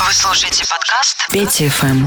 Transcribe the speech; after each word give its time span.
Вы 0.00 0.12
слушаете 0.12 0.64
подкаст 0.70 1.28
Пети 1.32 1.68
FM. 1.68 2.06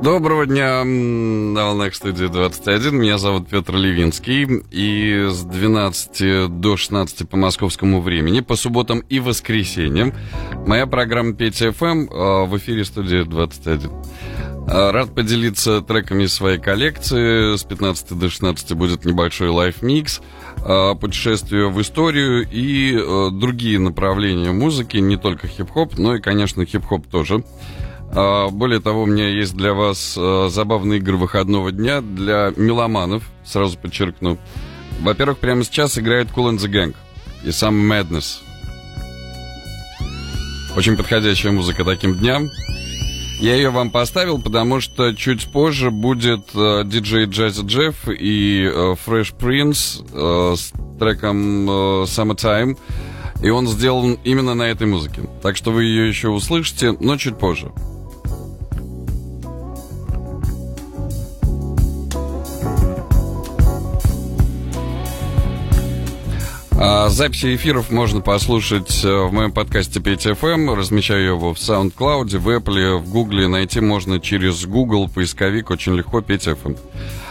Доброго 0.00 0.46
дня 0.46 0.84
на 0.84 1.64
волнах 1.64 1.96
студии 1.96 2.26
21. 2.26 2.94
Меня 2.96 3.18
зовут 3.18 3.48
Петр 3.48 3.74
Левинский. 3.74 4.62
И 4.70 5.26
с 5.28 5.42
12 5.42 6.60
до 6.60 6.76
16 6.76 7.28
по 7.28 7.36
московскому 7.36 8.00
времени, 8.00 8.40
по 8.40 8.54
субботам 8.54 9.00
и 9.00 9.18
воскресеньям, 9.18 10.14
моя 10.64 10.86
программа 10.86 11.34
Петя 11.34 11.72
FM 11.72 12.06
а, 12.08 12.44
в 12.44 12.56
эфире 12.56 12.84
студии 12.84 13.24
21. 13.24 13.90
А, 14.70 14.92
рад 14.92 15.14
поделиться 15.14 15.80
треками 15.80 16.26
своей 16.26 16.58
коллекции. 16.58 17.56
С 17.56 17.64
15 17.64 18.18
до 18.18 18.28
16 18.28 18.72
будет 18.74 19.04
небольшой 19.04 19.48
live 19.48 19.77
-микс, 19.77 20.20
а, 20.58 20.94
путешествие 20.94 21.68
в 21.68 21.80
историю 21.80 22.46
и 22.50 22.92
другие 23.32 23.78
направления 23.78 24.52
музыки, 24.52 24.98
не 24.98 25.16
только 25.16 25.48
хип-хоп, 25.48 25.96
но 25.98 26.16
и, 26.16 26.20
конечно, 26.20 26.64
хип-хоп 26.64 27.06
тоже. 27.06 27.42
А, 28.10 28.48
более 28.48 28.80
того, 28.80 29.02
у 29.02 29.06
меня 29.06 29.28
есть 29.28 29.54
для 29.54 29.74
вас 29.74 30.14
а, 30.16 30.48
забавные 30.48 30.98
игры 30.98 31.16
выходного 31.16 31.72
дня 31.72 32.00
для 32.00 32.52
меломанов, 32.56 33.24
сразу 33.44 33.78
подчеркну. 33.78 34.38
Во-первых, 35.00 35.38
прямо 35.38 35.62
сейчас 35.64 35.98
играет 35.98 36.28
Cool 36.34 36.54
and 36.54 36.58
the 36.58 36.70
Gang 36.70 36.94
и 37.44 37.50
сам 37.52 37.74
Madness. 37.90 38.38
Очень 40.76 40.96
подходящая 40.96 41.52
музыка 41.52 41.84
таким 41.84 42.14
дням. 42.18 42.48
Я 43.38 43.54
ее 43.54 43.70
вам 43.70 43.90
поставил, 43.90 44.40
потому 44.40 44.80
что 44.80 45.12
чуть 45.14 45.46
позже 45.46 45.92
будет 45.92 46.48
э, 46.54 46.82
диджей 46.84 47.26
Джази 47.26 47.64
Джефф 47.64 48.08
и 48.08 48.64
э, 48.64 48.96
Fresh 49.06 49.36
Prince 49.38 50.04
э, 50.12 50.56
с 50.56 50.72
треком 50.98 51.70
э, 51.70 51.72
Summertime. 52.04 52.76
И 53.40 53.50
он 53.50 53.68
сделан 53.68 54.18
именно 54.24 54.54
на 54.54 54.64
этой 54.64 54.88
музыке. 54.88 55.22
Так 55.40 55.56
что 55.56 55.70
вы 55.70 55.84
ее 55.84 56.08
еще 56.08 56.30
услышите, 56.30 56.96
но 56.98 57.16
чуть 57.16 57.38
позже. 57.38 57.70
Записи 67.08 67.56
эфиров 67.56 67.90
можно 67.90 68.20
послушать 68.20 69.04
э, 69.04 69.08
в 69.08 69.32
моем 69.32 69.50
подкасте 69.50 69.98
PTFM. 69.98 70.76
Размещаю 70.76 71.24
его 71.24 71.52
в 71.52 71.56
SoundCloud, 71.56 72.38
в 72.38 72.48
Apple, 72.48 72.98
в 72.98 73.10
Google. 73.10 73.48
Найти 73.48 73.80
можно 73.80 74.20
через 74.20 74.64
Google, 74.64 75.08
поисковик, 75.08 75.70
очень 75.70 75.96
легко, 75.96 76.20
PTFM. 76.20 76.78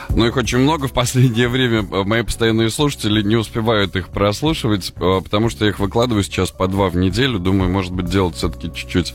Но 0.10 0.26
их 0.26 0.36
очень 0.38 0.60
много 0.60 0.88
в 0.88 0.94
последнее 0.94 1.48
время. 1.48 1.80
Э, 1.80 2.04
мои 2.04 2.24
постоянные 2.24 2.70
слушатели 2.70 3.22
не 3.22 3.36
успевают 3.36 3.96
их 3.96 4.10
прослушивать, 4.10 4.94
э, 4.96 5.22
потому 5.24 5.50
что 5.50 5.66
я 5.66 5.72
их 5.72 5.80
выкладываю 5.80 6.24
сейчас 6.24 6.52
по 6.52 6.68
два 6.68 6.90
в 6.90 6.98
неделю. 6.98 7.40
Думаю, 7.40 7.70
может 7.70 7.92
быть, 7.94 8.10
делать 8.10 8.36
все-таки 8.36 8.72
чуть-чуть 8.74 9.14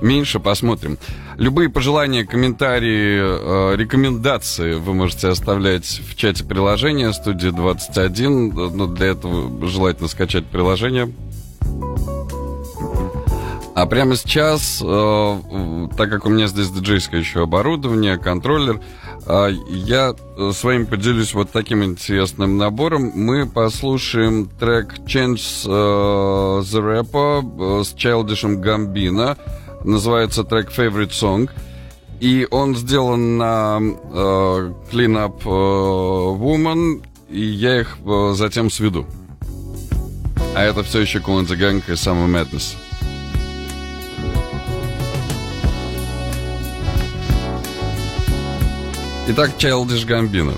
меньше. 0.00 0.40
Посмотрим. 0.40 0.98
Любые 1.36 1.68
пожелания, 1.68 2.24
комментарии, 2.24 3.18
э, 3.20 3.76
рекомендации 3.76 4.74
вы 4.74 4.94
можете 4.94 5.28
оставлять 5.28 6.00
в 6.08 6.14
чате 6.16 6.44
приложения 6.44 7.12
студии 7.12 7.48
21. 7.48 8.76
Но 8.76 8.86
для 8.86 9.08
этого 9.08 9.66
желательно 9.66 10.08
скачать 10.08 10.46
приложение. 10.46 11.12
А 13.74 13.86
прямо 13.86 14.14
сейчас, 14.14 14.80
э, 14.84 15.88
так 15.96 16.08
как 16.08 16.26
у 16.26 16.28
меня 16.28 16.46
здесь 16.46 16.70
диджейское 16.70 17.18
еще 17.18 17.42
оборудование, 17.42 18.18
контроллер, 18.18 18.80
э, 19.26 19.50
я 19.68 20.14
с 20.36 20.62
вами 20.62 20.84
поделюсь 20.84 21.34
вот 21.34 21.50
таким 21.50 21.82
интересным 21.82 22.56
набором. 22.56 23.10
Мы 23.14 23.46
послушаем 23.46 24.48
трек 24.60 24.94
Change 25.00 25.66
э, 25.66 26.60
the 26.62 27.02
Rapper 27.02 27.82
с 27.82 27.94
Childish 27.94 28.62
Gambino. 28.62 29.36
Называется 29.82 30.44
трек 30.44 30.70
Favorite 30.70 31.10
Song. 31.10 31.50
И 32.20 32.46
он 32.52 32.76
сделан 32.76 33.38
на 33.38 33.80
э, 33.80 34.72
Clean 34.92 35.16
Up 35.16 35.40
э, 35.44 35.48
Woman, 35.48 37.02
и 37.28 37.40
я 37.40 37.80
их 37.80 37.98
э, 38.06 38.34
затем 38.36 38.70
сведу. 38.70 39.04
А 40.54 40.62
это 40.62 40.84
все 40.84 41.00
еще 41.00 41.18
the 41.18 41.58
Gang 41.58 41.82
и 41.88 41.92
Summer 41.92 42.28
Madness. 42.28 42.76
Итак, 49.26 49.56
Childish 49.56 50.04
Gambino. 50.04 50.54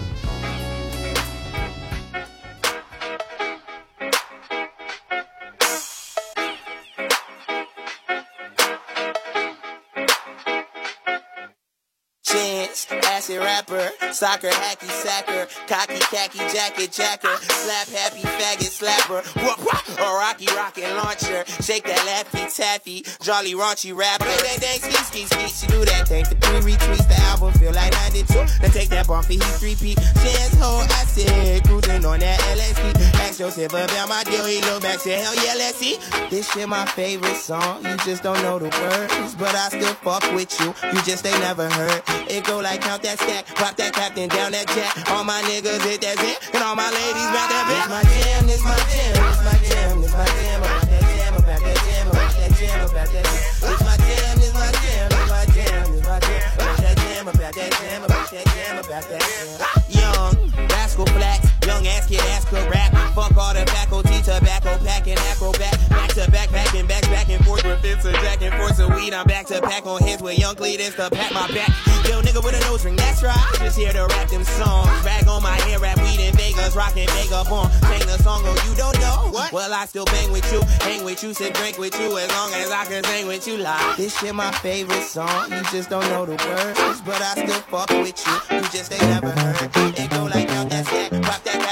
Soccer, 14.16 14.48
hacky 14.48 14.88
sacker, 14.88 15.46
cocky 15.68 15.98
khaki 15.98 16.38
jacket 16.38 16.90
jacker, 16.90 17.36
slap 17.36 17.86
happy 17.88 18.22
faggot 18.22 18.72
slapper, 18.72 19.20
whoop 19.36 19.58
whoop, 19.58 19.98
a 19.98 20.02
rocky 20.02 20.46
rocket 20.56 20.88
launcher, 20.96 21.44
shake 21.60 21.84
that 21.84 21.98
laffy 22.08 22.48
taffy, 22.56 23.04
jolly 23.20 23.52
raunchy 23.52 23.94
rapper. 23.94 24.24
Dang 24.24 24.58
dang 24.58 24.80
ski 24.80 24.96
ski 25.04 25.26
ski, 25.26 25.48
she 25.48 25.66
do 25.66 25.84
that 25.84 26.08
thing 26.08 26.24
for 26.24 26.34
three 26.36 26.72
retweets. 26.72 27.06
The 27.06 27.20
album 27.28 27.52
feel 27.60 27.72
like 27.72 27.92
92. 27.92 28.32
Then 28.62 28.70
take 28.70 28.88
that 28.88 29.06
bump 29.06 29.26
for 29.26 29.32
he 29.32 29.38
three 29.60 29.74
P. 29.74 29.94
Chance 29.94 30.56
hold, 30.56 30.88
I 30.88 31.04
said, 31.04 31.64
cruising 31.64 32.06
on 32.06 32.20
that 32.20 32.40
LSD. 32.56 33.20
Ask 33.20 33.38
Joseph 33.38 33.70
about 33.70 34.08
my 34.08 34.24
deal, 34.24 34.46
he 34.46 34.62
look 34.62 34.80
back, 34.80 34.98
said 34.98 35.20
hell 35.20 35.34
yeah, 35.44 35.54
let's 35.58 35.76
see. 35.76 35.98
This 36.30 36.50
shit 36.50 36.66
my 36.66 36.86
favorite 36.86 37.36
song. 37.36 37.84
You 37.84 37.98
just 37.98 38.22
don't 38.22 38.40
know 38.40 38.58
the 38.58 38.72
words, 38.80 39.34
but 39.34 39.54
I 39.54 39.68
still 39.68 39.92
fuck 40.00 40.22
with 40.32 40.58
you. 40.60 40.72
You 40.88 41.02
just 41.02 41.26
ain't 41.26 41.38
never 41.40 41.68
heard. 41.68 42.02
It 42.30 42.44
go 42.44 42.60
like 42.60 42.80
count 42.80 43.02
that 43.02 43.18
stack, 43.20 43.44
pop 43.56 43.76
that 43.76 43.92
captain 44.06 44.28
down 44.28 44.52
that 44.52 44.68
jack. 44.70 45.10
All 45.10 45.24
my 45.24 45.42
niggas 45.50 45.82
hit 45.82 46.00
that 46.02 46.14
zit, 46.22 46.38
and 46.54 46.62
all 46.62 46.76
my 46.76 46.86
ladies 46.94 47.26
rock 47.34 47.50
that 47.50 47.66
bitch. 47.66 47.82
This 47.82 47.90
my 47.90 48.02
jam, 48.06 48.46
this 48.46 48.62
my 48.62 48.78
jam, 48.86 49.18
this 49.18 49.42
my 49.42 49.58
jam, 49.66 50.00
this 50.00 50.14
my 50.14 50.26
jam. 50.30 50.62
About 50.62 50.86
that 50.86 51.02
jam, 51.10 51.34
about 51.34 51.58
that 51.58 51.74
jam, 51.82 52.06
about 52.06 52.30
that 52.38 52.52
jam, 52.54 52.86
about 52.86 53.10
that 53.10 53.26
jam. 53.26 53.42
This 53.66 53.82
my 53.82 53.96
jam, 54.06 54.38
this 54.38 54.54
my 54.54 54.70
jam, 54.78 55.10
this 55.10 55.26
my 55.26 55.42
jam, 55.50 55.90
this 55.90 56.06
my 56.06 56.22
jam. 56.22 56.46
About 56.54 56.78
that 56.78 56.94
jam, 57.02 57.26
about 57.26 57.54
that 57.58 57.70
jam, 57.82 58.04
about 58.06 58.30
that 58.30 58.46
jam, 58.46 58.78
about 58.78 59.04
that 59.10 59.26
jam. 59.26 59.66
Young, 59.90 60.38
rascal 60.70 61.06
flat, 61.06 61.42
young 61.66 61.86
ass 61.88 62.06
kid, 62.06 62.20
ass 62.30 62.44
could 62.44 62.64
rap. 62.70 62.92
Fuck 63.14 63.36
all 63.36 63.52
the 63.52 63.66
faculty, 63.66 64.22
tobacco 64.22 64.78
packing, 64.84 65.18
acrobat. 65.34 65.74
Back 65.90 66.10
to 66.14 66.30
back, 66.30 66.48
packing, 66.50 66.86
back, 66.86 67.02
back 67.10 67.28
and 67.28 67.44
forth. 67.44 67.64
With 67.64 68.04
a 68.04 68.12
jack 68.22 68.42
and 68.42 68.54
forth 68.54 68.78
of 68.78 68.94
weed. 68.94 69.12
I'm 69.12 69.26
back 69.26 69.46
to 69.46 69.60
pack 69.60 69.86
on 69.86 70.02
hits 70.02 70.22
with 70.22 70.38
young 70.38 70.54
Cletus 70.54 70.94
to 70.96 71.10
pack 71.10 71.32
my 71.32 71.48
back. 71.48 71.68
Yo, 72.08 72.22
nigga 72.22 72.44
with 72.44 72.54
a 72.54 72.60
nose 72.68 72.84
ring, 72.84 72.94
that's 72.94 73.22
right. 73.22 73.36
I 73.36 73.56
just 73.58 73.76
here 73.76 73.92
to 73.92 74.06
rap 74.06 74.28
them 74.28 74.44
songs. 74.44 74.88
Bag 75.02 75.26
on 75.26 75.42
my 75.42 75.56
hair, 75.66 75.78
rap 75.80 75.98
weed 75.98 76.20
in 76.20 76.34
Vegas, 76.36 76.76
rockin' 76.76 77.06
mega 77.06 77.42
bomb. 77.50 77.70
Sing 77.72 78.06
the 78.06 78.18
song, 78.22 78.42
oh, 78.44 78.54
you 78.68 78.76
don't 78.76 78.98
know? 79.00 79.32
What? 79.32 79.52
Well, 79.52 79.72
I 79.72 79.86
still 79.86 80.04
bang 80.04 80.30
with 80.30 80.50
you, 80.52 80.60
hang 80.80 81.04
with 81.04 81.22
you, 81.22 81.34
sit 81.34 81.54
drink 81.54 81.78
with 81.78 81.98
you, 81.98 82.16
as 82.18 82.28
long 82.30 82.52
as 82.54 82.70
I 82.70 82.84
can 82.84 83.02
sing 83.04 83.26
with 83.26 83.46
you 83.48 83.56
live. 83.58 83.96
This 83.96 84.16
shit 84.18 84.34
my 84.34 84.52
favorite 84.52 85.02
song. 85.02 85.50
You 85.50 85.62
just 85.72 85.90
don't 85.90 86.08
know 86.10 86.26
the 86.26 86.36
words, 86.36 87.00
but 87.00 87.20
I 87.20 87.32
still 87.34 87.60
fuck 87.72 87.90
with 87.90 88.24
you. 88.24 88.56
You 88.56 88.62
just 88.70 88.92
ain't 88.92 89.02
never 89.02 89.30
heard. 89.30 89.70
It 89.98 90.10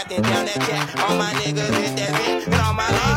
down 0.08 0.44
that 0.46 0.60
jack. 0.68 1.08
All 1.08 1.16
my 1.16 1.32
niggas 1.34 1.72
hit 1.80 1.96
that 1.96 2.12
bitch, 2.20 2.46
and 2.46 2.54
all 2.56 2.74
my 2.74 2.88
ladies 2.90 3.13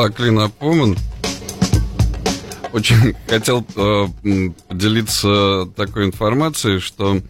была 0.00 0.10
Клина 0.10 0.48
Пуман. 0.48 0.96
Очень 2.72 3.14
хотел 3.28 3.66
э, 3.76 4.06
поделиться 4.66 5.68
такой 5.76 6.06
информацией, 6.06 6.78
что 6.78 7.20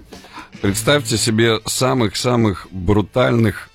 представьте 0.63 1.19
себе 1.19 1.59
самых-самых 1.67 2.69
брутальных, 2.71 3.71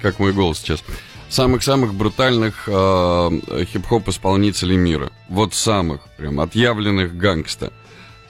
как 0.00 0.20
мой 0.20 0.32
голос 0.32 0.60
сейчас, 0.60 0.84
самых-самых 1.28 1.92
брутальных 1.92 2.68
э, 2.68 3.30
хип-хоп 3.72 4.08
исполнителей 4.08 4.76
мира. 4.76 5.10
Вот 5.28 5.54
самых, 5.54 6.02
прям 6.16 6.38
отъявленных 6.38 7.16
гангста. 7.16 7.72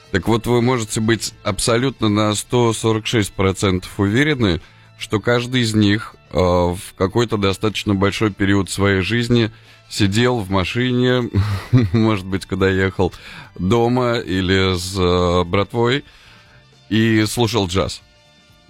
Так 0.09 0.27
вот, 0.27 0.47
вы 0.47 0.63
можете 0.63 0.99
быть 0.99 1.35
абсолютно 1.43 2.09
на 2.09 2.31
146% 2.31 3.83
уверены, 3.97 4.61
что 4.97 5.19
каждый 5.19 5.61
из 5.61 5.75
них 5.75 6.15
в 6.33 6.79
какой-то 6.97 7.37
достаточно 7.37 7.93
большой 7.93 8.31
период 8.31 8.69
своей 8.69 9.01
жизни 9.01 9.51
сидел 9.89 10.39
в 10.39 10.49
машине, 10.49 11.29
может 11.93 12.25
быть, 12.25 12.45
когда 12.45 12.69
ехал 12.69 13.13
дома 13.57 14.15
или 14.15 14.75
с 14.75 14.97
э, 14.97 15.43
братвой 15.43 16.03
и 16.89 17.23
слушал 17.25 17.67
джаз 17.67 18.01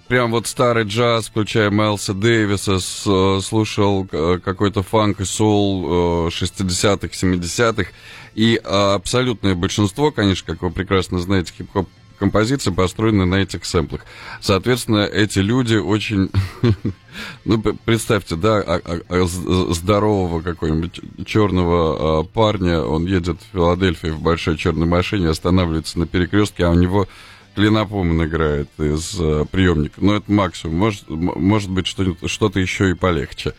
прям 0.08 0.30
вот 0.30 0.46
старый 0.46 0.84
джаз, 0.84 1.28
включая 1.28 1.70
Майлса 1.70 2.14
Дэвиса, 2.14 2.78
э, 2.78 3.40
слушал 3.42 4.06
э, 4.10 4.38
какой-то 4.44 4.82
фанк 4.82 5.20
и 5.20 5.24
соул 5.24 6.28
60-х, 6.28 7.06
э, 7.06 7.36
70-х. 7.36 7.90
И 8.34 8.56
абсолютное 8.56 9.54
большинство, 9.54 10.10
конечно, 10.10 10.54
как 10.54 10.62
вы 10.62 10.70
прекрасно 10.70 11.20
знаете, 11.20 11.52
хип-хоп 11.56 11.88
композиции 12.18 12.70
построены 12.70 13.24
на 13.24 13.36
этих 13.36 13.64
сэмплах. 13.64 14.02
Соответственно, 14.40 15.04
эти 15.04 15.38
люди 15.38 15.76
очень... 15.76 16.30
ну, 17.44 17.60
представьте, 17.84 18.36
да, 18.36 18.58
а, 18.58 18.80
а, 18.84 19.00
а, 19.08 19.74
здорового 19.74 20.40
какого-нибудь 20.40 21.00
черного 21.26 22.22
парня, 22.24 22.80
он 22.80 23.06
едет 23.06 23.38
в 23.40 23.52
Филадельфию 23.52 24.14
в 24.14 24.20
большой 24.20 24.56
черной 24.56 24.86
машине, 24.86 25.28
останавливается 25.28 25.98
на 25.98 26.06
перекрестке, 26.06 26.64
а 26.66 26.70
у 26.70 26.74
него 26.74 27.06
Клинопоман 27.54 28.24
играет 28.24 28.68
из 28.78 29.14
э, 29.18 29.44
приемника. 29.50 29.94
Но 29.98 30.16
это 30.16 30.30
максимум. 30.30 30.76
Может, 30.76 31.04
может 31.08 31.70
быть, 31.70 31.86
что-то, 31.86 32.28
что-то 32.28 32.58
еще 32.58 32.90
и 32.90 32.94
полегче. 32.94 33.54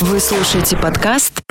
Вы 0.00 0.20
слушаете 0.20 0.76
подкаст 0.76 1.42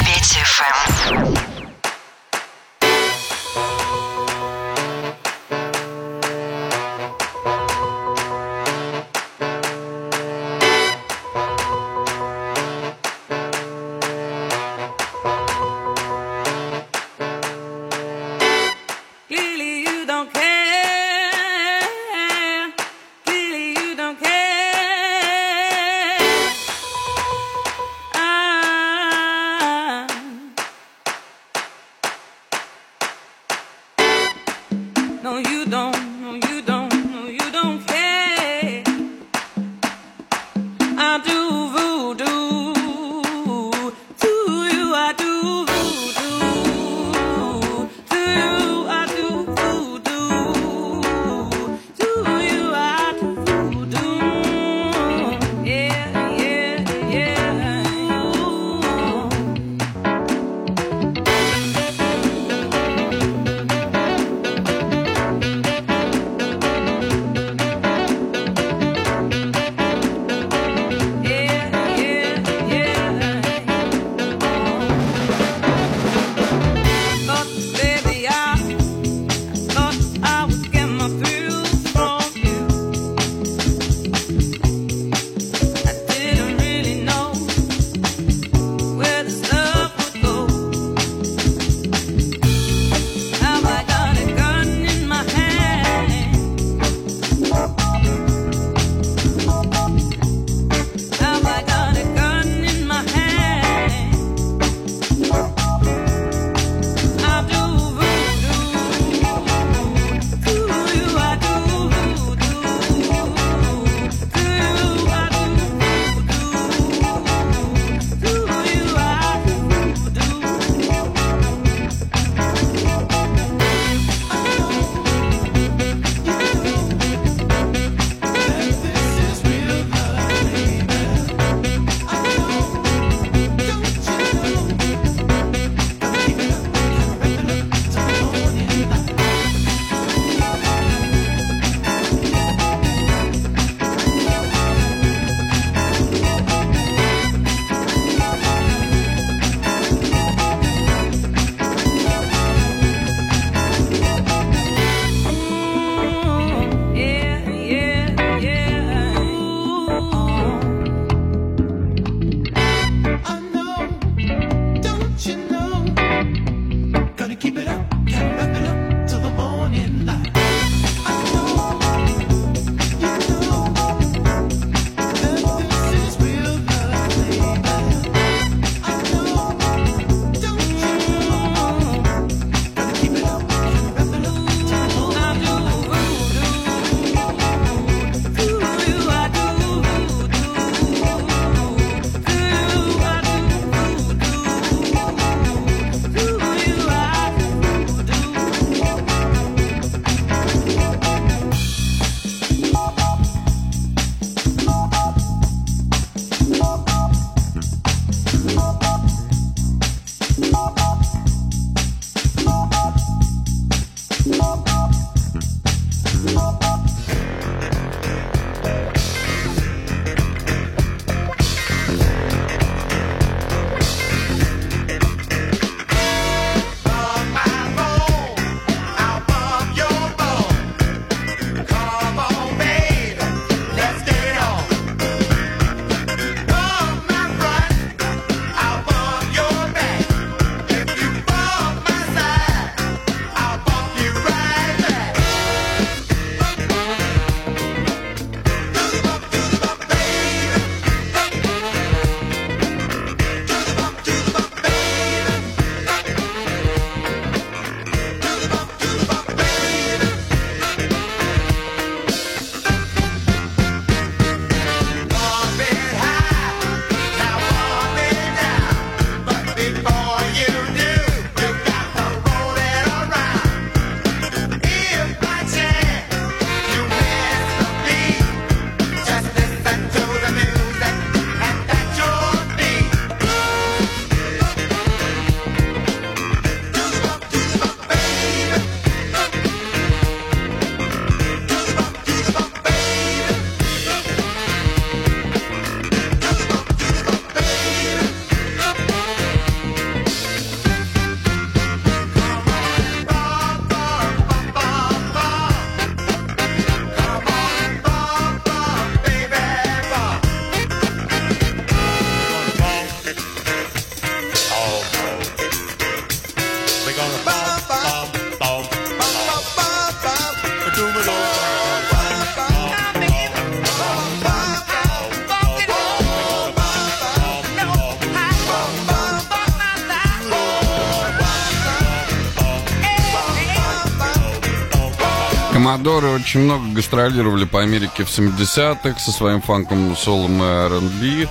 Мадоры 335.77 336.07
очень 336.09 336.39
много 336.39 336.73
гастролировали 336.73 337.45
по 337.45 337.61
Америке 337.61 338.03
в 338.03 338.07
70-х 338.07 338.97
со 338.97 339.11
своим 339.11 339.41
фанком, 339.41 339.95
солом 339.95 340.41
и 340.41 340.45
R&B. 340.45 341.29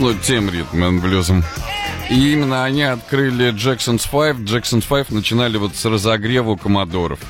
Ну, 0.00 0.14
тем 0.14 0.50
ритмом, 0.50 0.98
блюзом. 0.98 1.44
И 2.10 2.32
именно 2.32 2.64
они 2.64 2.82
открыли 2.82 3.52
Jackson's 3.52 4.04
Five. 4.10 4.44
Jackson's 4.44 4.84
Five 4.88 5.14
начинали 5.14 5.58
вот 5.58 5.76
с 5.76 5.84
разогрева 5.84 6.50
у 6.50 6.56
Комодоров. 6.56 7.20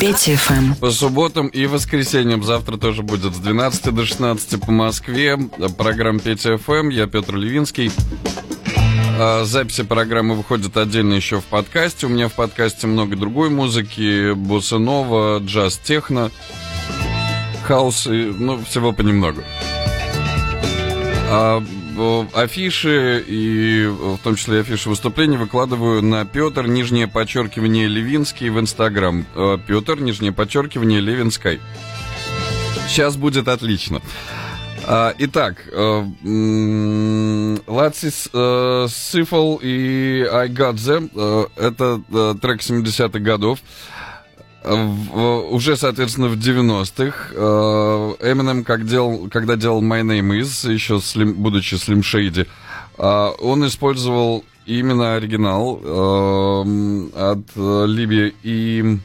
Петя 0.00 0.34
ФМ. 0.34 0.54
Эм. 0.54 0.74
По 0.76 0.90
субботам 0.90 1.48
и 1.48 1.66
воскресеньям. 1.66 2.42
Завтра 2.42 2.78
тоже 2.78 3.02
будет 3.02 3.34
с 3.34 3.38
12 3.38 3.94
до 3.94 4.06
16 4.06 4.58
по 4.58 4.72
Москве. 4.72 5.36
Программа 5.76 6.18
Петя 6.18 6.56
ФМ. 6.56 6.72
Эм». 6.72 6.88
Я 6.88 7.06
Петр 7.06 7.36
Левинский. 7.36 7.92
А, 9.18 9.44
записи 9.44 9.82
программы 9.82 10.36
выходят 10.36 10.74
отдельно 10.78 11.12
еще 11.12 11.40
в 11.40 11.44
подкасте. 11.44 12.06
У 12.06 12.08
меня 12.08 12.28
в 12.28 12.32
подкасте 12.32 12.86
много 12.86 13.14
другой 13.14 13.50
музыки. 13.50 14.32
Босанова, 14.32 15.38
джаз, 15.38 15.78
техно, 15.84 16.30
хаос 17.64 18.06
и, 18.06 18.32
ну, 18.34 18.64
всего 18.64 18.92
понемногу. 18.92 19.42
А, 21.28 21.62
Афиши 22.32 23.22
и 23.26 23.86
в 23.86 24.18
том 24.18 24.36
числе 24.36 24.60
афиши 24.60 24.88
выступлений 24.88 25.36
выкладываю 25.36 26.02
на 26.02 26.24
Петр, 26.24 26.66
нижнее 26.66 27.06
подчеркивание 27.06 27.88
Левинский 27.88 28.48
в 28.48 28.58
Инстаграм. 28.58 29.26
Э, 29.34 29.58
Петр, 29.66 30.00
нижнее 30.00 30.32
подчеркивание 30.32 31.00
Левинской. 31.00 31.60
Сейчас 32.88 33.16
будет 33.16 33.48
отлично. 33.48 34.00
А, 34.86 35.14
итак, 35.18 35.64
э, 35.70 36.04
Лацис 37.66 38.30
э, 38.32 38.86
Сифл 38.88 39.56
и 39.56 40.26
I 40.30 40.48
Got 40.48 40.76
Them 40.76 41.50
это 41.56 42.00
трек 42.40 42.60
70-х 42.60 43.18
годов. 43.18 43.58
В- 44.62 45.18
э, 45.18 45.48
уже, 45.50 45.76
соответственно, 45.76 46.28
в 46.28 46.36
90-х 46.36 47.30
э, 47.32 48.30
Eminem, 48.30 48.62
как 48.62 48.86
делал, 48.86 49.28
когда 49.30 49.56
делал 49.56 49.82
My 49.82 50.02
Name 50.02 50.40
Is, 50.40 50.70
еще 50.70 50.94
Slim- 50.96 51.32
будучи 51.34 51.74
Slim 51.74 52.00
Shady, 52.00 52.46
э, 52.98 53.30
он 53.42 53.66
использовал 53.66 54.44
именно 54.66 55.14
оригинал 55.16 55.80
э, 55.82 57.32
от 57.32 57.38
э, 57.56 58.30
и 58.42 58.98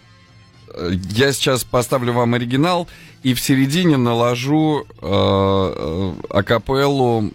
э, 0.74 0.92
я 1.12 1.32
сейчас 1.32 1.64
поставлю 1.64 2.12
вам 2.12 2.34
оригинал 2.34 2.88
и 3.24 3.34
в 3.34 3.40
середине 3.40 3.96
наложу 3.98 4.86
э, 5.02 5.08
э, 5.08 6.14
акапеллу 6.30 7.32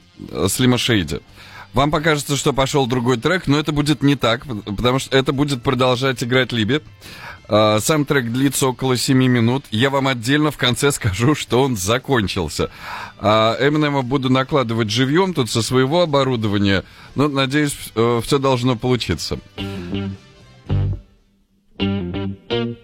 Слима 0.48 0.76
Шейди. 0.76 1.20
Вам 1.72 1.90
покажется, 1.90 2.36
что 2.36 2.52
пошел 2.52 2.86
другой 2.86 3.16
трек, 3.16 3.46
но 3.46 3.58
это 3.58 3.72
будет 3.72 4.02
не 4.02 4.16
так, 4.16 4.44
потому 4.76 4.98
что 4.98 5.16
это 5.16 5.32
будет 5.32 5.62
продолжать 5.62 6.22
играть 6.22 6.52
Либи. 6.52 6.80
Сам 7.50 8.04
трек 8.04 8.30
длится 8.30 8.68
около 8.68 8.96
7 8.96 9.18
минут. 9.18 9.64
Я 9.72 9.90
вам 9.90 10.06
отдельно 10.06 10.52
в 10.52 10.56
конце 10.56 10.92
скажу, 10.92 11.34
что 11.34 11.62
он 11.62 11.76
закончился. 11.76 12.70
А 13.18 13.56
Эминема 13.60 14.02
буду 14.02 14.30
накладывать 14.30 14.88
живьем 14.88 15.34
тут 15.34 15.50
со 15.50 15.60
своего 15.60 16.02
оборудования. 16.02 16.84
Но, 17.16 17.26
надеюсь, 17.26 17.76
все 18.22 18.38
должно 18.38 18.76
получиться. 18.76 19.40
I 21.82 22.76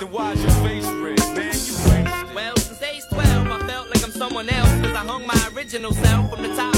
Then 0.00 0.12
why's 0.12 0.42
your 0.42 0.50
face 0.62 0.84
red, 0.84 1.18
man? 1.34 1.54
You 1.54 1.74
wasted. 1.88 2.34
Well, 2.34 2.56
since 2.56 2.82
age 2.82 3.02
12, 3.10 3.46
I 3.46 3.66
felt 3.66 3.88
like 3.88 4.04
I'm 4.04 4.10
someone 4.10 4.48
else. 4.50 4.68
Cause 4.82 4.94
I 4.94 5.04
hung 5.06 5.26
my 5.26 5.50
original 5.54 5.92
self 5.94 6.30
from 6.30 6.42
the 6.42 6.54
top 6.54 6.75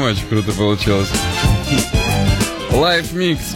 По-моему, 0.00 0.18
очень 0.18 0.28
круто 0.28 0.52
получилось. 0.52 1.10
Лайф 2.70 3.12
микс. 3.12 3.54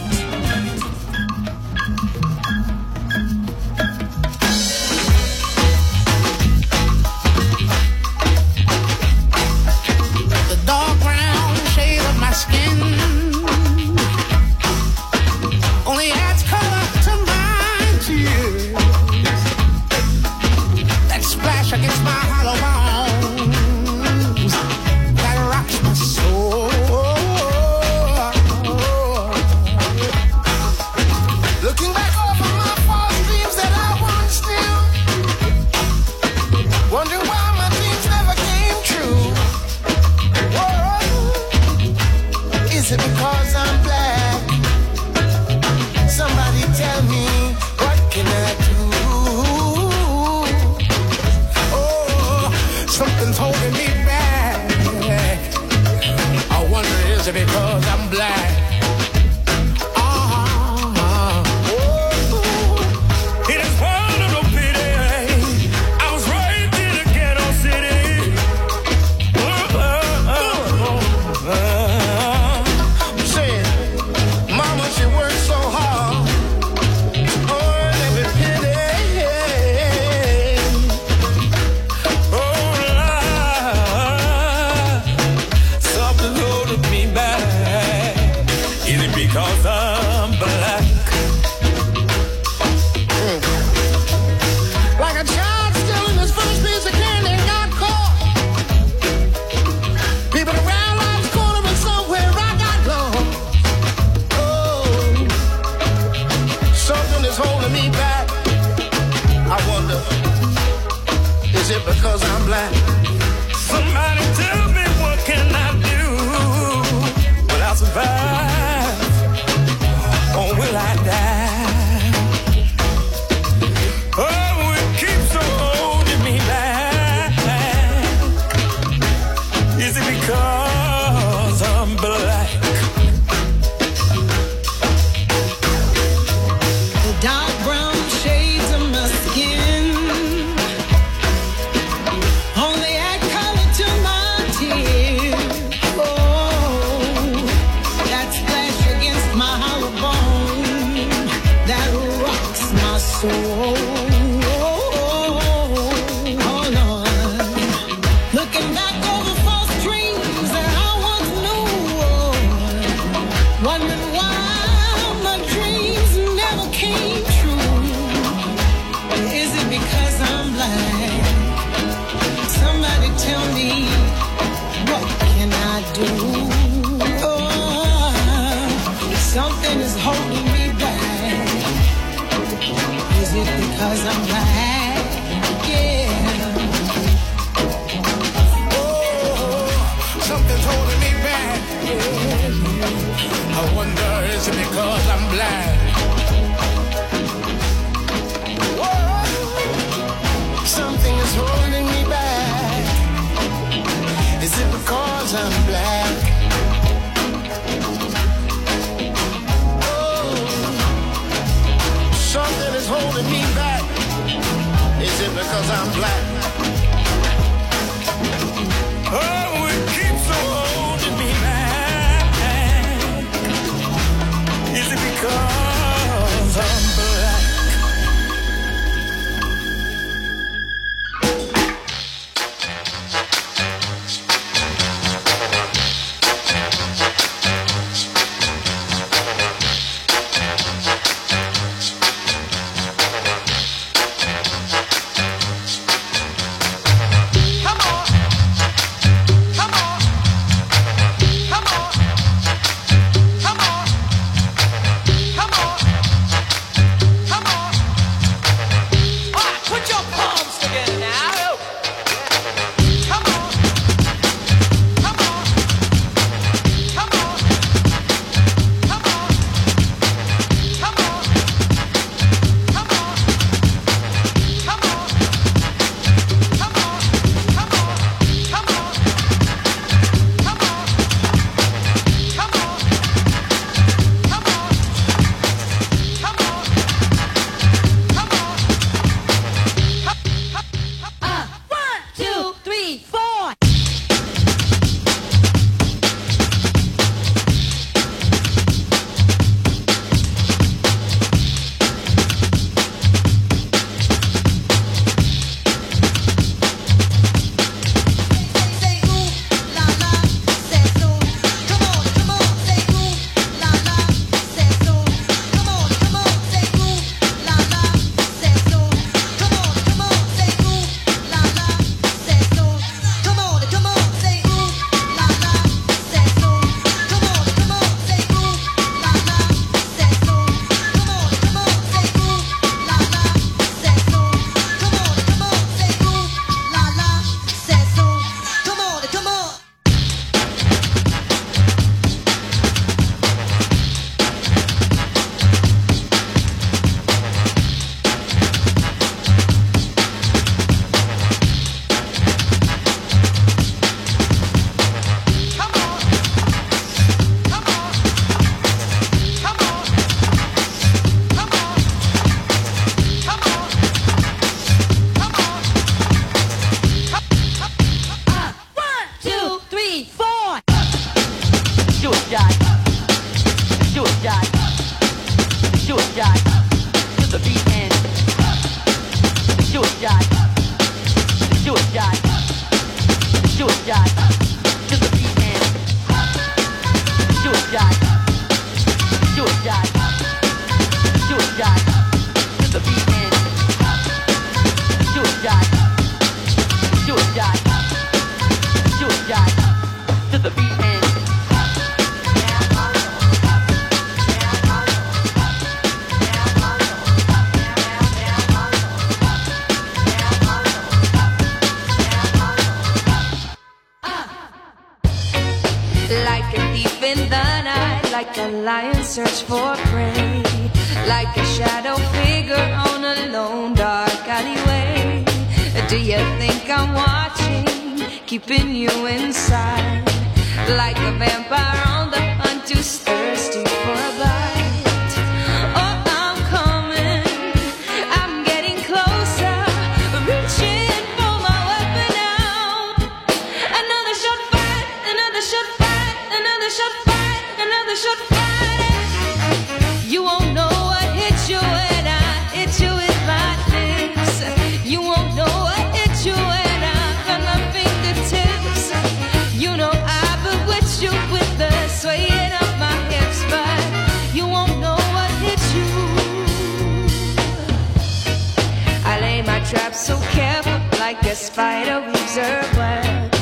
Spider 471.45 472.01
weaves 472.01 472.37
web. 472.79 473.35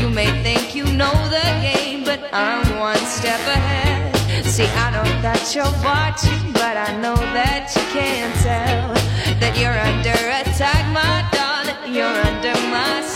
You 0.00 0.10
may 0.10 0.26
think 0.42 0.74
you 0.74 0.84
know 0.84 1.14
the 1.28 1.46
game, 1.62 2.02
but 2.04 2.20
I'm 2.32 2.78
one 2.80 3.04
step 3.18 3.40
ahead. 3.40 4.16
See, 4.44 4.66
I 4.66 4.90
know 4.90 5.08
that 5.22 5.54
you're 5.54 5.76
watching, 5.84 6.52
but 6.52 6.76
I 6.76 6.90
know 7.00 7.14
that 7.38 7.72
you 7.74 7.84
can't 7.94 8.34
tell 8.42 8.94
that 9.40 9.54
you're 9.60 9.78
under 9.90 10.18
attack, 10.40 10.82
my 10.92 11.16
darling. 11.30 11.94
You're 11.94 12.18
under 12.28 12.54
my 12.74 13.15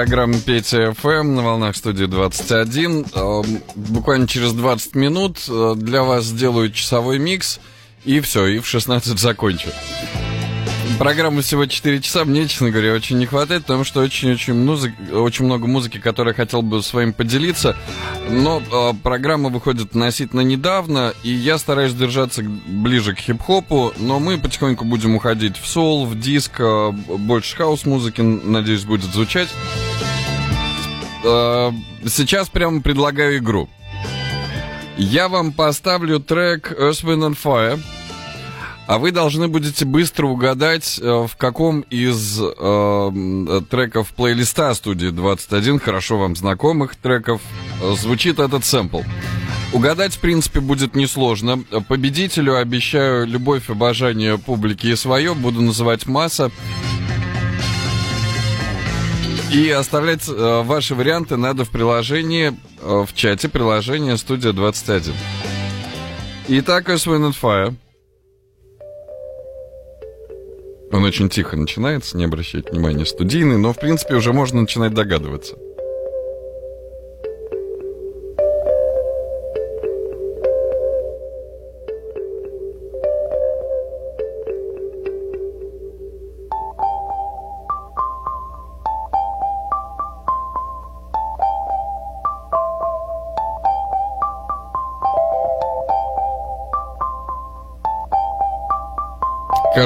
Программа 0.00 0.40
Петя 0.40 0.94
ФМ 0.94 1.34
на 1.34 1.42
волнах 1.42 1.76
студии 1.76 2.06
21. 2.06 3.04
Э, 3.14 3.42
Буквально 3.74 4.26
через 4.26 4.54
20 4.54 4.94
минут 4.94 5.44
э, 5.46 5.74
для 5.76 6.04
вас 6.04 6.24
сделаю 6.24 6.72
часовой 6.72 7.18
микс. 7.18 7.60
И 8.06 8.20
все, 8.20 8.46
и 8.46 8.60
в 8.60 8.66
16 8.66 9.18
закончу. 9.18 9.68
Программа 10.98 11.42
всего 11.42 11.66
4 11.66 12.00
часа, 12.00 12.24
мне, 12.24 12.48
честно 12.48 12.70
говоря, 12.70 12.94
очень 12.94 13.18
не 13.18 13.26
хватает, 13.26 13.62
потому 13.62 13.84
что 13.84 14.00
очень-очень 14.00 14.54
музык, 14.54 14.94
очень 15.12 15.44
много 15.44 15.66
музыки, 15.66 15.98
которой 15.98 16.28
я 16.28 16.34
хотел 16.34 16.62
бы 16.62 16.82
с 16.82 16.94
вами 16.94 17.10
поделиться. 17.10 17.76
Но 18.30 18.62
э, 18.72 18.92
программа 19.02 19.50
выходит 19.50 19.88
относительно 19.88 20.40
недавно, 20.40 21.12
и 21.22 21.30
я 21.30 21.58
стараюсь 21.58 21.92
держаться 21.92 22.42
ближе 22.42 23.14
к 23.14 23.18
хип-хопу, 23.18 23.92
но 23.98 24.18
мы 24.18 24.38
потихоньку 24.38 24.86
будем 24.86 25.14
уходить 25.14 25.58
в 25.58 25.66
сол, 25.66 26.06
в 26.06 26.18
диско, 26.18 26.90
больше 26.90 27.54
хаос-музыки, 27.54 28.22
надеюсь, 28.22 28.84
будет 28.84 29.12
звучать. 29.12 29.50
Э, 31.22 31.72
сейчас 32.08 32.48
прямо 32.48 32.80
предлагаю 32.80 33.38
игру. 33.38 33.68
Я 34.96 35.28
вам 35.28 35.52
поставлю 35.52 36.20
трек 36.20 36.72
Earth, 36.72 37.04
Wind 37.04 37.30
and 37.30 37.38
Fire, 37.42 37.80
а 38.86 38.98
вы 38.98 39.12
должны 39.12 39.48
будете 39.48 39.84
быстро 39.84 40.26
угадать, 40.26 40.98
э, 41.00 41.26
в 41.26 41.36
каком 41.36 41.80
из 41.82 42.40
э, 42.40 43.60
треков 43.70 44.08
плейлиста 44.08 44.74
студии 44.74 45.08
21, 45.08 45.78
хорошо 45.78 46.18
вам 46.18 46.36
знакомых 46.36 46.96
треков, 46.96 47.40
звучит 47.96 48.38
этот 48.38 48.64
сэмпл. 48.64 49.02
Угадать, 49.72 50.14
в 50.14 50.18
принципе, 50.18 50.58
будет 50.58 50.96
несложно. 50.96 51.62
Победителю 51.86 52.56
обещаю 52.56 53.24
любовь, 53.26 53.70
обожание 53.70 54.36
публики 54.36 54.88
и 54.88 54.96
свое. 54.96 55.34
Буду 55.34 55.62
называть 55.62 56.06
масса. 56.06 56.50
И 59.52 59.68
оставлять 59.70 60.28
э, 60.28 60.62
ваши 60.62 60.94
варианты 60.94 61.36
надо 61.36 61.64
в 61.64 61.70
приложении, 61.70 62.52
э, 62.80 63.04
в 63.04 63.12
чате 63.14 63.48
приложения 63.48 64.16
Студия 64.16 64.52
21. 64.52 65.12
Итак, 66.48 66.88
Earth, 66.88 67.34
Fire. 67.40 67.74
Он 70.92 71.04
очень 71.04 71.28
тихо 71.28 71.56
начинается, 71.56 72.16
не 72.16 72.24
обращайте 72.24 72.70
внимания, 72.70 73.04
студийный, 73.04 73.58
но, 73.58 73.72
в 73.72 73.78
принципе, 73.78 74.14
уже 74.14 74.32
можно 74.32 74.60
начинать 74.60 74.94
догадываться. 74.94 75.56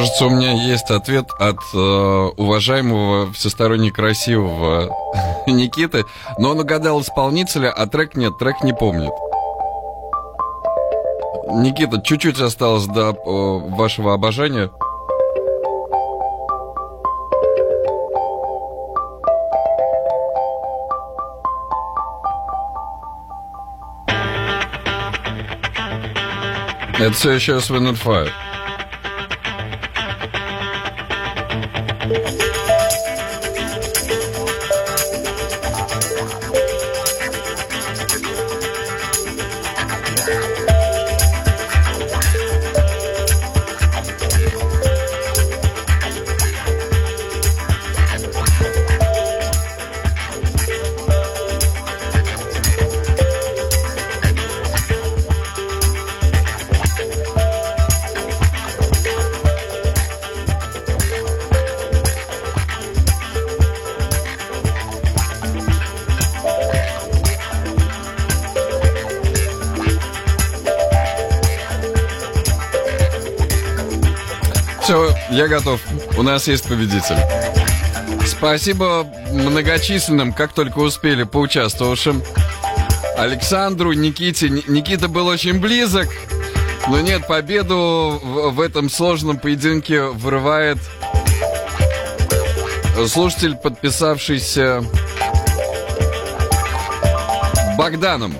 Кажется, 0.04 0.26
у 0.26 0.30
меня 0.30 0.52
есть 0.52 0.90
ответ 0.90 1.30
от 1.38 1.56
э, 1.72 1.78
уважаемого 1.78 3.32
всесторонне 3.32 3.90
красивого 3.90 4.94
Никиты, 5.46 6.04
но 6.36 6.50
он 6.50 6.60
угадал 6.60 7.00
исполнителя, 7.00 7.72
а 7.72 7.86
трек 7.86 8.14
нет, 8.14 8.36
трек 8.36 8.62
не 8.62 8.74
помнит. 8.74 9.14
Никита, 11.48 12.02
чуть-чуть 12.02 12.38
осталось 12.38 12.84
до 12.84 13.12
э, 13.12 13.74
вашего 13.74 14.12
обожания. 14.12 14.70
Это 26.98 27.12
все 27.12 27.30
еще 27.30 27.52
Swin 27.52 28.53
я 75.34 75.48
готов. 75.48 75.80
У 76.16 76.22
нас 76.22 76.46
есть 76.46 76.64
победитель. 76.68 77.16
Спасибо 78.26 79.06
многочисленным, 79.32 80.32
как 80.32 80.52
только 80.52 80.78
успели, 80.78 81.24
поучаствовавшим. 81.24 82.22
Александру, 83.16 83.92
Никите. 83.92 84.48
Ни- 84.48 84.64
Никита 84.68 85.08
был 85.08 85.26
очень 85.26 85.60
близок, 85.60 86.08
но 86.88 87.00
нет, 87.00 87.26
победу 87.26 88.20
в, 88.22 88.50
в 88.52 88.60
этом 88.60 88.88
сложном 88.88 89.38
поединке 89.38 90.02
вырывает 90.02 90.78
слушатель, 93.08 93.56
подписавшийся 93.56 94.84
Богданом. 97.76 98.34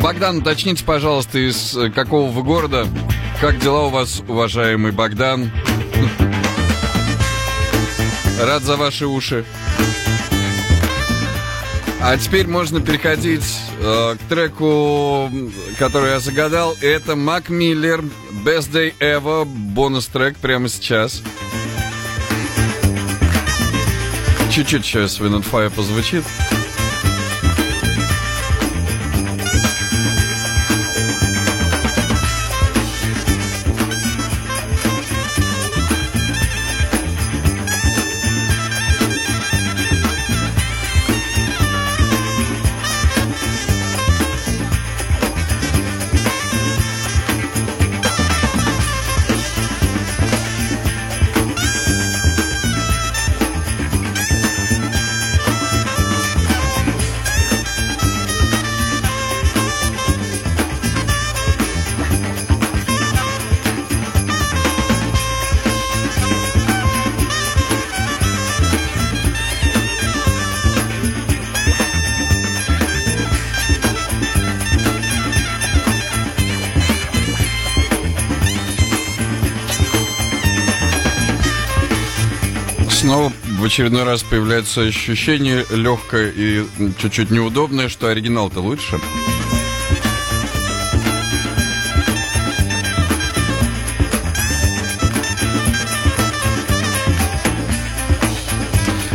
Богдан, 0.00 0.38
уточните, 0.38 0.84
пожалуйста, 0.84 1.38
из 1.38 1.76
э, 1.76 1.90
какого 1.90 2.30
вы 2.30 2.42
города? 2.42 2.86
Как 3.40 3.58
дела 3.58 3.86
у 3.86 3.88
вас, 3.88 4.22
уважаемый 4.28 4.92
Богдан? 4.92 5.50
Рад 8.38 8.62
за 8.62 8.76
ваши 8.76 9.06
уши. 9.06 9.46
А 12.02 12.18
теперь 12.18 12.46
можно 12.46 12.82
переходить 12.82 13.44
э, 13.80 14.16
к 14.16 14.28
треку, 14.28 15.30
который 15.78 16.10
я 16.10 16.20
загадал. 16.20 16.76
Это 16.82 17.16
Мак 17.16 17.48
Миллер, 17.48 18.04
Best 18.44 18.72
Day 18.72 18.92
Ever, 19.00 19.46
бонус-трек 19.46 20.36
прямо 20.36 20.68
сейчас. 20.68 21.22
Чуть-чуть 24.52 24.84
сейчас 24.84 25.18
Wind 25.18 25.46
Fire 25.50 25.70
позвучит. 25.70 26.24
Очередной 83.70 84.02
раз 84.02 84.24
появляется 84.24 84.80
ощущение 84.80 85.64
легкое 85.70 86.32
и 86.34 86.64
чуть-чуть 86.98 87.30
неудобное, 87.30 87.88
что 87.88 88.08
оригинал-то 88.08 88.58
лучше. 88.58 88.98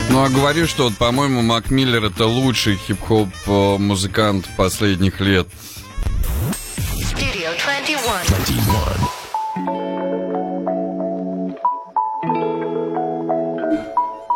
Ну 0.09 0.23
а 0.23 0.29
говорю, 0.29 0.67
что, 0.67 0.85
вот, 0.85 0.95
по-моему, 0.95 1.41
Мак 1.41 1.69
Миллер 1.69 2.05
это 2.05 2.25
лучший 2.25 2.77
хип-хоп 2.77 3.27
э, 3.47 3.77
музыкант 3.77 4.47
последних 4.55 5.19
лет. 5.19 5.49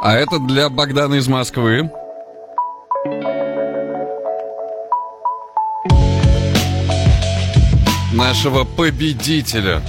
А 0.09 0.15
это 0.15 0.39
для 0.39 0.69
Богдана 0.69 1.13
из 1.13 1.27
Москвы. 1.27 1.91
Нашего 8.11 8.63
победителя. 8.63 9.83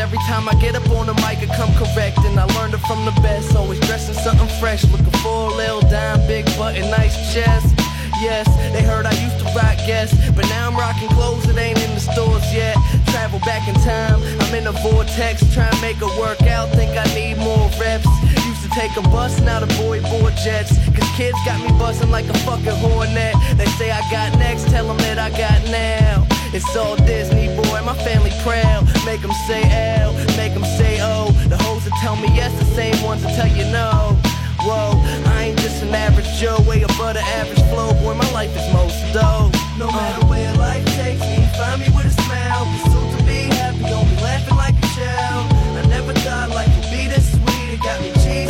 Every 0.00 0.18
time 0.26 0.48
I 0.48 0.54
get 0.54 0.74
up 0.74 0.88
on 0.90 1.06
the 1.06 1.14
mic, 1.20 1.38
I 1.44 1.48
come 1.54 1.72
correct. 1.76 2.18
And 2.24 2.40
I 2.40 2.44
learned 2.56 2.74
it 2.74 2.82
from 2.88 3.04
the 3.04 3.12
best. 3.20 3.54
Always 3.54 3.78
dressing 3.80 4.14
something 4.14 4.48
fresh. 4.58 4.82
Looking 4.84 5.18
for 5.20 5.52
a 5.52 5.54
little 5.54 5.82
dime, 5.82 6.26
big 6.26 6.46
button, 6.56 6.90
nice 6.90 7.14
chest. 7.32 7.76
Yes, 8.20 8.46
they 8.72 8.82
heard 8.82 9.06
I 9.06 9.12
used 9.16 9.38
to 9.38 9.46
rock 9.56 9.78
guests, 9.86 10.12
but 10.36 10.44
now 10.48 10.68
I'm 10.68 10.76
rocking 10.76 11.08
clothes 11.08 11.44
that 11.46 11.56
ain't 11.56 11.80
in 11.80 11.94
the 11.94 12.00
stores 12.00 12.44
yet. 12.52 12.76
Travel 13.06 13.40
back 13.40 13.66
in 13.66 13.74
time, 13.80 14.20
I'm 14.40 14.54
in 14.54 14.66
a 14.66 14.72
vortex, 14.84 15.40
trying 15.54 15.72
to 15.72 15.80
make 15.80 15.96
it 15.96 16.12
work 16.20 16.42
out. 16.42 16.68
Think 16.76 16.92
I 16.98 17.06
need 17.14 17.38
more 17.38 17.70
reps. 17.80 18.04
Used 18.44 18.62
to 18.64 18.70
take 18.76 18.94
a 18.98 19.02
bus, 19.08 19.40
now 19.40 19.60
the 19.60 19.72
boy 19.80 20.02
board 20.02 20.34
jets. 20.44 20.76
Cause 20.92 21.08
kids 21.16 21.38
got 21.46 21.64
me 21.64 21.72
buzzing 21.78 22.10
like 22.10 22.28
a 22.28 22.36
fucking 22.44 22.76
hornet. 22.84 23.34
They 23.56 23.66
say 23.80 23.90
I 23.90 24.02
got 24.10 24.38
next, 24.38 24.68
tell 24.68 24.86
them 24.86 24.98
that 24.98 25.18
I 25.18 25.30
got 25.30 25.64
now. 25.70 26.26
It's 26.52 26.76
all 26.76 26.96
Disney, 26.96 27.48
boy, 27.80 27.86
my 27.86 27.94
family 28.04 28.30
proud. 28.42 28.86
Make 29.04 29.22
them 29.22 29.32
say 29.46 29.62
L, 30.00 30.12
make 30.36 30.54
them 30.54 30.64
say 30.64 31.00
O. 31.00 31.30
The 31.48 31.56
hoes 31.58 31.84
that 31.84 31.92
tell 32.00 32.16
me 32.16 32.28
yes, 32.34 32.56
the 32.58 32.64
same 32.74 33.00
ones 33.02 33.22
that 33.22 33.34
tell 33.34 33.48
you 33.48 33.64
no. 33.72 34.16
Whoa, 34.60 34.92
I 35.32 35.44
ain't 35.44 35.58
just 35.58 35.82
an 35.82 35.94
average 35.94 36.28
Joe, 36.38 36.60
way 36.68 36.82
above 36.82 37.14
the 37.14 37.24
average 37.38 37.62
flow. 37.70 37.92
Boy, 38.02 38.14
my 38.14 38.30
life 38.32 38.54
is 38.56 38.72
most 38.72 38.96
dope. 39.12 39.54
No 39.78 39.86
matter 39.90 40.26
where 40.26 40.52
life 40.56 40.84
takes 40.96 41.20
me, 41.20 41.46
find 41.56 41.80
me 41.80 41.88
with 41.96 42.06
a 42.06 42.22
smile. 42.22 42.66
Soon 42.84 43.16
to 43.16 43.24
be 43.24 43.48
happy, 43.56 43.82
don't 43.88 44.08
be 44.08 44.16
laughing 44.22 44.56
like 44.56 44.76
a 44.76 44.88
child. 44.96 45.52
I 45.78 45.86
never 45.88 46.12
thought 46.12 46.50
life 46.50 46.72
would 46.76 46.90
be 46.90 47.08
this 47.08 47.32
sweet. 47.32 47.74
It 47.74 47.80
got 47.82 48.00
me 48.02 48.10
cheesing 48.20 48.49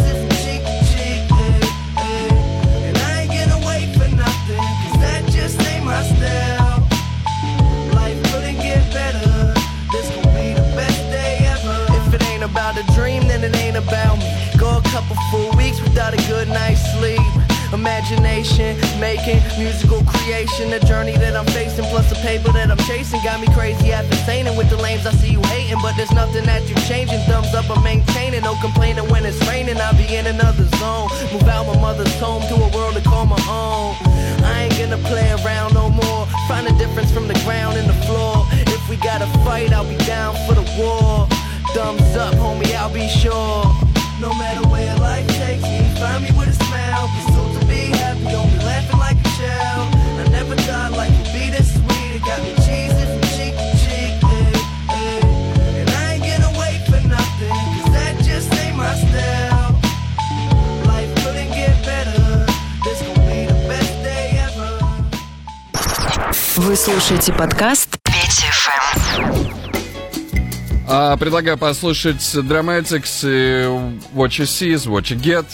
a 12.81 12.93
dream, 12.93 13.29
then 13.29 13.45
it 13.45 13.55
ain't 13.57 13.77
about 13.77 14.19
me. 14.19 14.27
Go 14.57 14.79
a 14.79 14.83
couple 14.89 15.17
full 15.31 15.53
weeks 15.57 15.81
without 15.81 16.15
a 16.15 16.21
good 16.29 16.49
night's 16.49 16.81
sleep. 16.97 17.21
Imagination, 17.73 18.77
making 18.99 19.41
musical 19.59 20.03
creation. 20.05 20.71
The 20.71 20.81
journey 20.81 21.17
that 21.19 21.37
I'm 21.37 21.47
facing, 21.47 21.85
plus 21.87 22.09
the 22.09 22.17
paper 22.17 22.51
that 22.53 22.71
I'm 22.71 22.81
chasing, 22.89 23.21
got 23.23 23.41
me 23.41 23.47
crazy 23.55 23.93
after 23.93 24.17
sane. 24.27 24.47
with 24.57 24.71
the 24.71 24.77
lames, 24.77 25.07
I 25.07 25.13
see 25.13 25.33
you 25.33 25.43
hating, 25.43 25.79
but 25.83 25.95
there's 25.97 26.13
nothing 26.13 26.45
that 26.47 26.67
you're 26.69 26.85
changing. 26.91 27.21
Thumbs 27.31 27.55
up, 27.55 27.71
I'm 27.71 27.83
maintaining. 27.85 28.43
No 28.43 28.57
complaining 28.61 29.09
when 29.11 29.25
it's 29.25 29.41
raining, 29.47 29.77
I'll 29.79 29.97
be 29.97 30.17
in 30.17 30.27
another 30.27 30.65
zone. 30.81 31.09
Move 31.33 31.49
out 31.49 31.67
my 31.67 31.79
mother's 31.81 32.15
home 32.19 32.43
to 32.49 32.55
a 32.55 32.69
world 32.75 32.95
to 32.95 33.03
call 33.03 33.27
my 33.27 33.41
own. 33.49 33.95
I 34.43 34.67
ain't 34.67 34.79
gonna 34.79 35.03
play 35.09 35.31
around 35.45 35.75
no 35.75 35.91
more. 35.91 36.27
Find 36.49 36.67
a 36.67 36.75
difference 36.79 37.13
from 37.13 37.29
the 37.29 37.39
ground 37.45 37.77
and 37.77 37.89
the 37.89 37.99
floor. 38.07 38.47
If 38.75 38.89
we 38.89 38.97
gotta 38.97 39.27
fight, 39.45 39.73
I'll 39.73 39.89
be 39.89 39.99
down 40.07 40.35
for 40.47 40.55
the 40.55 40.67
war. 40.79 41.29
Thumbs 41.74 42.16
up, 42.16 42.34
homie, 42.36 42.74
I'll 42.76 42.90
be 42.94 43.08
sure. 43.08 43.66
No 44.22 44.34
matter 44.36 44.68
where 44.70 44.96
life 44.98 45.28
takes 45.28 45.64
me, 45.64 45.84
find 46.00 46.24
me 46.24 46.32
with 46.38 46.50
a 46.50 46.58
smile. 46.66 47.08
Pursuit 47.16 47.60
to 47.60 47.66
be 47.68 47.92
happy, 47.98 48.24
don't 48.32 48.50
be 48.50 48.60
laughing 48.64 49.00
like 49.00 49.18
a 49.20 49.30
child. 49.38 49.88
I 50.22 50.28
never 50.32 50.56
thought 50.56 50.92
life 50.94 51.12
would 51.18 51.34
be 51.34 51.50
this 51.52 51.70
sweet. 51.74 52.16
It 52.16 52.24
got 52.24 52.40
me 52.42 52.54
cheesy 52.66 53.06
from 53.12 53.22
cheek 53.36 53.54
to 53.60 53.68
cheek. 53.84 54.14
eh, 54.24 54.96
eh. 54.96 55.80
And 55.80 55.90
I 55.90 56.14
ain't 56.16 56.24
gonna 56.24 56.54
wait 56.58 56.80
for 56.88 57.02
nothing, 57.08 57.60
cause 57.76 57.92
that 57.98 58.14
just 58.24 58.54
ain't 58.56 58.78
my 58.78 58.96
style. 58.96 59.76
Life 60.88 61.12
couldn't 61.22 61.52
get 61.52 61.76
better. 61.84 62.46
This 62.86 63.02
gon' 63.04 63.20
be 63.28 63.46
the 63.52 63.60
best 63.68 63.94
day 64.02 64.40
ever. 64.48 64.72
Вы 66.58 66.76
слушаете 66.78 67.34
подкаст 67.34 67.79
А, 70.93 71.17
предлагаю 71.17 71.57
послушать 71.57 72.17
Dramatics 72.17 73.23
и 73.23 73.65
What 74.13 74.31
You 74.31 74.45
See 74.45 74.75
is 74.75 74.89
What 74.89 75.03
You 75.03 75.21
Get. 75.23 75.47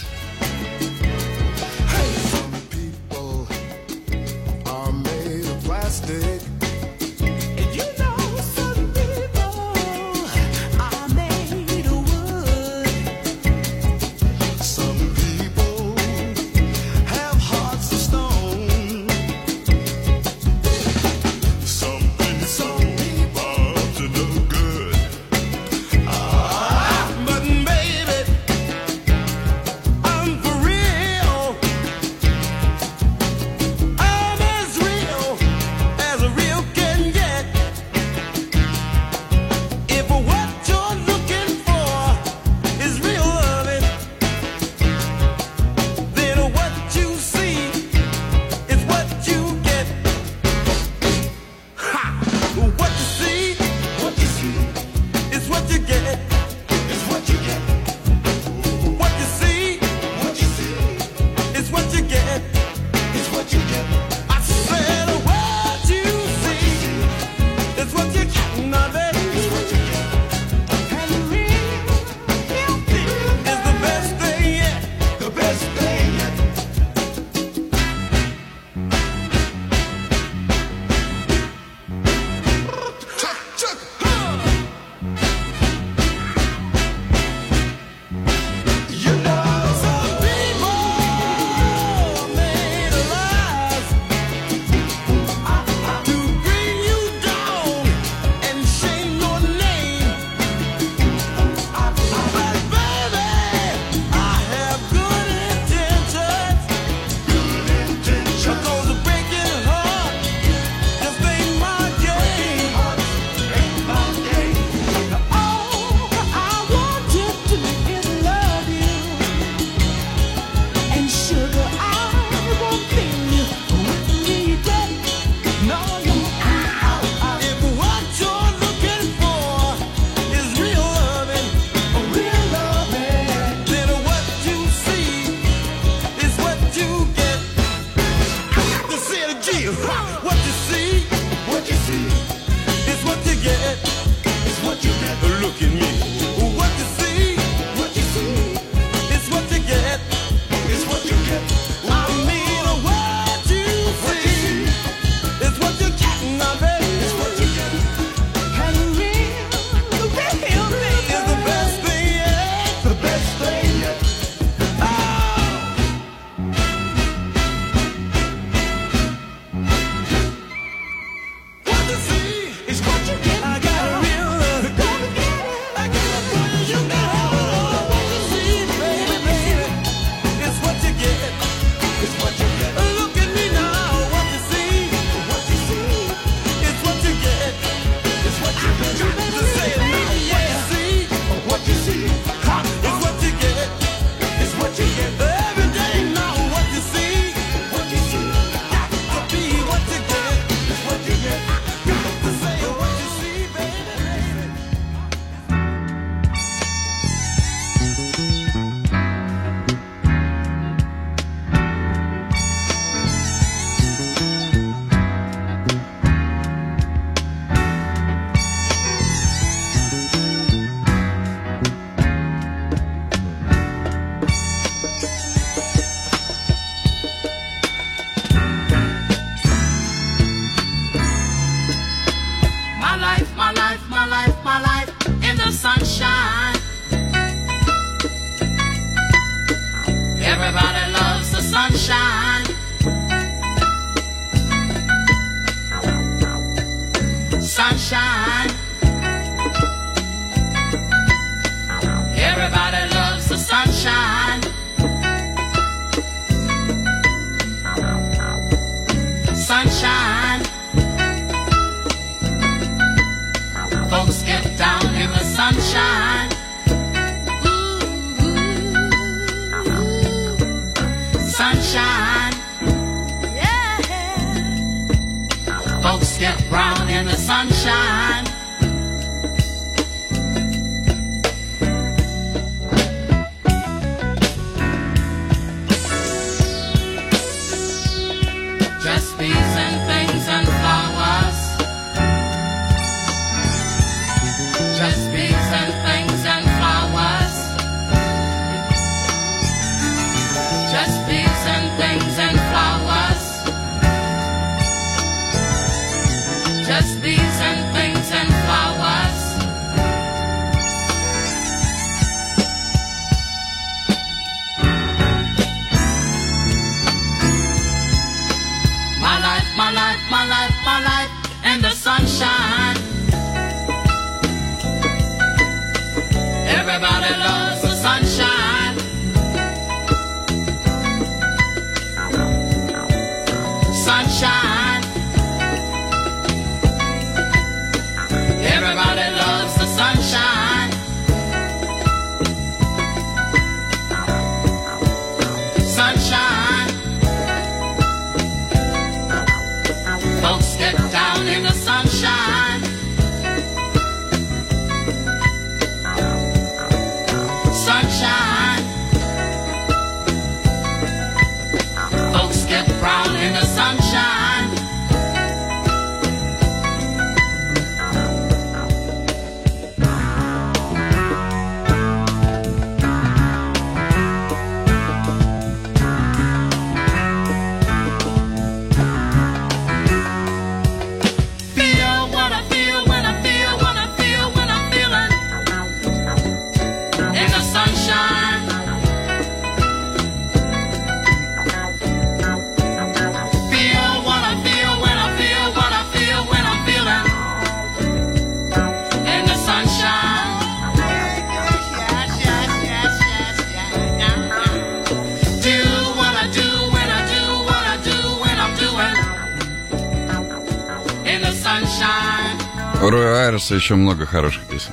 Роя 412.83 413.27
Айреса 413.27 413.55
еще 413.55 413.75
много 413.75 414.07
хороших 414.07 414.43
песен. 414.49 414.73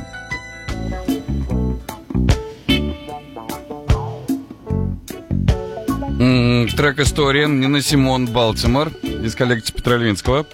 Трек 6.78 7.00
«История» 7.00 7.48
Нина 7.48 7.82
Симон 7.82 8.26
Балтимор 8.26 8.90
из 9.04 9.36
коллекции 9.36 9.74
Петра 9.74 9.98
Линского. 9.98 10.46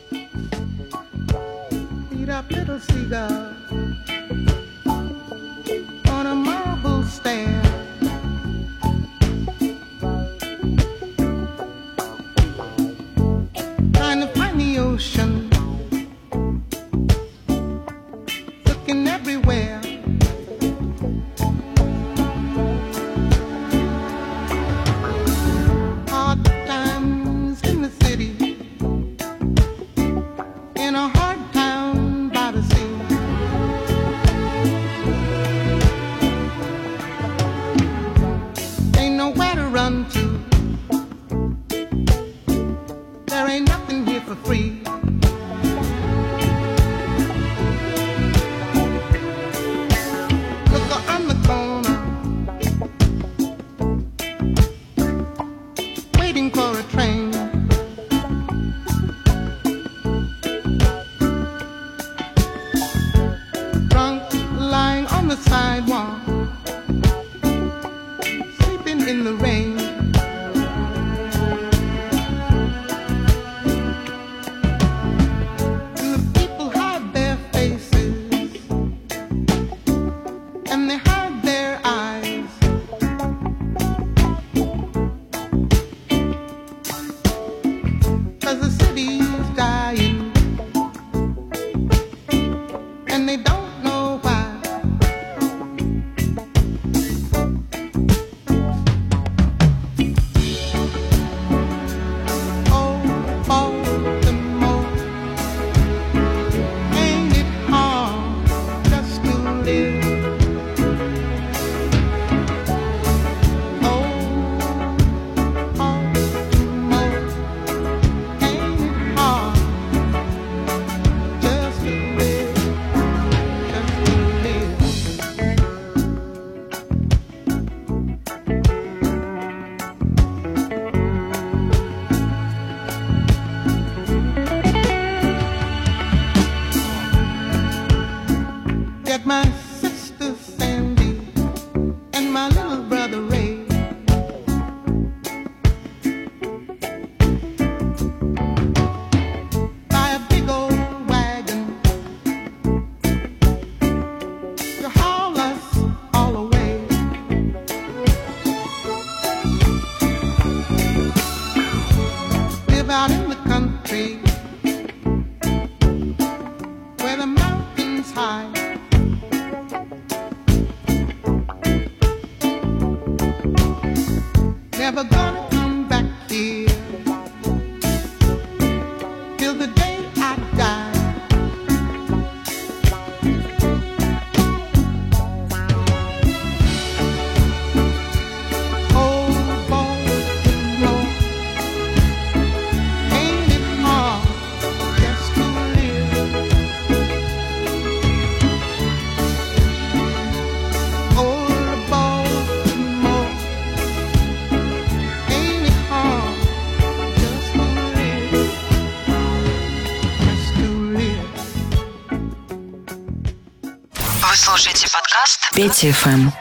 Петя 215.60 215.91
ФМ. 215.91 216.39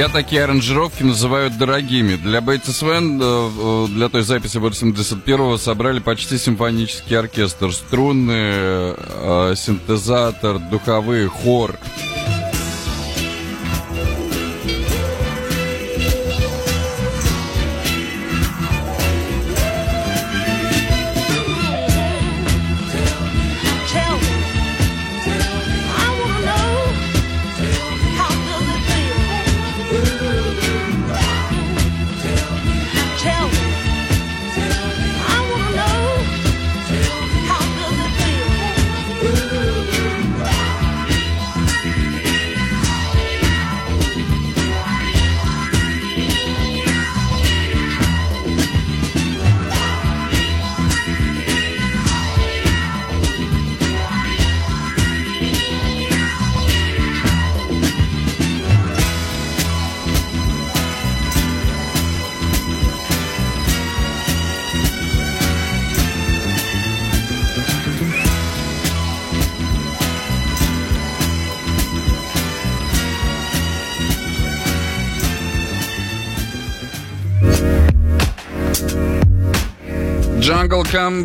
Я 0.00 0.08
такие 0.08 0.44
аранжировки 0.44 1.02
называю 1.02 1.50
дорогими. 1.50 2.16
Для 2.16 2.40
Бейтса 2.40 2.72
Свен, 2.72 3.20
э, 3.20 3.22
э, 3.22 3.86
для 3.88 4.08
той 4.08 4.22
записи 4.22 4.56
81-го, 4.56 5.58
собрали 5.58 6.00
почти 6.00 6.38
симфонический 6.38 7.18
оркестр. 7.18 7.70
струнные, 7.70 8.96
э, 8.96 9.54
синтезатор, 9.58 10.58
духовые, 10.58 11.28
хор. 11.28 11.78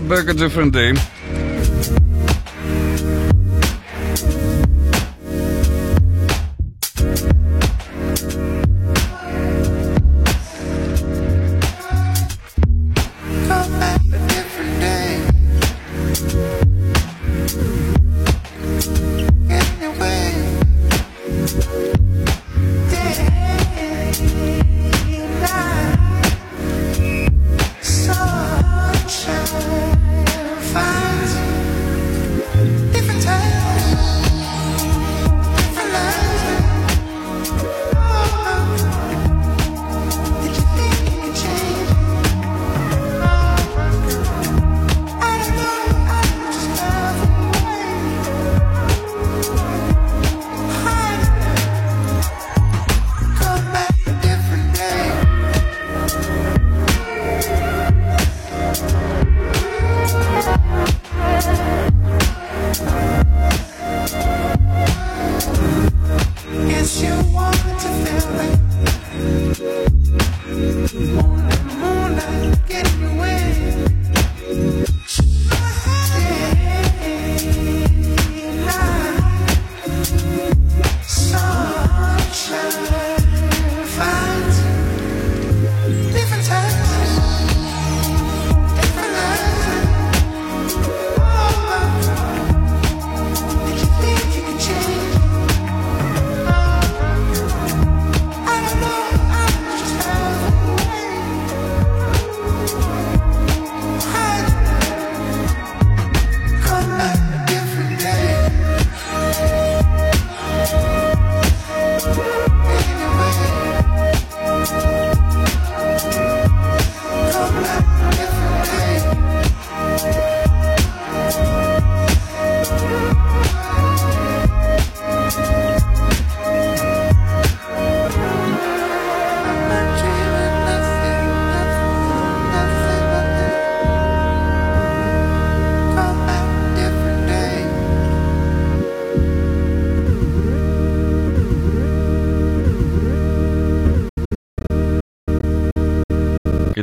back 0.08 0.28
a 0.28 0.34
different 0.34 0.72
day. 0.72 0.94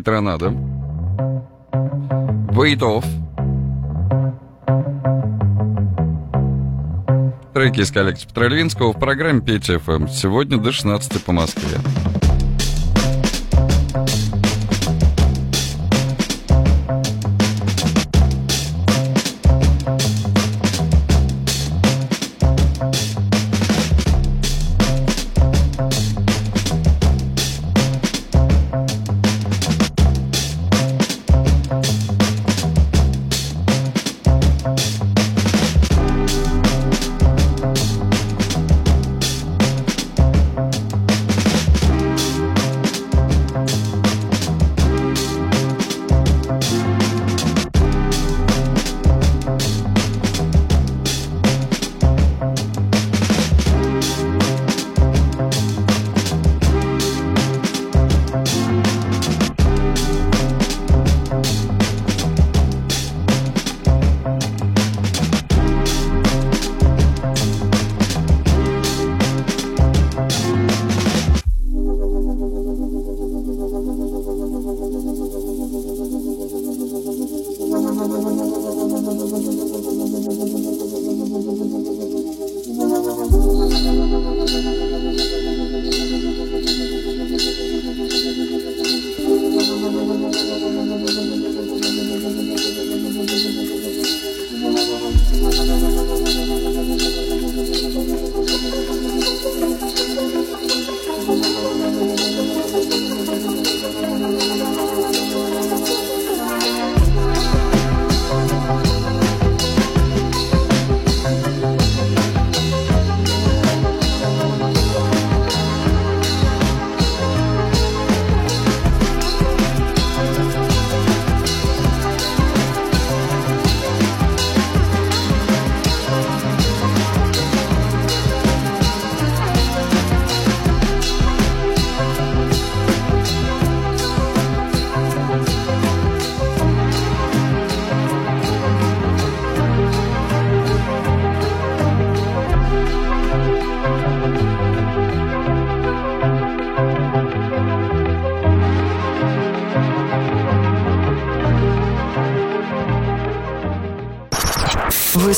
Петронада, 0.03 0.47
Wait 2.57 2.81
Off. 2.81 3.05
Треки 7.55 7.83
из 7.83 7.93
коллекции 7.93 8.27
Петролинского 8.27 8.93
в 8.93 8.99
программе 8.99 9.41
«Петя 9.41 9.79
ФМ». 9.79 9.93
Эм». 9.93 10.09
Сегодня 10.09 10.59
до 10.59 10.73
16 10.73 11.23
по 11.23 11.31
Москве. 11.31 11.79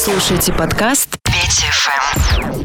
Слушаете 0.05 0.53
подкаст 0.53 1.19
Петя 1.23 1.73
ФМ. 1.73 2.63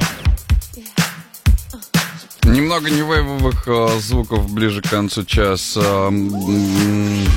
Немного 2.50 2.90
невейвовых 2.90 3.66
э, 3.66 4.00
звуков 4.02 4.52
ближе 4.52 4.82
к 4.82 4.90
концу 4.90 5.24
часа. 5.24 6.10
В 6.10 7.30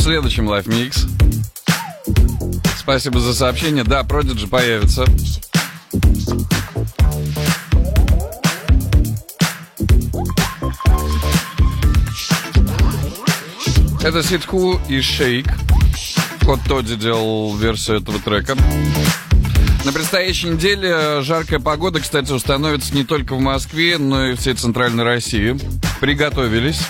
следующем 0.00 0.50
Live 0.50 0.66
Mix. 0.66 1.08
Спасибо 2.76 3.20
за 3.20 3.32
сообщение. 3.32 3.84
Да, 3.84 4.00
Prodigy 4.00 4.48
появится. 4.48 5.04
Это 14.02 14.24
Ситху 14.24 14.80
и 14.88 15.00
Шейк. 15.00 15.46
Кот 16.50 16.64
Тодди 16.66 16.96
делал 16.96 17.56
версию 17.56 17.98
этого 17.98 18.18
трека. 18.18 18.56
На 19.84 19.92
предстоящей 19.92 20.48
неделе 20.48 21.22
жаркая 21.22 21.60
погода, 21.60 22.00
кстати, 22.00 22.32
установится 22.32 22.92
не 22.92 23.04
только 23.04 23.36
в 23.36 23.40
Москве, 23.40 23.98
но 23.98 24.26
и 24.26 24.34
всей 24.34 24.54
Центральной 24.54 25.04
России. 25.04 25.56
Приготовились. 26.00 26.80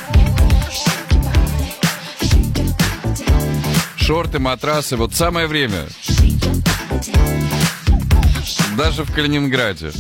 Шорты, 3.97 4.39
матрасы, 4.39 4.97
вот 4.97 5.15
самое 5.15 5.47
время. 5.47 5.85
Даже 8.79 9.05
в 9.05 9.13
Калининграде. 9.13 9.93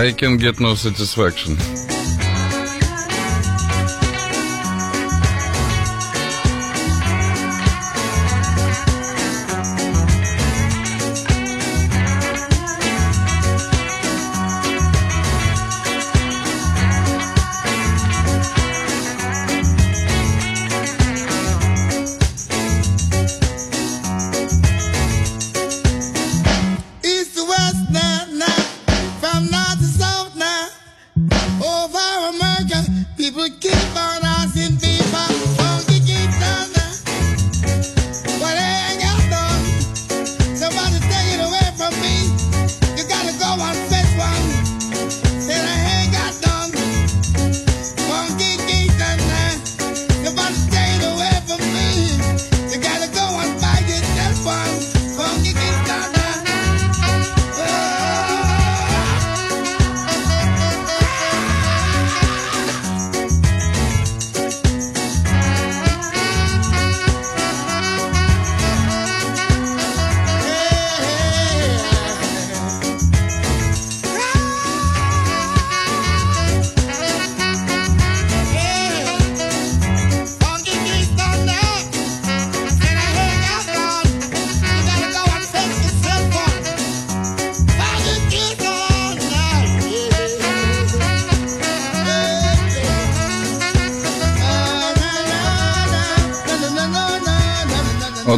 I 0.00 0.12
can 0.12 0.38
get 0.38 0.60
no 0.60 0.74
satisfaction. 0.76 1.89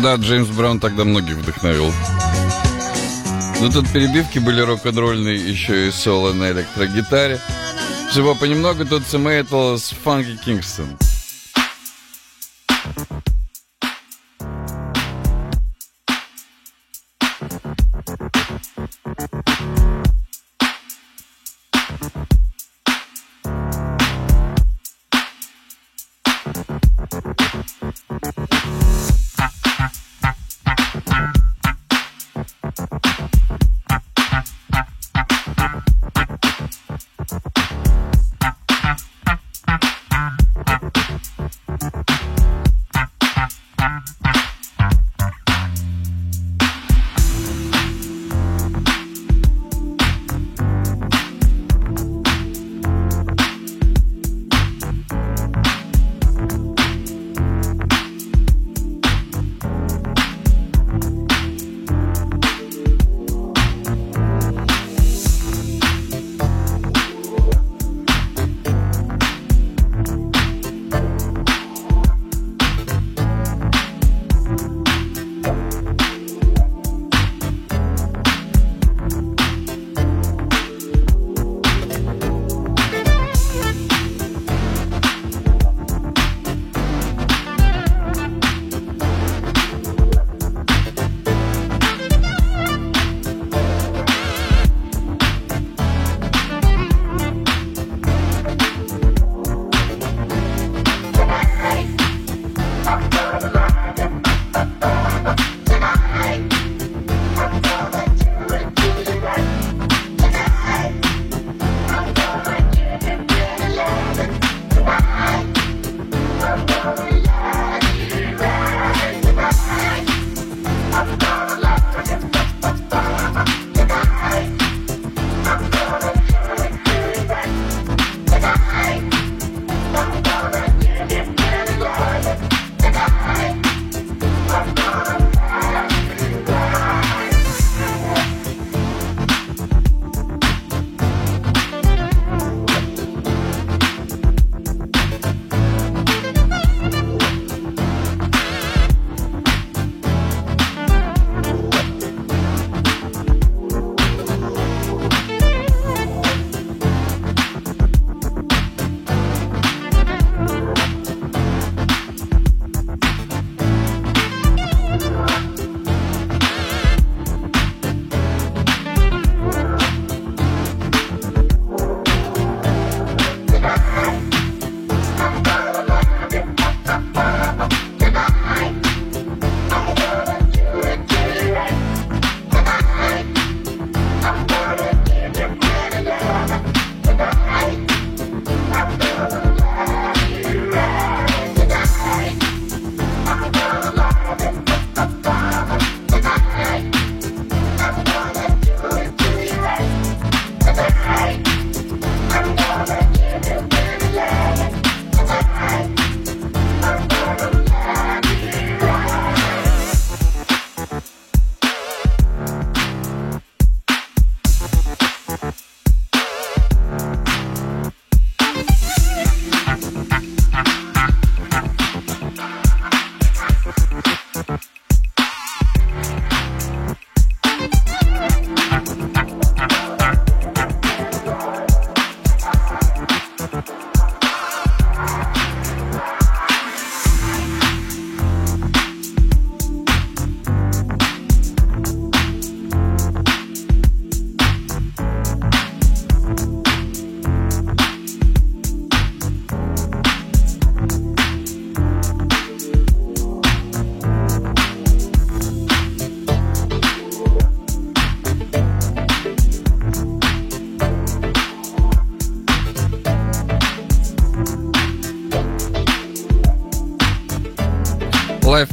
да, 0.03 0.17
Джеймс 0.17 0.49
Браун 0.49 0.81
тогда 0.81 1.05
многих 1.05 1.37
вдохновил. 1.37 1.93
Но 3.61 3.71
тут 3.71 3.89
перебивки 3.93 4.41
были 4.41 4.61
рок-н-ролльные, 4.61 5.37
еще 5.37 5.89
и 5.89 5.91
соло 5.93 6.33
на 6.33 6.51
электрогитаре. 6.51 7.41
Всего 8.11 8.35
понемногу 8.35 8.85
тут 8.85 9.11
Мэттл 9.13 9.77
с 9.77 9.95
Фанки 10.03 10.37
Кингстон. 10.45 10.87
Кингстон. 10.89 11.12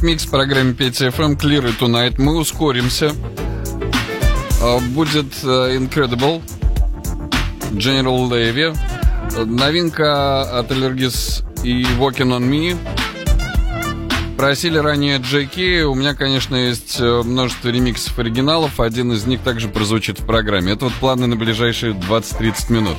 Mix 0.02 0.26
в 0.26 0.30
программе 0.30 0.72
Петя 0.72 1.08
FM 1.08 1.38
Clear 1.38 1.64
It 1.64 1.78
Tonight. 1.78 2.14
Мы 2.18 2.36
ускоримся. 2.36 3.12
А, 4.62 4.78
Будет 4.78 5.26
э, 5.42 5.76
Incredible. 5.76 6.42
General 7.72 8.28
Levy. 8.28 8.76
Новинка 9.44 10.58
от 10.58 10.70
Allergis 10.70 11.44
и 11.62 11.82
Walking 11.98 12.30
on 12.36 12.48
Me. 12.48 12.76
Просили 14.36 14.78
ранее 14.78 15.18
Джеки. 15.18 15.82
У 15.82 15.94
меня, 15.94 16.14
конечно, 16.14 16.56
есть 16.56 16.96
э, 16.98 17.22
множество 17.22 17.68
ремиксов 17.68 18.18
оригиналов. 18.18 18.80
Один 18.80 19.12
из 19.12 19.26
них 19.26 19.40
также 19.42 19.68
прозвучит 19.68 20.20
в 20.20 20.24
программе. 20.24 20.72
Это 20.72 20.86
вот 20.86 20.94
планы 20.94 21.26
на 21.26 21.36
ближайшие 21.36 21.92
20-30 21.92 22.72
минут. 22.72 22.96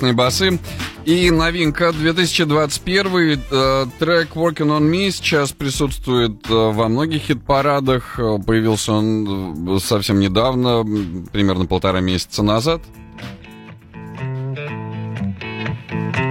Прекрасные 0.00 0.12
басы. 0.14 0.58
И 1.04 1.30
новинка 1.30 1.92
2021 1.92 3.40
э, 3.50 3.86
трек 3.98 4.30
Working 4.34 4.78
on 4.78 4.90
Me 4.90 5.10
сейчас 5.10 5.52
присутствует 5.52 6.48
э, 6.48 6.54
во 6.54 6.88
многих 6.88 7.22
хит-парадах. 7.22 8.18
Э, 8.18 8.38
Появился 8.44 8.92
он 8.92 9.76
э, 9.76 9.78
совсем 9.80 10.18
недавно, 10.20 10.84
примерно 11.32 11.66
полтора 11.66 12.00
месяца 12.00 12.42
назад. 12.42 12.80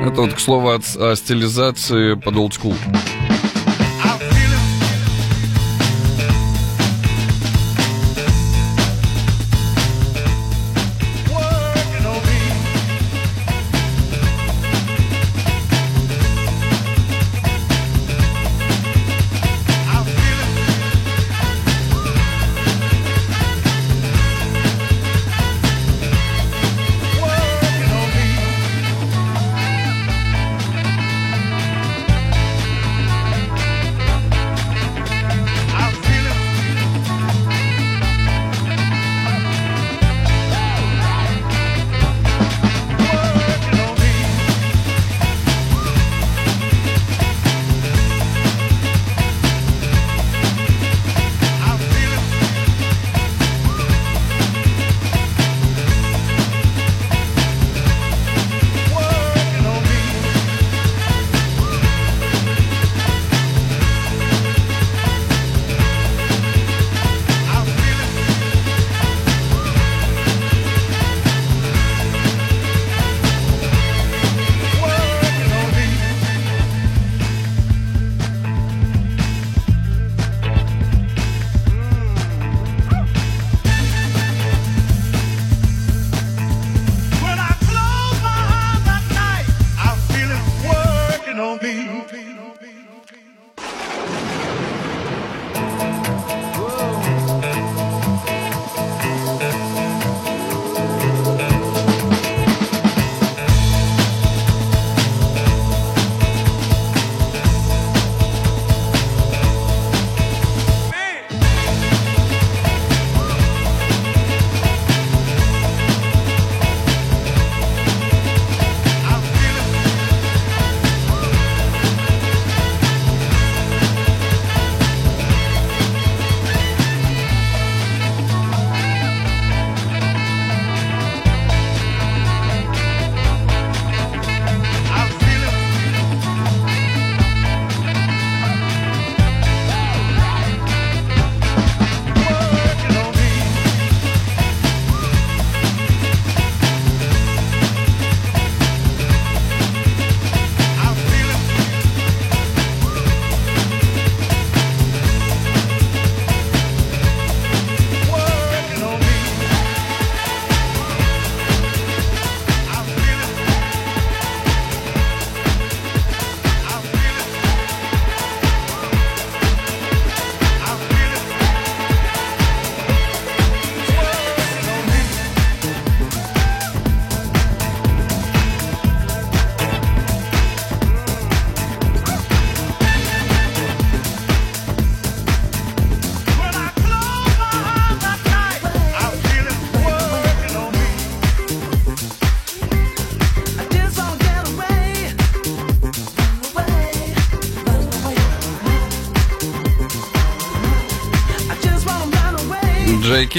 Это 0.03 0.21
вот, 0.21 0.33
к 0.33 0.39
слову, 0.39 0.69
от- 0.71 0.95
о 0.97 1.15
стилизации 1.15 2.15
под 2.15 2.33
old 2.35 2.49
school. 2.51 2.75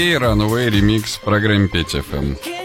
Кей, 0.00 0.14
Runaway, 0.16 0.70
ремикс 0.70 1.16
в 1.16 1.20
программе 1.20 1.68
Петь 1.68 1.90
ФМ. 1.90 2.59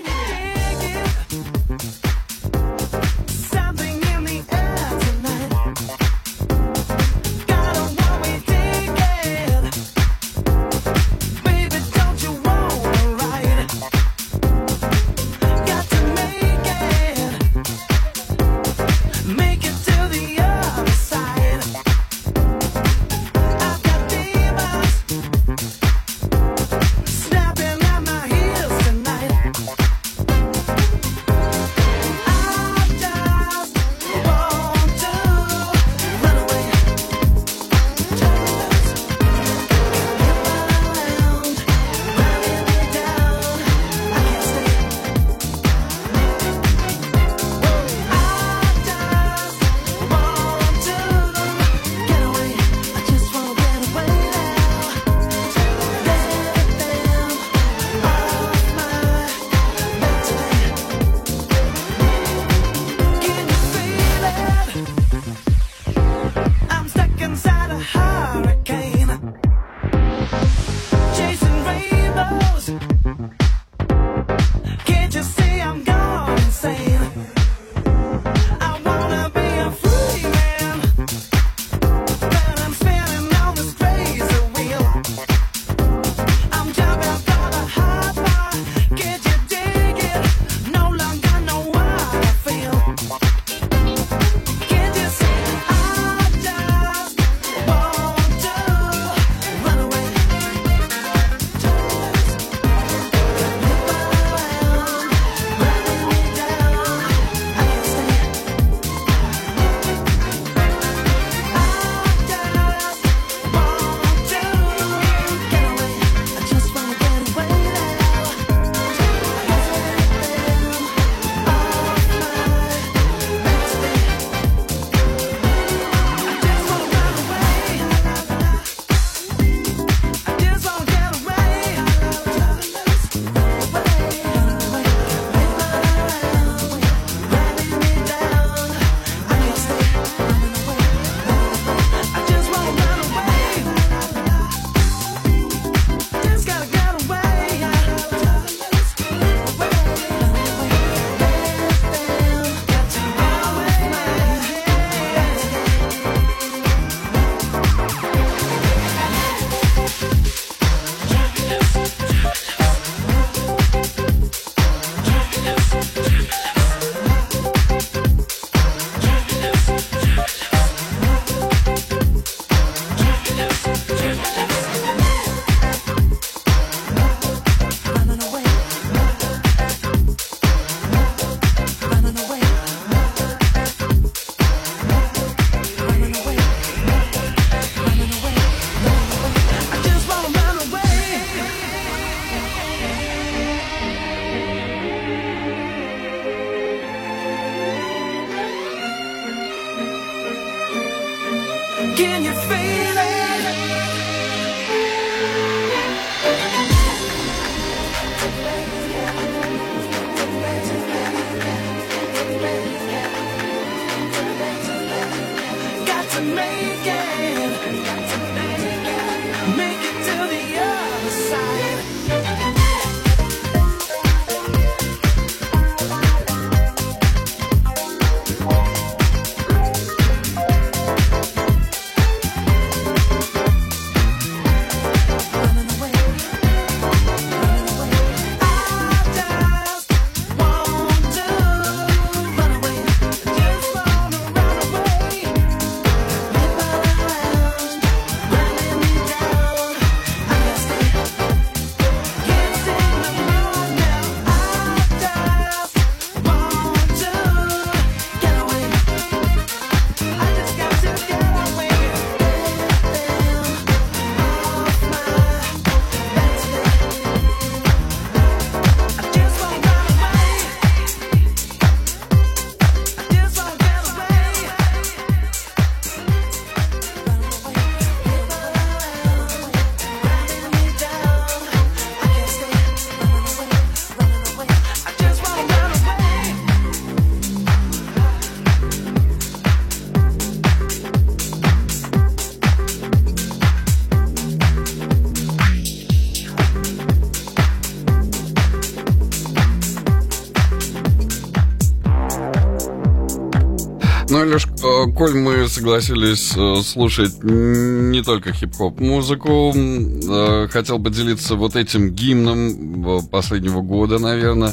Коль 304.94 305.14
мы 305.14 305.48
согласились 305.48 306.32
э, 306.36 306.62
слушать 306.62 307.22
не 307.22 308.02
только 308.02 308.32
хип-хоп 308.32 308.80
музыку, 308.80 309.52
э, 309.54 310.48
хотел 310.48 310.78
поделиться 310.78 311.36
вот 311.36 311.56
этим 311.56 311.90
гимном 311.90 312.98
э, 312.98 313.00
последнего 313.10 313.60
года, 313.60 313.98
наверное, 313.98 314.52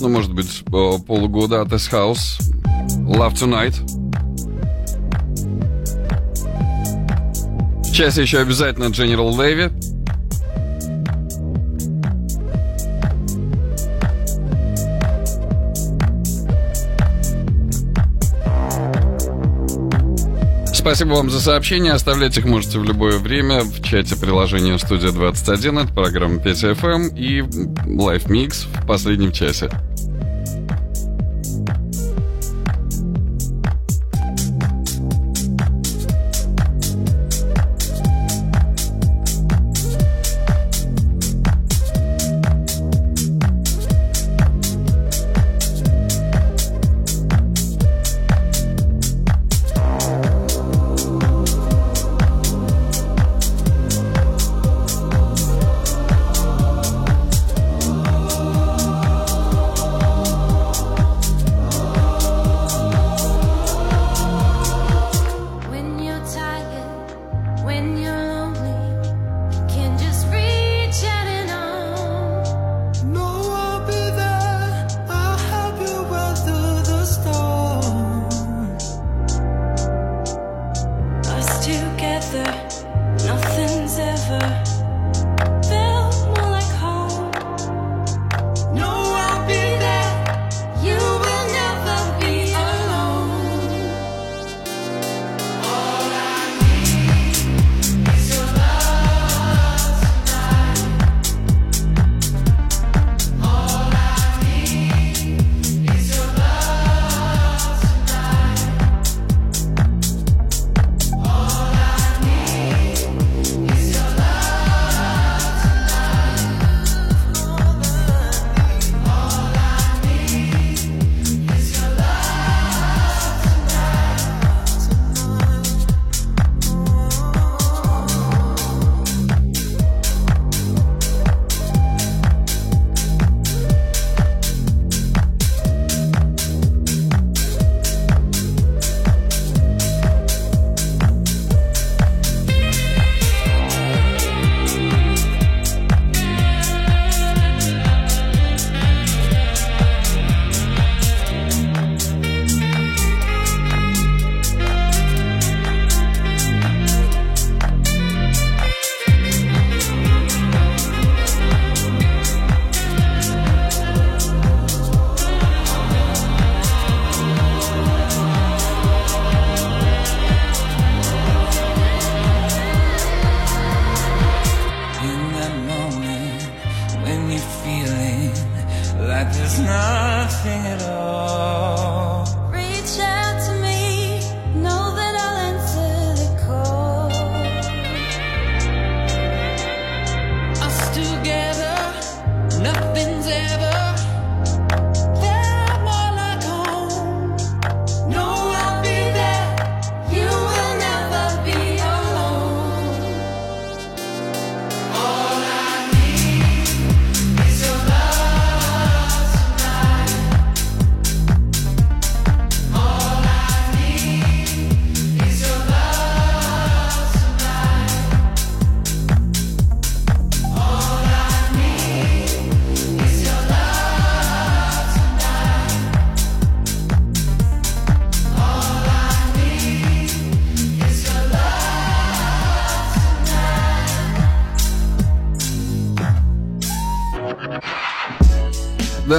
ну, 0.00 0.08
может 0.08 0.32
быть, 0.34 0.64
полугода 1.06 1.60
от 1.60 1.72
S-House, 1.72 2.40
Love 3.06 3.34
Tonight. 3.34 3.74
В 7.84 7.94
еще 8.22 8.38
обязательно 8.38 8.86
General 8.86 9.30
Levy. 9.36 9.91
Спасибо 20.82 21.10
вам 21.10 21.30
за 21.30 21.40
сообщения. 21.40 21.92
Оставлять 21.92 22.36
их 22.36 22.44
можете 22.44 22.80
в 22.80 22.84
любое 22.84 23.18
время 23.18 23.60
в 23.60 23.84
чате 23.84 24.16
приложения 24.16 24.76
«Студия 24.80 25.10
21». 25.10 25.84
Это 25.84 25.92
программа 25.92 26.40
Петя 26.40 26.72
FM 26.72 27.16
и 27.16 27.38
Live 27.38 28.26
Mix 28.26 28.66
в 28.66 28.84
последнем 28.84 29.30
часе. 29.30 29.70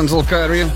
Denzel 0.04 0.28
Curry. 0.28 0.70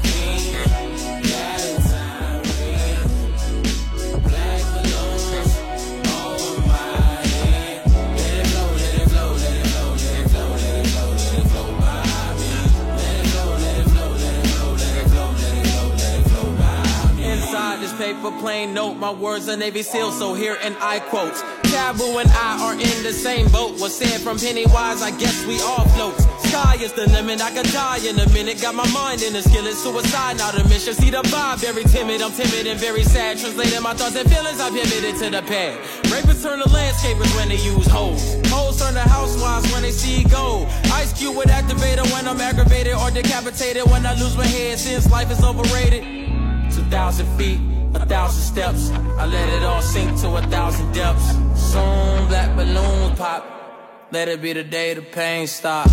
paper 17.98 18.32
plane 18.40 18.76
note 18.76 18.94
my 18.94 19.12
words 19.12 19.50
are 19.50 19.58
navy 19.58 19.82
seal 19.82 20.12
so 20.12 20.36
here 20.36 20.56
and 20.62 20.78
i 20.82 21.00
quote 21.00 21.34
taboo 21.64 22.20
and 22.20 22.30
i 22.30 22.64
are 22.64 22.74
in 22.74 23.04
the 23.04 23.12
same 23.12 23.48
boat. 23.50 23.80
What's 23.80 23.96
said 23.96 24.22
from 24.22 24.38
pennywise 24.38 25.02
i 25.02 25.10
guess 25.18 25.46
we 25.48 25.60
all 25.62 25.84
float. 25.90 26.27
Is 26.78 26.94
the 26.94 27.10
limit, 27.10 27.42
I 27.42 27.50
could 27.50 27.72
die 27.72 27.98
in 28.08 28.20
a 28.20 28.30
minute. 28.30 28.62
Got 28.62 28.76
my 28.76 28.88
mind 28.92 29.24
in 29.24 29.36
a 29.36 29.42
skillet, 29.42 29.74
suicide, 29.74 30.38
not 30.38 30.54
a 30.60 30.64
mission. 30.70 30.94
See 30.94 31.10
the 31.10 31.24
vibe, 31.24 31.58
very 31.58 31.84
timid, 31.84 32.22
I'm 32.22 32.32
timid 32.32 32.68
and 32.68 32.80
very 32.80 33.04
sad. 33.04 33.40
Translating 33.40 33.82
my 33.82 33.94
thoughts 33.96 34.16
and 34.16 34.30
feelings, 34.30 34.60
I 34.60 34.70
pivoted 34.70 35.16
to 35.22 35.30
the 35.32 35.42
pad. 35.42 35.74
Rapists 36.12 36.44
turn 36.44 36.60
to 36.60 36.70
landscapers 36.70 37.36
when 37.36 37.50
they 37.50 37.58
use 37.58 37.88
hoes. 37.88 38.38
Hoes 38.48 38.80
turn 38.80 38.94
to 38.94 39.00
housewives 39.00 39.72
when 39.74 39.82
they 39.82 39.92
see 39.92 40.24
gold. 40.26 40.68
Ice 40.94 41.14
Cube 41.18 41.36
with 41.36 41.48
activator 41.48 42.06
when 42.14 42.28
I'm 42.28 42.40
aggravated 42.40 42.94
or 42.94 43.10
decapitated 43.10 43.84
when 43.90 44.06
I 44.06 44.14
lose 44.14 44.38
my 44.38 44.46
head 44.46 44.78
since 44.78 45.10
life 45.10 45.32
is 45.32 45.44
overrated. 45.44 46.04
2,000 46.72 47.26
feet 47.38 47.60
a 47.96 48.06
thousand 48.06 48.44
steps. 48.44 48.92
I 48.92 49.26
let 49.26 49.50
it 49.50 49.64
all 49.64 49.82
sink 49.82 50.20
to 50.22 50.28
a 50.36 50.42
thousand 50.44 50.92
depths. 50.94 51.32
Soon 51.56 52.28
black 52.28 52.56
balloons 52.56 53.18
pop. 53.18 53.46
Let 54.12 54.28
it 54.30 54.42
be 54.42 54.54
the 54.54 54.64
day 54.64 54.94
the 54.94 55.02
pain 55.02 55.48
stop. 55.48 55.90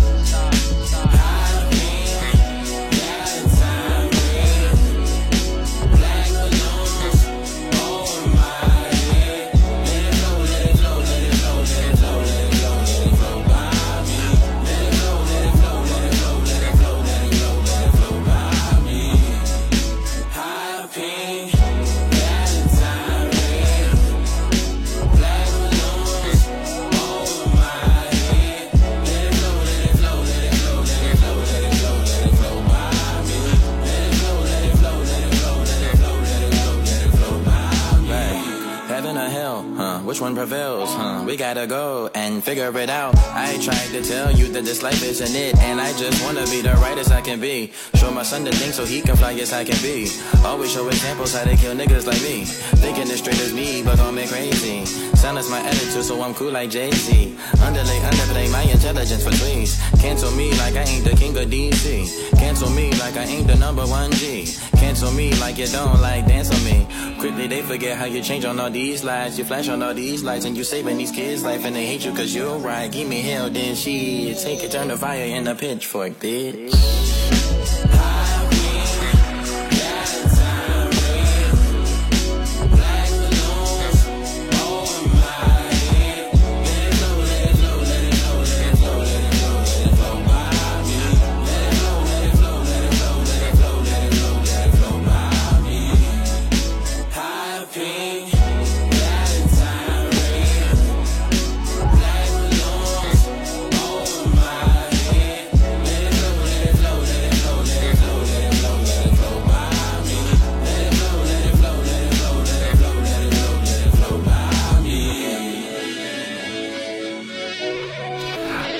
And 42.25 42.43
figure 42.43 42.75
it 42.77 42.89
out. 42.89 43.15
I 43.33 43.57
tried 43.61 43.89
to 43.93 44.01
tell 44.01 44.31
you 44.31 44.47
that 44.53 44.65
this 44.65 44.81
life 44.81 45.03
isn't 45.03 45.35
it, 45.35 45.55
and 45.59 45.79
I 45.79 45.93
just 45.93 46.23
wanna 46.23 46.45
be 46.45 46.61
the 46.61 46.73
rightest 46.81 47.11
I 47.11 47.21
can 47.21 47.39
be. 47.39 47.71
Show 47.95 48.09
my 48.09 48.23
son 48.23 48.43
the 48.43 48.51
thing 48.51 48.71
so 48.71 48.83
he 48.83 49.01
can 49.01 49.15
fly 49.15 49.33
as 49.33 49.53
I 49.53 49.63
can 49.63 49.79
be. 49.81 50.09
Always 50.43 50.71
show 50.73 50.87
examples 50.87 51.35
how 51.35 51.45
they 51.45 51.55
kill 51.55 51.75
niggas 51.75 52.07
like 52.07 52.21
me. 52.23 52.45
Thinking 52.81 53.09
as 53.11 53.19
straight 53.19 53.39
as 53.39 53.53
me, 53.53 53.83
but 53.83 53.97
gon' 53.97 54.15
me 54.15 54.25
crazy. 54.25 54.85
Silence 55.15 55.49
my 55.49 55.59
attitude, 55.59 56.03
so 56.03 56.21
I'm 56.23 56.33
cool 56.33 56.51
like 56.51 56.71
Jay 56.71 56.91
Z. 56.91 57.37
Underlay, 57.61 57.99
underplay 58.09 58.51
my 58.51 58.63
intelligence 58.63 59.23
for 59.23 59.31
tweets. 59.31 59.77
Cancel 60.01 60.31
me 60.31 60.49
like 60.57 60.75
I 60.75 60.83
ain't 60.83 61.05
the 61.05 61.15
king 61.15 61.37
of 61.37 61.45
DC. 61.49 62.37
Cancel 62.39 62.71
me 62.71 62.91
like 63.03 63.17
I 63.17 63.25
ain't 63.25 63.47
the 63.47 63.55
number 63.55 63.85
one 63.85 64.11
G. 64.13 64.47
Cancel 64.77 65.11
me 65.11 65.33
like 65.35 65.57
you 65.57 65.67
don't 65.67 66.01
like 66.01 66.25
dance 66.25 66.49
on 66.49 66.63
me. 66.65 66.84
Quickly 67.25 67.47
they 67.47 67.63
forget 67.63 67.97
how 67.97 68.05
you 68.05 68.21
change 68.21 68.45
on 68.45 68.59
all 68.59 68.69
these 68.69 69.03
lights. 69.03 69.39
You 69.39 69.45
flash 69.45 69.67
on 69.67 69.81
all 69.81 69.95
these 69.95 70.23
lights 70.23 70.45
and 70.45 70.55
you 70.55 70.63
saving 70.63 70.97
these 70.97 71.09
kids' 71.09 71.43
life 71.43 71.65
and 71.65 71.75
they 71.75 71.83
hate 71.83 72.05
you 72.05 72.11
cause 72.11 72.35
you're 72.35 72.59
right. 72.59 72.91
Give 72.91 73.09
me 73.09 73.21
hell, 73.21 73.49
then 73.49 73.73
she 73.73 74.35
take 74.35 74.63
it, 74.63 74.69
turn 74.69 74.89
the 74.89 74.95
fire 74.95 75.25
in 75.25 75.47
a 75.47 75.55
pitchfork, 75.55 76.19
bitch. 76.19 77.04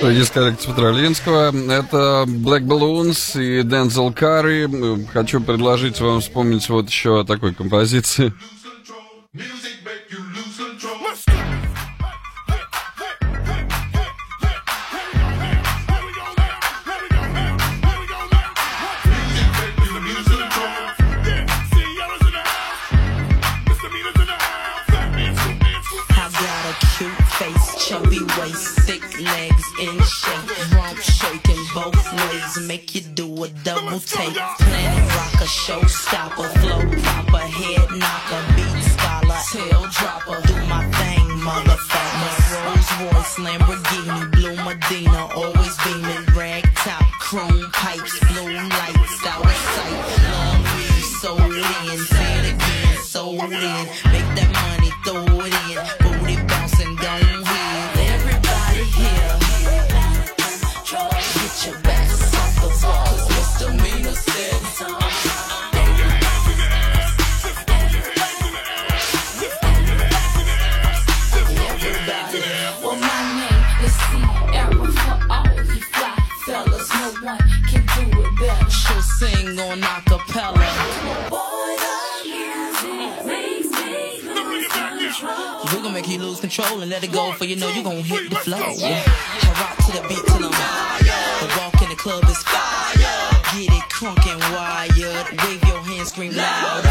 Из 0.06 0.30
коллекции 0.30 0.68
Петролинского. 0.68 1.48
Это 1.48 2.24
Black 2.28 2.60
Balloons 2.60 3.42
и 3.42 3.62
Дензел 3.64 4.12
Карри. 4.12 5.04
Хочу 5.12 5.40
предложить 5.40 6.00
вам 6.00 6.20
вспомнить 6.20 6.68
вот 6.68 6.88
еще 6.88 7.20
о 7.20 7.24
такой 7.24 7.52
композиции. 7.52 8.32
Make 32.62 32.94
you 32.94 33.00
do 33.00 33.44
a 33.44 33.48
double 33.64 34.00
take. 34.00 34.34
Planet 34.34 35.14
rocker, 35.14 35.44
showstopper, 35.44 36.48
flow 36.60 36.82
proper, 37.02 37.38
head 37.38 37.90
knocker, 37.90 38.42
beat 38.56 38.82
scholar, 38.92 39.40
tail 39.52 39.82
dropper, 39.96 40.40
do 40.46 40.54
my 40.66 40.84
thing, 40.98 41.26
motherfucker. 41.44 42.32
Rolls 42.64 42.90
Royce, 43.00 43.36
Lamborghini, 43.44 44.32
blue 44.32 44.56
Medina, 44.64 45.26
always 45.34 45.76
beaming, 45.84 46.24
rag 46.36 46.64
top, 46.76 47.04
chrome 47.20 47.70
pipes, 47.72 48.18
blue 48.28 48.52
lights, 48.52 49.26
out 49.26 49.44
of 49.44 49.52
sight. 49.74 50.00
Long 50.30 50.62
weed, 50.76 51.04
sold 51.20 51.40
in, 51.40 51.98
say 52.06 52.32
it 52.40 52.54
again, 52.54 52.96
sold 53.02 53.52
in, 53.52 53.82
make 54.12 54.30
that 54.36 54.50
money, 54.64 54.90
throw 55.04 55.44
it 55.44 55.54
in, 55.70 55.76
booty 56.02 56.25
sing 79.18 79.58
on 79.58 79.80
acapella. 79.80 80.68
We 85.72 85.82
gon' 85.82 85.92
make 85.94 86.08
you 86.08 86.18
lose 86.18 86.40
control 86.40 86.80
and 86.82 86.90
let 86.90 87.02
it 87.02 87.12
go, 87.12 87.32
for 87.32 87.46
you 87.46 87.56
know 87.56 87.70
you 87.70 87.82
gon' 87.82 88.02
hit 88.02 88.28
the 88.28 88.36
flow. 88.36 88.58
Yeah. 88.76 89.02
I 89.06 89.48
rock 89.60 89.76
to 89.86 89.92
the 89.96 90.02
beat 90.08 90.24
till 90.26 90.44
I'm 90.44 90.52
high. 90.52 91.00
The 91.40 91.48
walk 91.58 91.80
in 91.82 91.88
the 91.88 91.96
club 91.96 92.24
is 92.24 92.42
fire. 92.44 93.16
Get 93.56 93.72
it 93.72 93.86
crunk 93.88 94.20
and 94.28 94.40
wired. 94.52 95.26
Wave 95.40 95.64
your 95.64 95.80
hands, 95.80 96.08
scream 96.12 96.32
louder. 96.36 96.88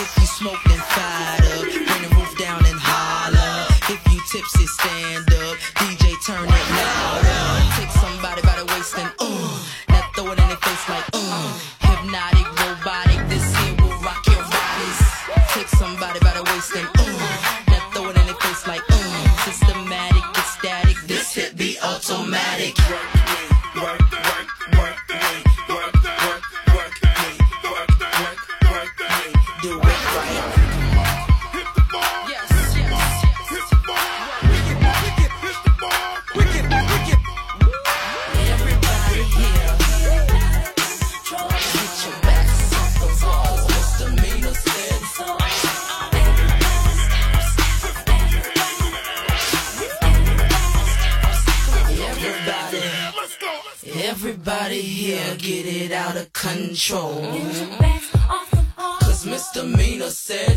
If 0.00 0.16
you 0.18 0.26
smoke, 0.26 0.62
then 0.68 0.80
fired 0.96 1.44
up. 1.44 1.60
Bring 1.60 2.02
the 2.08 2.10
roof 2.16 2.32
down 2.38 2.64
and 2.64 2.78
holler. 2.80 3.68
If 3.92 4.00
you 4.10 4.20
tipsy, 4.32 4.66
stand 4.66 5.28
up. 5.44 5.56
DJ, 5.76 6.16
turn 6.24 6.48
it 6.48 6.68
louder. 6.80 7.44
Take 7.76 7.92
somebody 8.00 8.40
by 8.40 8.56
the 8.60 8.64
waist 8.72 8.96
and 8.96 9.12
uh. 9.20 9.85
Like 10.88 11.04
uh. 11.14 11.58
Hypnotic, 11.80 12.46
robotic. 12.46 13.28
This 13.28 13.56
here 13.56 13.74
will 13.80 13.98
rock 14.02 14.24
your 14.26 14.36
bodies. 14.36 15.00
Take 15.52 15.68
somebody 15.68 16.20
by 16.20 16.32
the 16.34 16.44
waist 16.44 16.76
and 16.76 16.86
uh. 16.94 17.64
Now 17.66 17.90
throw 17.90 18.10
it 18.10 18.16
in 18.16 18.26
their 18.26 18.34
face 18.36 18.66
like 18.68 18.82
uh. 18.88 19.36
Systematic, 19.44 20.22
ecstatic. 20.38 20.96
This 21.08 21.34
hit 21.34 21.56
be 21.56 21.76
automatic. 21.82 22.76
out 56.16 56.22
of 56.22 56.32
control. 56.32 57.22
Cause 59.00 59.26
misdemeanor 59.26 60.10
said. 60.10 60.56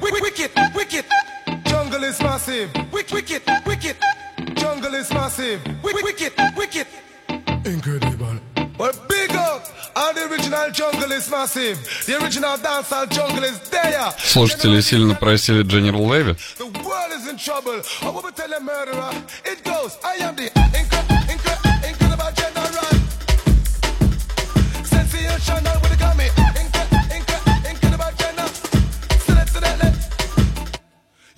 Wicked, 0.00 0.22
wicked, 0.22 0.74
wicked. 0.74 1.23
Jungle 1.94 2.08
is 2.08 2.20
massive. 2.22 2.70
Wick, 2.92 3.08
wicked, 3.12 3.42
wicked. 3.64 3.96
Jungle 4.56 4.94
is 4.94 5.12
massive. 5.12 5.60
Wick, 5.80 5.94
wicked, 6.02 6.32
wicked. 6.56 6.88
Incredible. 7.64 8.40
But 8.76 9.08
big 9.08 9.30
up! 9.30 9.64
The 9.94 10.28
original 10.28 10.72
jungle 10.72 11.12
is 11.12 11.30
massive. 11.30 11.78
The 12.04 12.20
original 12.20 12.56
jungle 13.06 13.44
is 13.44 13.60
there. 13.70 14.10
Слушатели 14.18 14.80
сильно 14.80 15.14
просили 15.14 15.62
General 15.62 16.04
Levy. 16.04 16.36
The 16.58 16.66
world 16.82 17.12
is 17.16 17.28
in 17.28 17.36
trouble. 17.36 17.80
I 18.02 18.10
will 18.10 18.32
tell 18.32 18.52
a 18.52 18.58
murderer. 18.58 19.12
It 19.44 19.62
goes. 19.62 19.96
I 20.02 20.16
am 20.16 20.34
the 20.34 20.50
incredible, 20.76 21.78
incredible 21.88 22.32
general. 22.34 22.90
Sensational. 24.82 25.83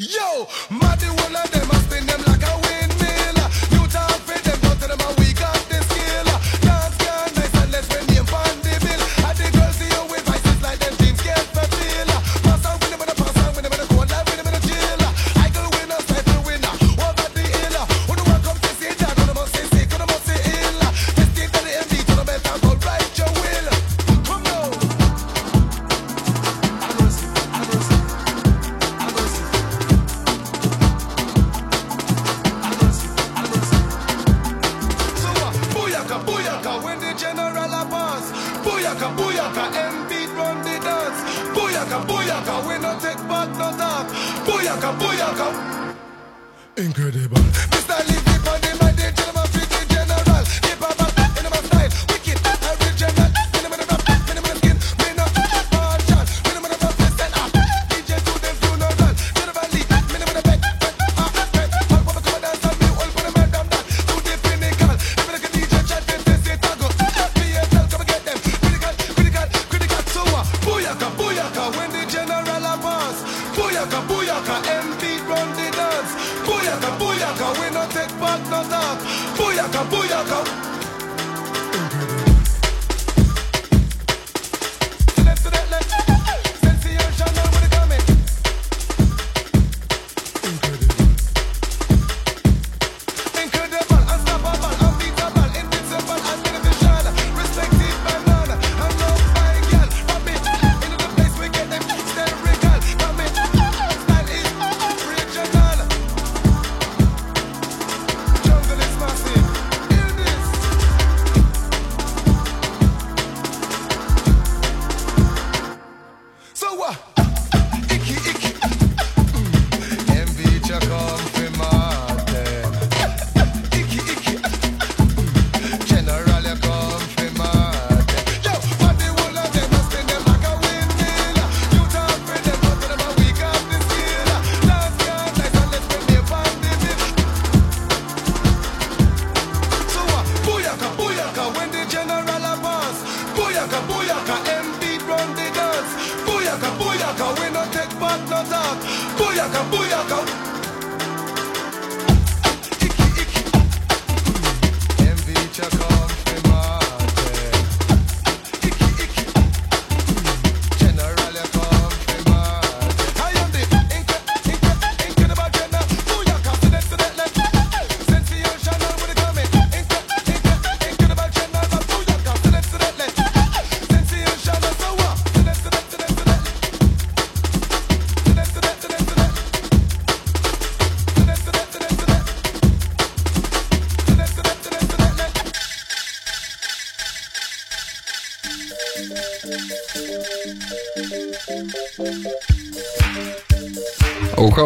Yo, 0.08 0.46
Matty 0.70 1.06
one 1.06 1.34
of 1.34 1.50
them. 1.50 1.65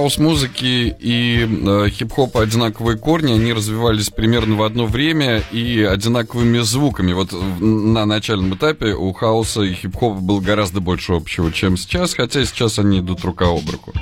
хаос-музыки 0.01 0.97
и 0.99 1.47
э, 1.47 1.91
хип-хопа 1.91 2.41
одинаковые 2.43 2.97
корни, 2.97 3.33
они 3.33 3.53
развивались 3.53 4.09
примерно 4.09 4.57
в 4.57 4.63
одно 4.63 4.87
время 4.87 5.43
и 5.53 5.83
одинаковыми 5.83 6.59
звуками. 6.61 7.13
Вот 7.13 7.33
на 7.33 8.07
начальном 8.07 8.55
этапе 8.55 8.95
у 8.95 9.13
хаоса 9.13 9.61
и 9.61 9.75
хип-хопа 9.75 10.21
было 10.21 10.41
гораздо 10.41 10.81
больше 10.81 11.13
общего, 11.13 11.53
чем 11.53 11.77
сейчас, 11.77 12.15
хотя 12.15 12.47
сейчас 12.47 12.79
они 12.79 13.01
идут 13.01 13.25
рука 13.25 13.47
об 13.47 13.69
руку. 13.69 13.93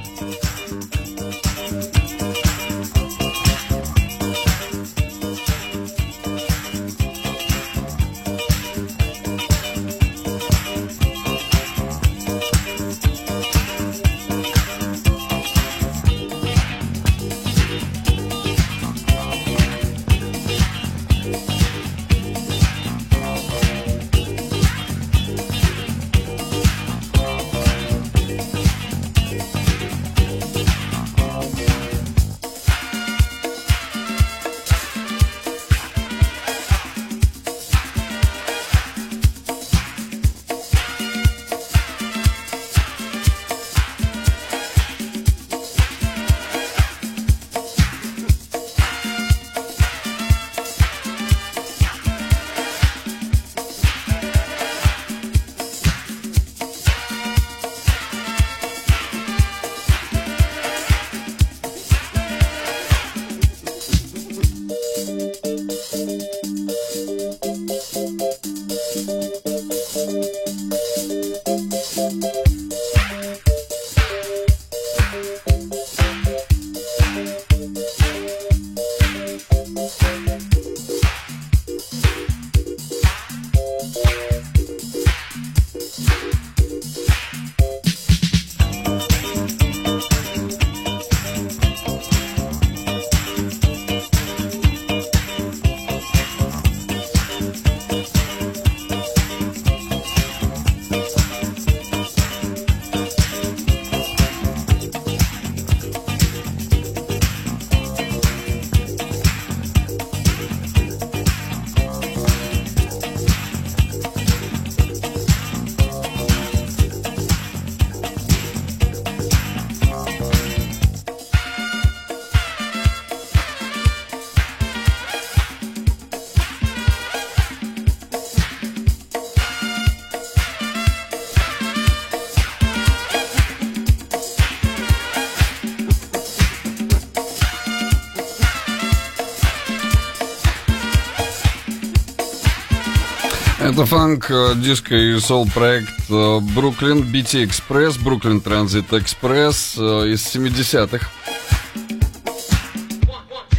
Это 143.68 143.84
фанк, 143.84 144.30
э, 144.30 144.54
диско 144.56 144.96
и 144.96 145.20
сол 145.20 145.46
проект 145.46 146.08
э, 146.08 146.40
Бруклин 146.54 147.02
BT 147.02 147.44
Express, 147.44 148.02
Бруклин 148.02 148.40
Транзит 148.40 148.94
Экспресс 148.94 149.74
э, 149.76 150.08
из 150.08 150.24
70-х. 150.34 151.06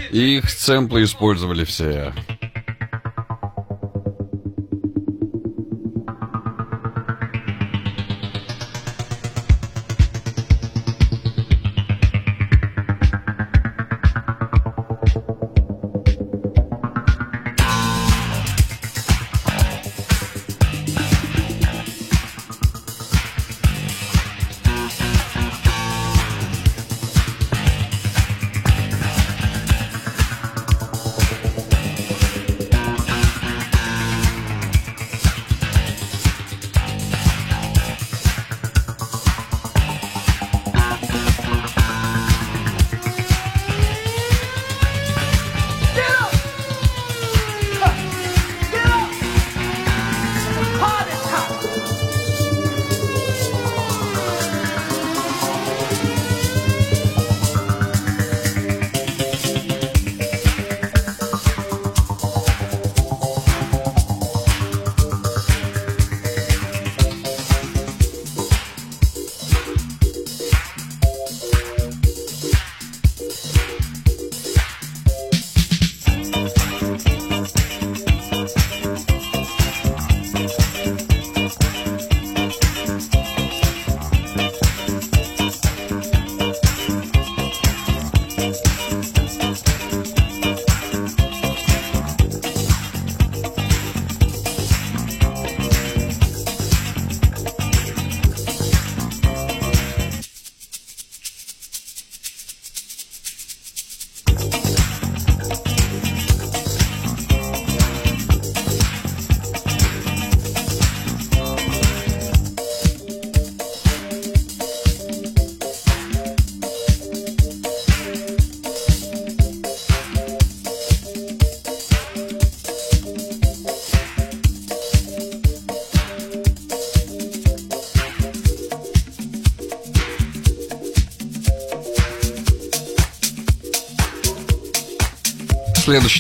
И 0.09 0.37
их 0.37 0.49
сэмплы 0.49 1.03
использовали 1.03 1.63
все. 1.63 2.11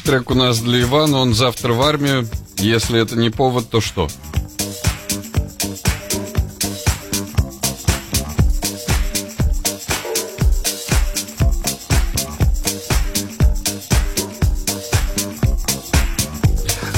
Трек 0.09 0.31
у 0.31 0.33
нас 0.33 0.57
для 0.59 0.81
Ивана, 0.81 1.19
он 1.19 1.35
завтра 1.35 1.71
в 1.73 1.83
армию. 1.83 2.27
Если 2.57 2.99
это 2.99 3.15
не 3.15 3.29
повод, 3.29 3.69
то 3.69 3.79
что? 3.79 4.07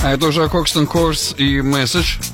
А 0.02 0.14
это 0.14 0.28
уже 0.28 0.48
Кокстон 0.48 0.88
Корс 0.88 1.36
и 1.38 1.58
Message. 1.58 2.31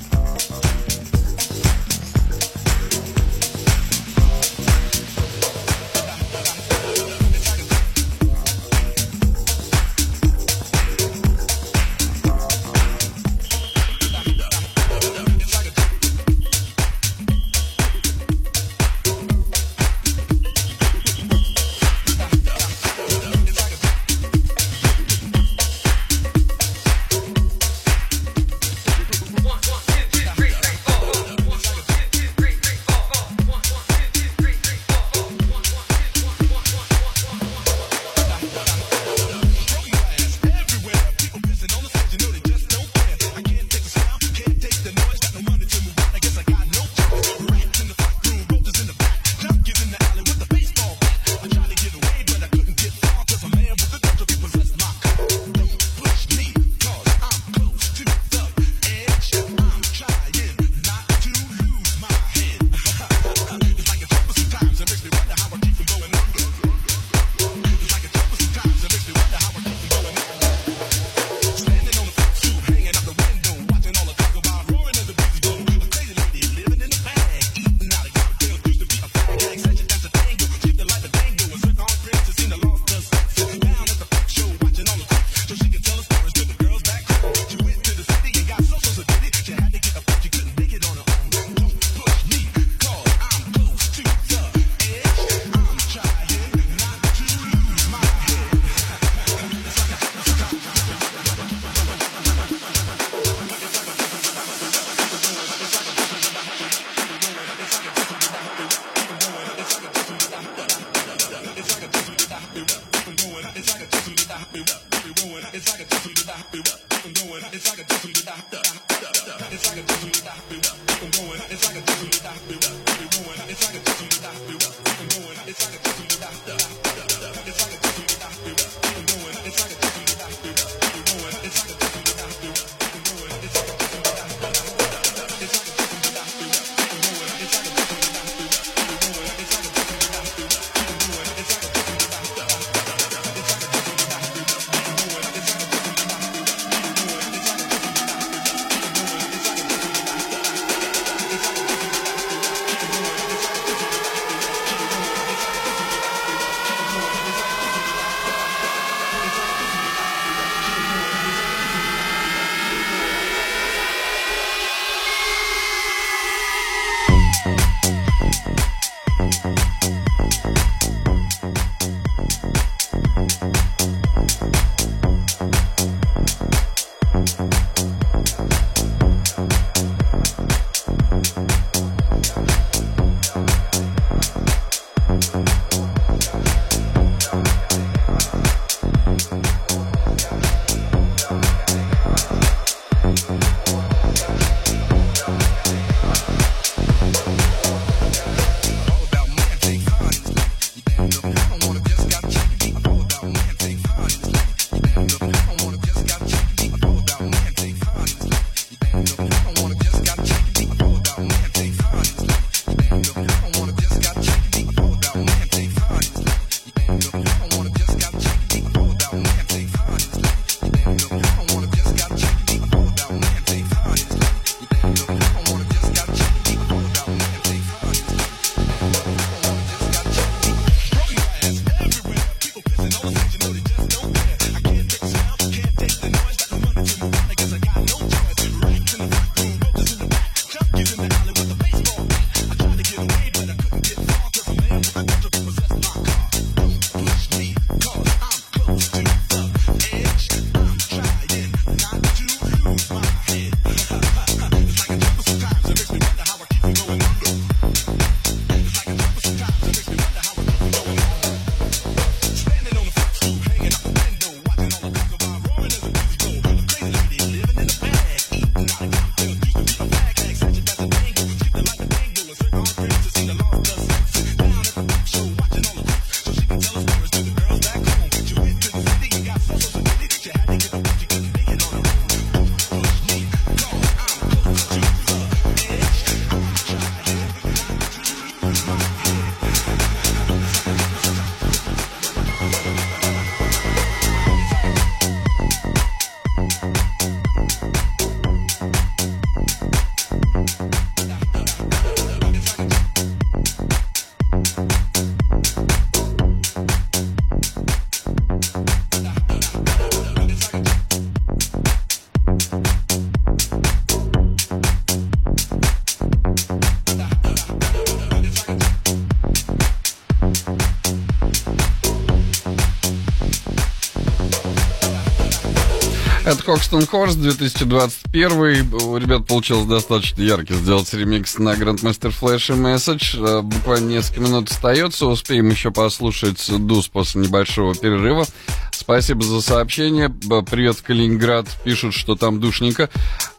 Это 326.27 326.43
Хокстон 326.43 326.85
Хорс 326.85 327.15
2021. 327.15 328.73
У 328.83 328.97
ребят 328.97 329.25
получилось 329.25 329.65
достаточно 329.65 330.21
ярко 330.21 330.55
сделать 330.55 330.93
ремикс 330.93 331.37
на 331.37 331.53
Grandmaster 331.53 332.13
Flash 332.13 332.53
и 332.53 332.59
Message. 332.59 333.17
Э, 333.17 333.41
Буквально 333.41 333.91
несколько 333.91 334.19
минут 334.19 334.51
остается. 334.51 335.05
Успеем 335.05 335.47
еще 335.47 335.71
послушать 335.71 336.45
Дус 336.59 336.89
после 336.89 337.21
небольшого 337.21 337.75
перерыва. 337.75 338.25
Спасибо 338.73 339.23
за 339.23 339.39
сообщение. 339.39 340.09
Привет 340.09 340.81
Калининград. 340.81 341.47
Пишут, 341.63 341.93
что 341.93 342.17
там 342.17 342.41
душненько. 342.41 342.89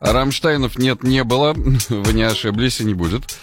Рамштайнов 0.01 0.79
нет, 0.79 1.03
не 1.03 1.25
было. 1.25 1.53
Вы 1.91 2.13
не 2.15 2.23
ошиблись 2.23 2.81
и 2.81 2.85
не 2.85 2.95
будет. 2.95 3.38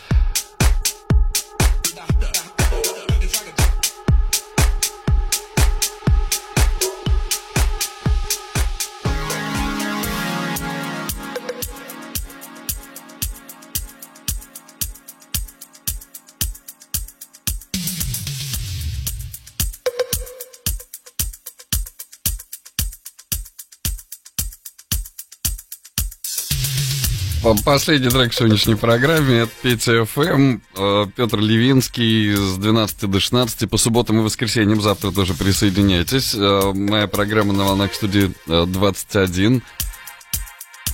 Последний 27.75 28.09
трек 28.09 28.31
в 28.31 28.35
сегодняшней 28.35 28.75
программе 28.75 29.39
это 29.39 29.51
Петя 29.61 30.05
ФМ, 30.05 30.59
э, 30.77 31.07
Петр 31.13 31.39
Левинский 31.39 32.33
с 32.33 32.55
12 32.55 33.11
до 33.11 33.19
16 33.19 33.69
по 33.69 33.75
субботам 33.75 34.19
и 34.19 34.21
воскресеньям. 34.21 34.79
Завтра 34.79 35.11
тоже 35.11 35.33
присоединяйтесь. 35.33 36.33
Э, 36.33 36.71
Моя 36.73 37.07
программа 37.07 37.51
на 37.51 37.65
волнах 37.65 37.93
студии 37.93 38.31
э, 38.47 38.65
21. 38.65 39.61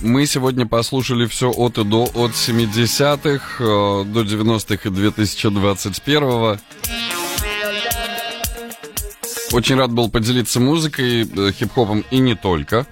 Мы 0.00 0.26
сегодня 0.26 0.66
послушали 0.66 1.26
все 1.26 1.52
от 1.52 1.78
и 1.78 1.84
до, 1.84 2.02
от 2.02 2.32
70-х 2.32 3.62
э, 3.62 4.04
до 4.04 4.22
90-х 4.22 4.88
и 4.88 4.92
2021-го. 4.92 6.58
Очень 9.52 9.76
рад 9.76 9.92
был 9.92 10.10
поделиться 10.10 10.58
музыкой, 10.58 11.30
э, 11.32 11.52
хип-хопом 11.52 12.04
и 12.10 12.18
не 12.18 12.34
только. 12.34 12.88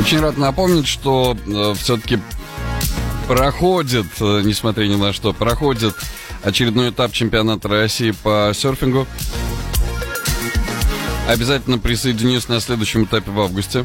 Очень 0.00 0.20
рад 0.20 0.38
напомнить, 0.38 0.86
что 0.88 1.36
все-таки 1.76 2.18
проходит, 3.28 4.06
э, 4.18 4.40
несмотря 4.42 4.86
ни 4.86 4.96
на 4.96 5.12
что, 5.12 5.34
проходит 5.34 5.94
очередной 6.42 6.88
этап 6.88 7.12
чемпионата 7.12 7.68
России 7.68 8.10
по 8.10 8.50
серфингу. 8.54 9.06
Обязательно 11.28 11.78
присоединюсь 11.78 12.48
на 12.48 12.60
следующем 12.60 13.04
этапе 13.04 13.30
в 13.30 13.38
августе. 13.38 13.84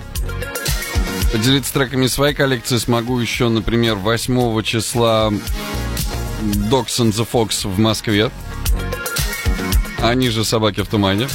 Поделиться 1.33 1.73
треками 1.73 2.07
своей 2.07 2.33
коллекции 2.33 2.77
смогу 2.77 3.19
еще, 3.19 3.49
например, 3.49 3.95
8 3.95 4.63
числа 4.63 5.33
Dogs 6.41 6.97
and 6.99 7.11
the 7.11 7.27
Fox 7.29 7.67
в 7.67 7.77
Москве. 7.77 8.31
Они 10.01 10.29
же 10.29 10.45
собаки 10.45 10.81
в 10.81 10.87
тумане. 10.87 11.27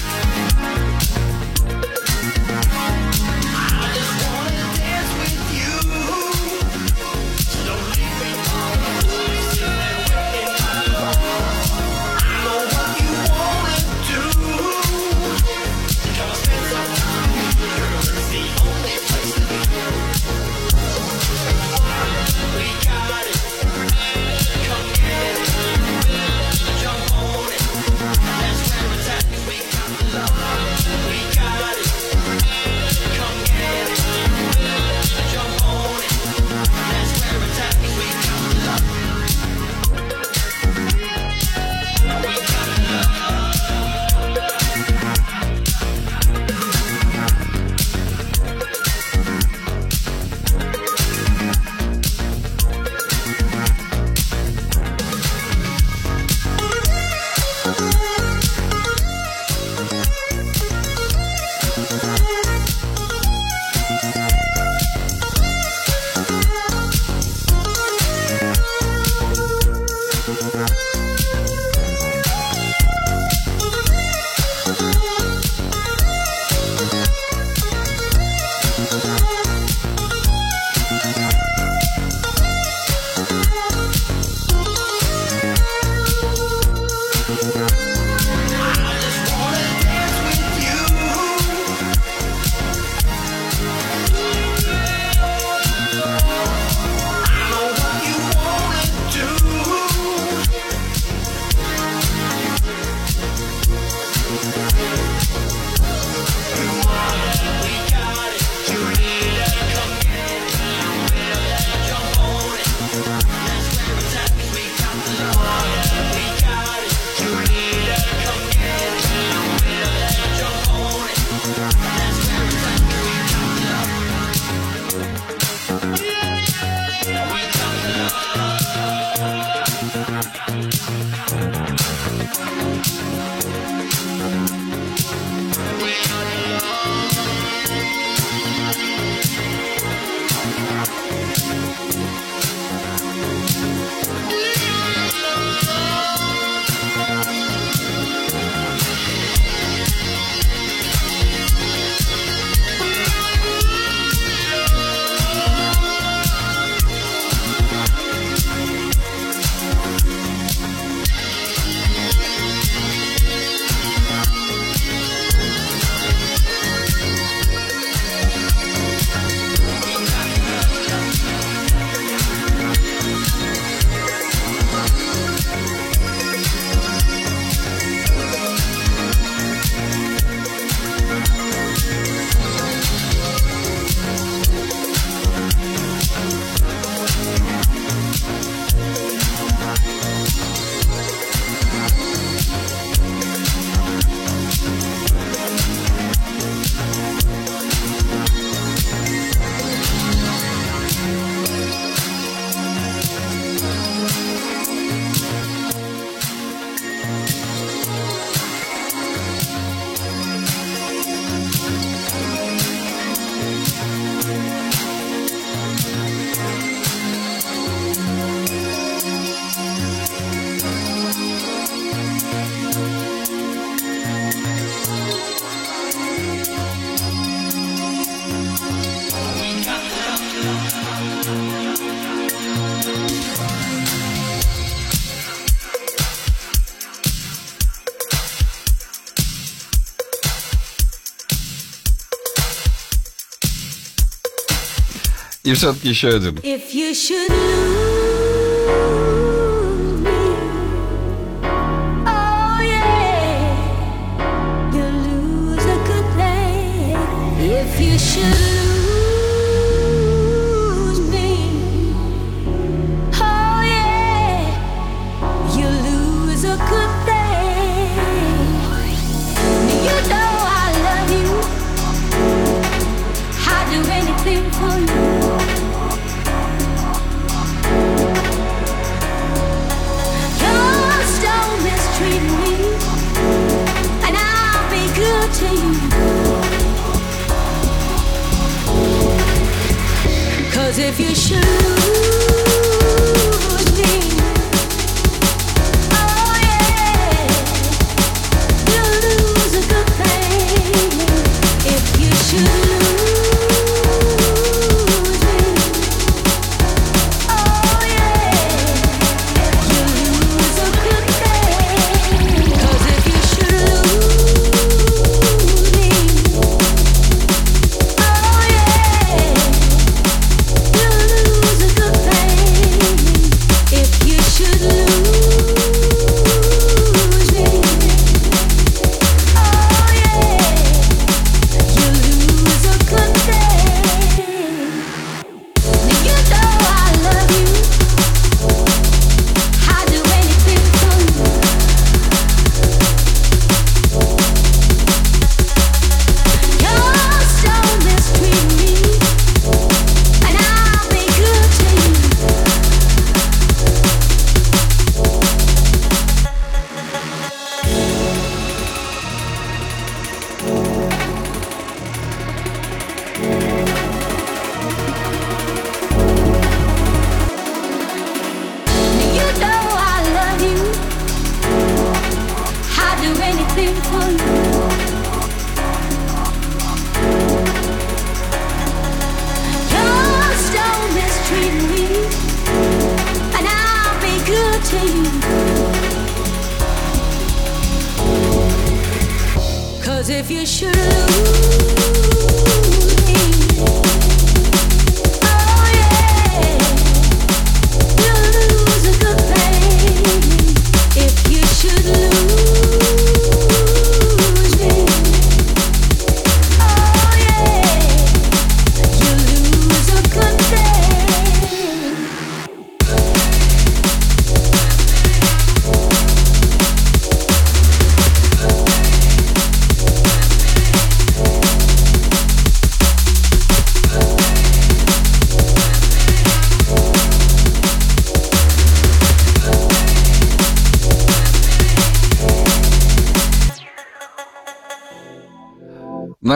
И 245.50 245.54
все-таки 245.54 245.90
еще 245.90 246.10
один. 246.10 246.36
If 246.38 246.74
you 246.74 246.94
should 246.94 247.30
lose 247.30 249.09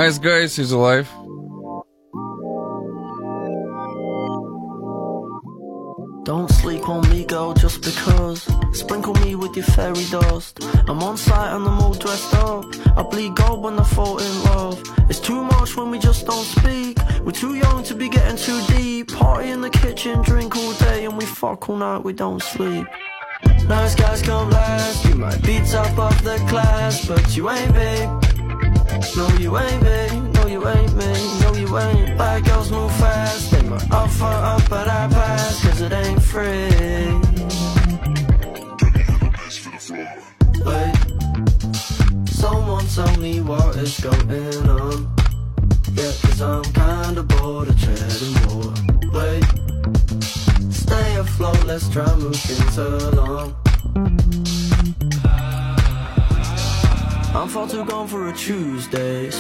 Nice 0.05 0.19
Guys 0.19 0.57
he's 0.57 0.71
Alive. 0.71 1.09
Don't 6.27 6.51
sleep 6.51 6.87
on 6.91 7.09
me, 7.09 7.25
girl, 7.25 7.55
just 7.55 7.81
because. 7.81 8.47
Sprinkle 8.75 9.15
me 9.15 9.35
with 9.35 9.57
your 9.57 9.65
fairy 9.65 10.05
dust. 10.11 10.63
I'm 10.89 11.03
on 11.03 11.17
site 11.17 11.55
and 11.55 11.67
I'm 11.67 11.81
all 11.81 11.95
dressed 11.95 12.35
up. 12.35 12.67
I 12.99 13.03
bleed 13.03 13.35
gold 13.35 13.63
when 13.63 13.79
I 13.79 13.85
fall 13.85 14.19
in 14.19 14.43
love. 14.43 14.83
It's 15.09 15.21
too 15.21 15.43
much 15.43 15.75
when 15.75 15.91
we 15.91 15.99
just 15.99 16.27
don't 16.27 16.45
speak. 16.45 16.99
We're 17.23 17.33
too 17.33 17.55
young 17.55 17.83
to 17.85 17.95
be 17.95 18.11
getting 18.11 18.37
too 18.37 18.61
deep. 18.67 19.11
Party 19.11 19.49
in 19.49 19.63
the 19.63 19.71
kitchen, 19.71 20.21
drink 20.21 20.55
all 20.55 20.75
day, 20.75 21.07
and 21.07 21.17
we 21.17 21.25
fuck 21.25 21.71
all 21.71 21.77
night, 21.79 22.05
we 22.05 22.13
don't 22.13 22.43
sleep. 22.43 22.87
Nice 23.67 23.95
guys 23.95 24.21
come 24.21 24.51
last. 24.51 25.07
You 25.07 25.15
might 25.15 25.43
be 25.43 25.61
top 25.61 25.99
of 25.99 26.23
the 26.25 26.37
class, 26.51 27.07
but 27.09 27.35
you 27.35 27.49
ain't 27.49 27.73
babe. 27.73 28.24
No, 29.17 29.29
you 29.39 29.57
ain't 29.57 29.81
babe. 29.81 30.35
No, 30.35 30.47
you 30.47 30.67
ain't 30.67 30.93
me. 30.97 31.39
No, 31.41 31.55
you 31.55 31.79
ain't. 31.79 32.19
Bad 32.19 32.45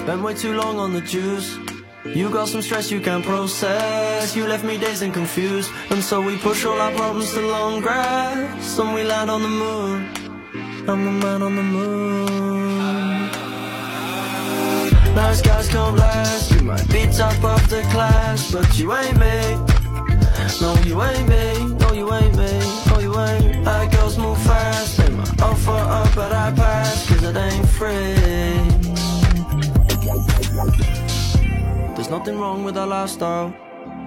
Spent 0.05 0.22
way 0.22 0.35
too 0.35 0.52
long 0.52 0.78
on 0.78 0.93
the 0.93 1.01
juice. 1.01 1.56
You 2.05 2.28
got 2.28 2.48
some 2.48 2.60
stress 2.60 2.90
you 2.90 3.01
can't 3.01 3.24
process. 3.24 4.36
You 4.36 4.47
left 4.47 4.62
me 4.62 4.76
dazed 4.76 5.02
and 5.02 5.14
confused. 5.14 5.70
And 5.89 6.05
so 6.05 6.20
we 6.20 6.36
push 6.36 6.66
all 6.66 6.78
our 6.78 6.93
problems 6.93 7.32
to 7.32 7.40
long 7.40 7.81
grass. 7.81 8.78
And 8.78 8.93
we 8.93 9.02
land 9.02 9.31
on 9.31 9.40
the 9.40 9.48
moon. 9.48 10.06
I'm 10.86 11.06
the 11.06 11.10
man 11.10 11.40
on 11.40 11.56
the 11.56 11.62
moon. 11.62 13.31
Nice 15.14 15.40
guys 15.40 15.68
come 15.68 15.97
last. 15.97 16.52
You 16.52 16.60
might 16.60 16.86
be 16.90 17.06
top 17.06 17.43
of 17.43 17.66
the 17.70 17.81
class, 17.90 18.52
but 18.52 18.78
you 18.78 18.93
ain't 18.93 19.16
me. 19.16 19.40
No, 20.60 20.74
you 20.85 21.02
ain't 21.02 21.28
me. 21.31 21.76
No, 21.78 21.93
you 21.94 22.12
ain't 22.12 22.36
me. 22.36 22.52
No, 22.90 22.98
you 22.98 23.18
ain't. 23.18 23.64
Bad 23.64 23.90
girls 23.90 24.18
move 24.18 24.36
fast. 24.43 24.98
They 24.98 25.09
might 25.09 25.40
offer 25.40 25.70
up, 25.70 26.14
but 26.14 26.31
I 26.31 26.52
pass, 26.52 27.09
cause 27.09 27.22
it 27.22 27.36
ain't 27.36 27.68
free. 27.70 28.74
There's 32.05 32.18
nothing 32.18 32.39
wrong 32.39 32.64
with 32.64 32.76
our 32.76 32.86
lifestyle. 32.86 33.56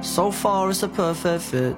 So 0.04 0.30
far, 0.30 0.70
it's 0.70 0.84
a 0.84 0.88
perfect 0.88 1.46
fit. 1.46 1.76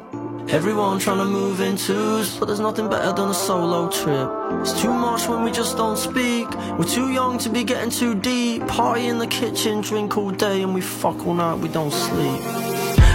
Everyone 0.49 0.99
trying 0.99 1.19
to 1.19 1.23
move 1.23 1.61
in 1.61 1.77
twos, 1.77 2.35
but 2.35 2.47
there's 2.47 2.59
nothing 2.59 2.89
better 2.89 3.13
than 3.13 3.29
a 3.29 3.33
solo 3.33 3.89
trip. 3.89 4.29
It's 4.59 4.81
too 4.81 4.91
much 4.91 5.29
when 5.29 5.45
we 5.45 5.51
just 5.51 5.77
don't 5.77 5.95
speak. 5.95 6.53
We're 6.77 6.83
too 6.83 7.13
young 7.13 7.37
to 7.37 7.49
be 7.49 7.63
getting 7.63 7.89
too 7.89 8.15
deep. 8.15 8.67
Party 8.67 9.07
in 9.07 9.17
the 9.17 9.27
kitchen, 9.27 9.79
drink 9.79 10.17
all 10.17 10.31
day, 10.31 10.61
and 10.61 10.73
we 10.73 10.81
fuck 10.81 11.25
all 11.25 11.35
night, 11.35 11.57
we 11.59 11.69
don't 11.69 11.93
sleep. 11.93 12.41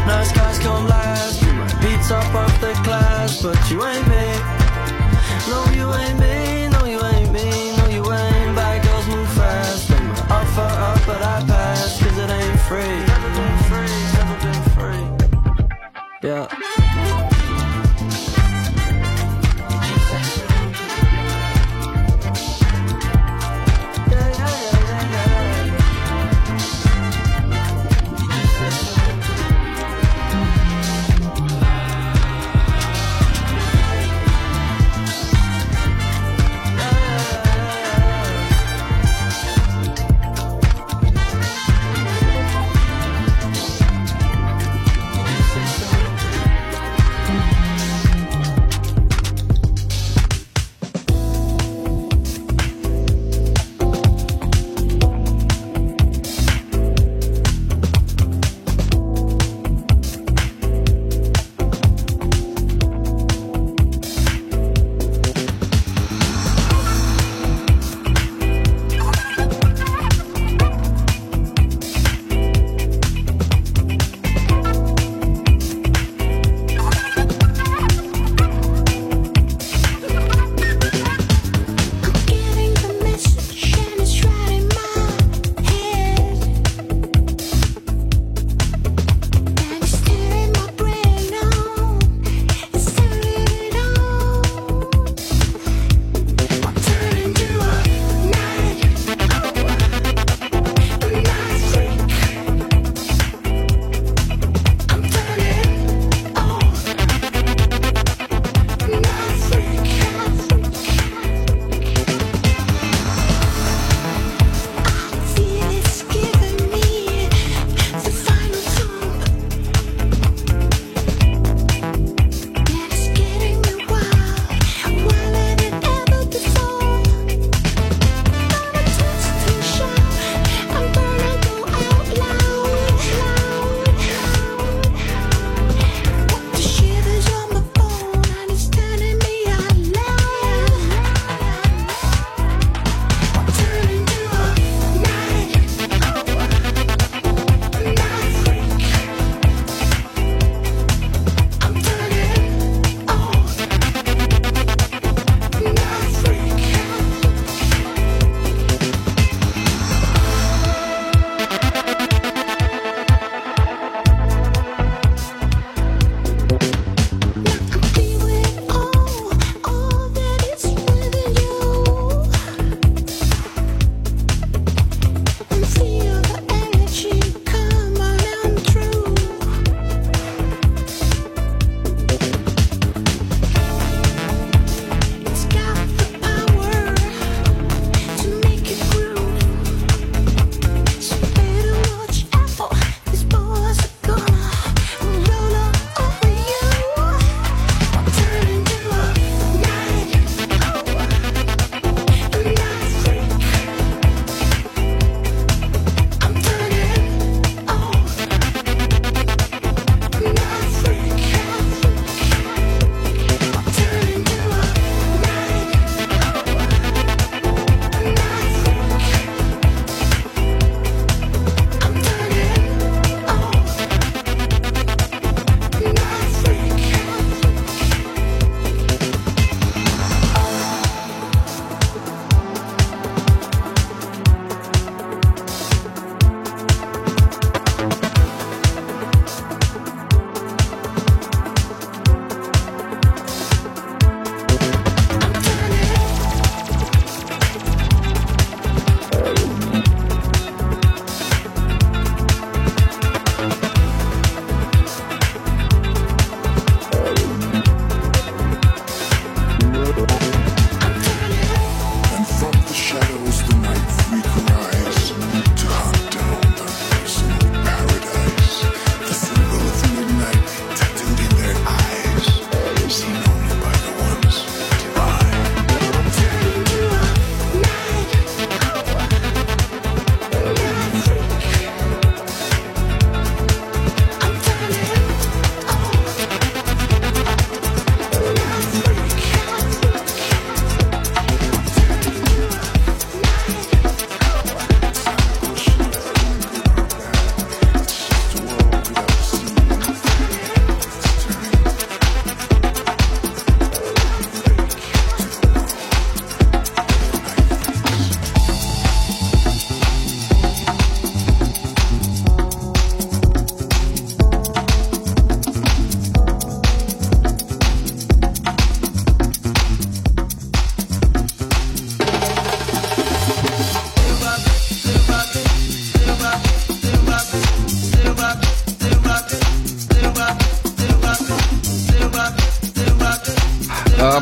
Nice 0.09 0.33
guys 0.33 0.59
come 0.61 0.89
last. 0.89 1.43
You 1.43 1.53
might 1.53 1.81
be 1.83 1.93
the 2.65 2.73
class, 2.85 3.43
but 3.43 3.71
you 3.71 3.85
ain't 3.85 4.09
me. 4.09 4.27
No, 5.51 5.61
you 5.77 5.93
ain't 5.93 6.21
me. 6.21 6.64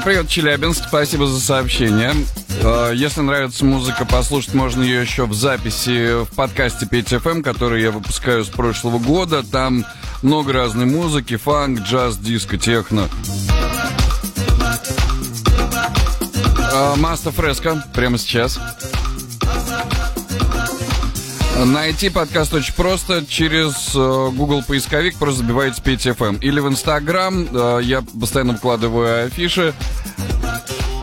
Привет, 0.04 0.28
Челябинск, 0.28 0.84
спасибо 0.88 1.26
за 1.26 1.40
сообщение. 1.40 2.12
Э, 2.62 2.90
Если 2.92 3.20
нравится 3.20 3.64
музыка, 3.64 4.04
послушать 4.04 4.52
можно 4.52 4.82
ее 4.82 5.00
еще 5.00 5.26
в 5.26 5.34
записи 5.34 6.24
в 6.24 6.34
подкасте 6.34 6.86
5FM, 6.86 7.42
который 7.42 7.82
я 7.82 7.92
выпускаю 7.92 8.44
с 8.44 8.48
прошлого 8.48 8.98
года. 8.98 9.44
Там 9.44 9.84
много 10.22 10.52
разной 10.52 10.86
музыки, 10.86 11.36
фанк, 11.36 11.80
джаз, 11.82 12.16
диско, 12.18 12.58
техно. 12.58 13.08
Э, 16.72 16.94
Маста 16.96 17.30
Фреско 17.30 17.84
прямо 17.94 18.18
сейчас. 18.18 18.58
Найти 21.64 22.08
подкаст 22.08 22.54
очень 22.54 22.74
просто. 22.74 23.24
Через 23.26 23.92
э, 23.94 24.30
Google 24.34 24.64
поисковик 24.66 25.16
просто 25.16 25.42
забиваете 25.42 25.80
5FM. 25.82 26.40
Или 26.40 26.58
в 26.60 26.66
Instagram. 26.66 27.48
э, 27.52 27.80
я 27.84 28.02
постоянно 28.18 28.54
выкладываю 28.54 29.26
афиши. 29.26 29.72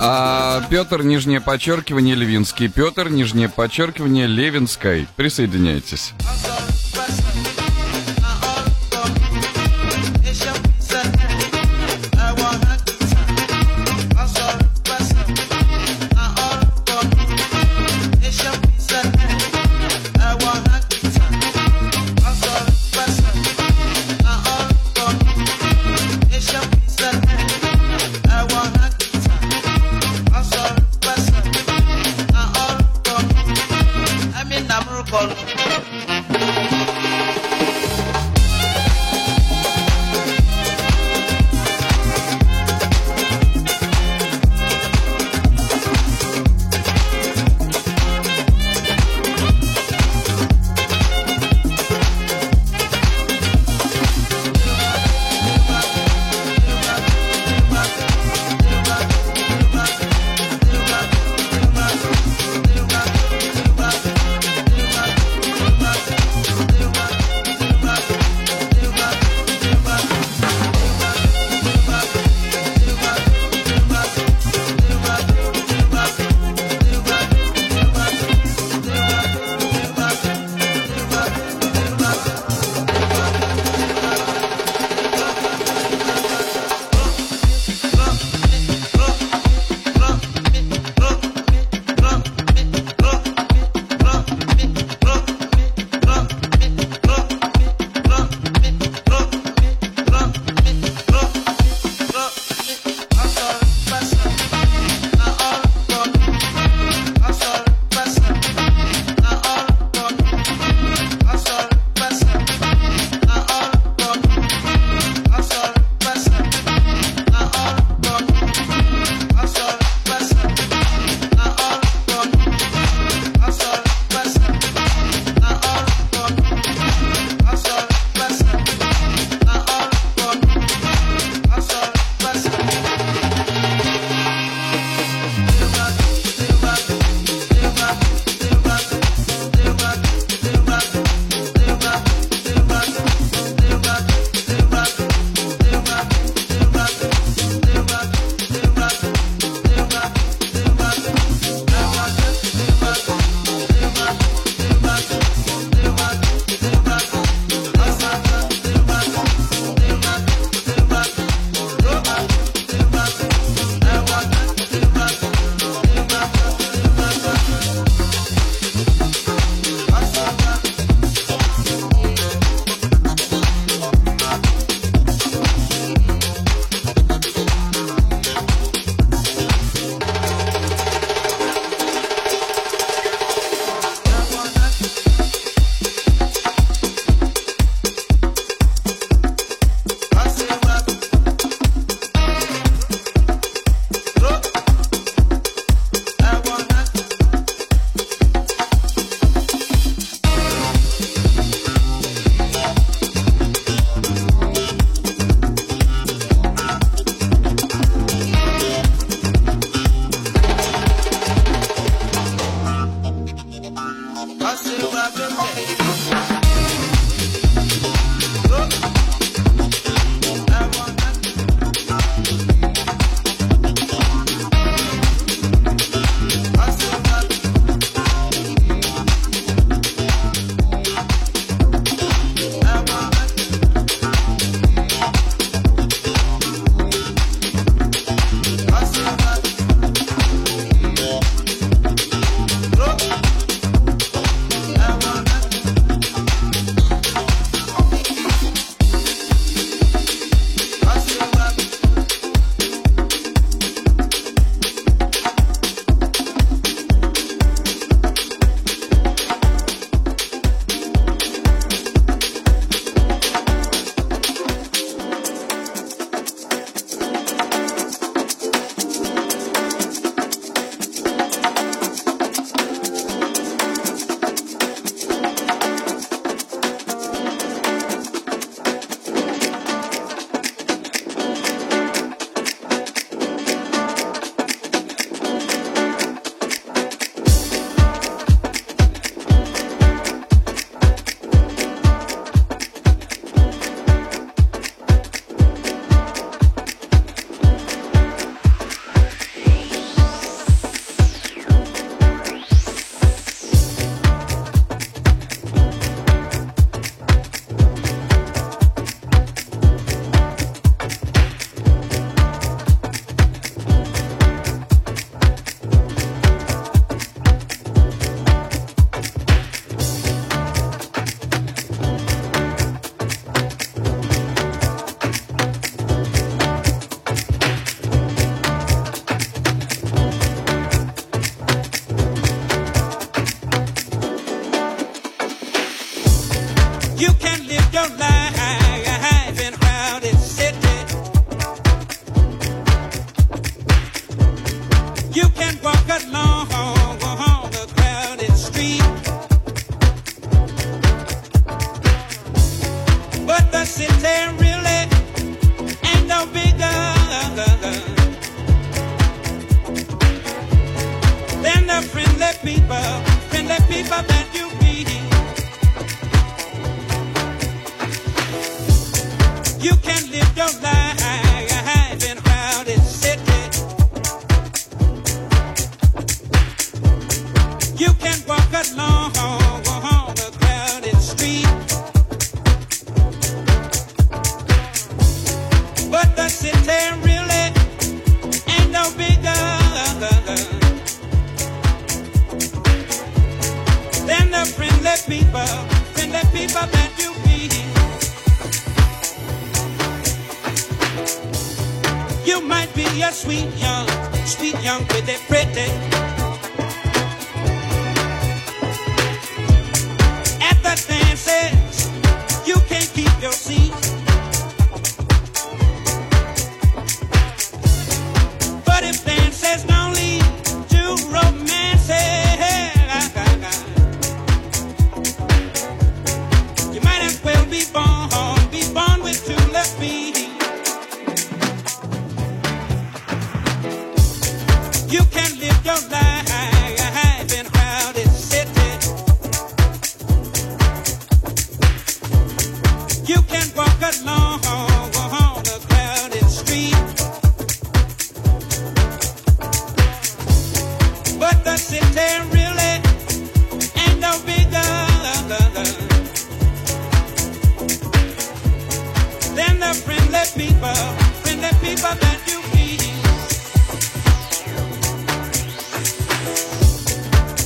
А 0.02 0.66
Петр, 0.70 1.04
нижнее 1.04 1.42
подчеркивание, 1.42 2.16
Левинский. 2.16 2.70
Петр, 2.70 3.10
нижнее 3.10 3.50
подчеркивание, 3.50 4.28
Левинской. 4.28 5.08
Присоединяйтесь. 5.18 6.14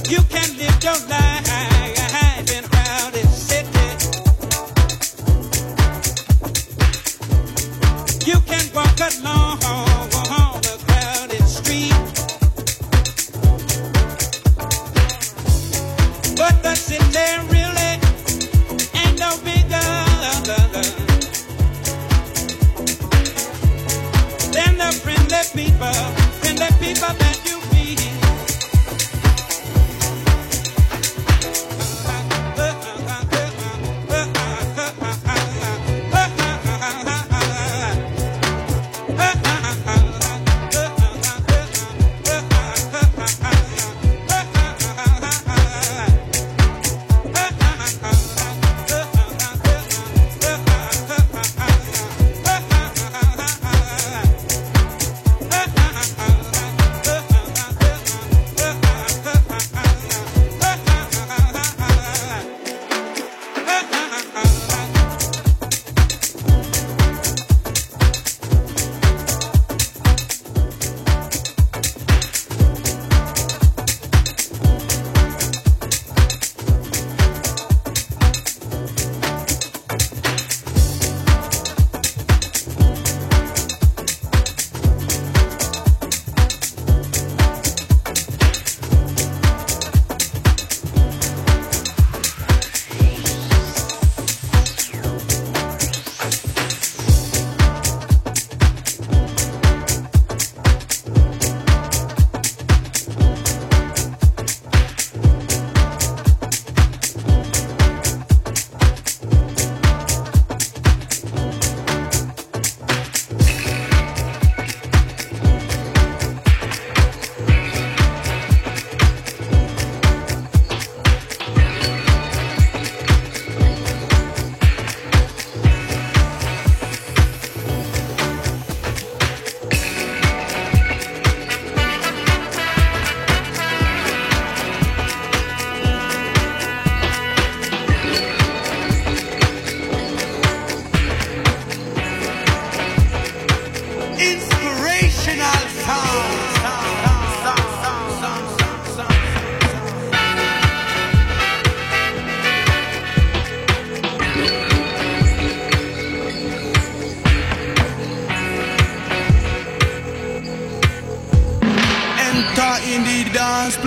You 0.09 0.21
can 0.29 0.57
live 0.57 0.83
your 0.83 0.99
life 1.07 1.12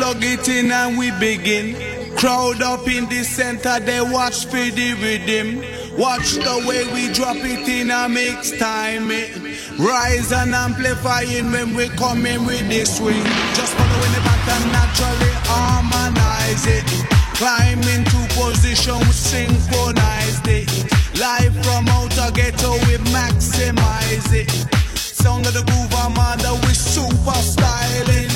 plug 0.06 0.22
it 0.22 0.48
in 0.48 0.70
and 0.70 0.96
we 0.96 1.10
begin. 1.18 1.74
Crowd 2.16 2.62
up 2.62 2.86
in 2.86 3.08
the 3.08 3.24
center, 3.24 3.80
they 3.80 4.00
watch 4.00 4.44
for 4.46 4.70
the 4.78 4.94
rhythm. 5.02 5.58
Watch 5.98 6.34
the 6.34 6.62
way 6.68 6.86
we 6.94 7.12
drop 7.12 7.36
it 7.38 7.66
in 7.68 7.90
a 7.90 8.08
mix 8.08 8.56
time. 8.56 9.10
eh. 9.10 9.26
Rise 9.78 10.30
and 10.30 10.54
amplifying 10.54 11.50
when 11.50 11.74
we 11.74 11.88
come 11.88 12.24
in 12.24 12.46
with 12.46 12.68
the 12.68 12.84
swing. 12.86 13.24
Just 13.58 13.74
following 13.74 14.12
the 14.14 14.22
pattern, 14.22 14.70
naturally 14.70 15.32
harmonize 15.50 16.66
it. 16.66 16.86
Climb 17.34 17.82
into 17.90 18.20
position, 18.38 18.98
we 19.00 19.10
synchronize 19.10 20.40
it. 20.46 20.70
Live 21.18 21.54
from 21.64 21.88
outer 21.88 22.30
ghetto, 22.32 22.72
we 22.86 22.94
maximize 23.10 24.30
it. 24.32 24.50
Sound 24.94 25.46
of 25.46 25.54
the 25.54 25.64
groove, 25.66 25.92
Armada, 25.94 26.54
we 26.62 26.72
super 26.74 27.34
styling. 27.42 28.35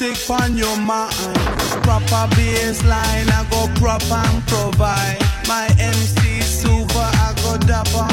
stick 0.00 0.30
on 0.30 0.56
your 0.56 0.76
mind. 0.78 1.12
Proper 1.84 2.24
bassline. 2.34 3.28
I 3.38 3.46
go 3.50 3.68
prop 3.78 4.02
and 4.10 4.46
provide. 4.46 5.18
My 5.46 5.66
MC 5.78 6.40
super, 6.40 7.08
I 7.26 7.34
go 7.42 7.58
dapper 7.66 8.09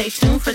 Stay 0.00 0.08
tuned 0.08 0.40
for 0.40 0.49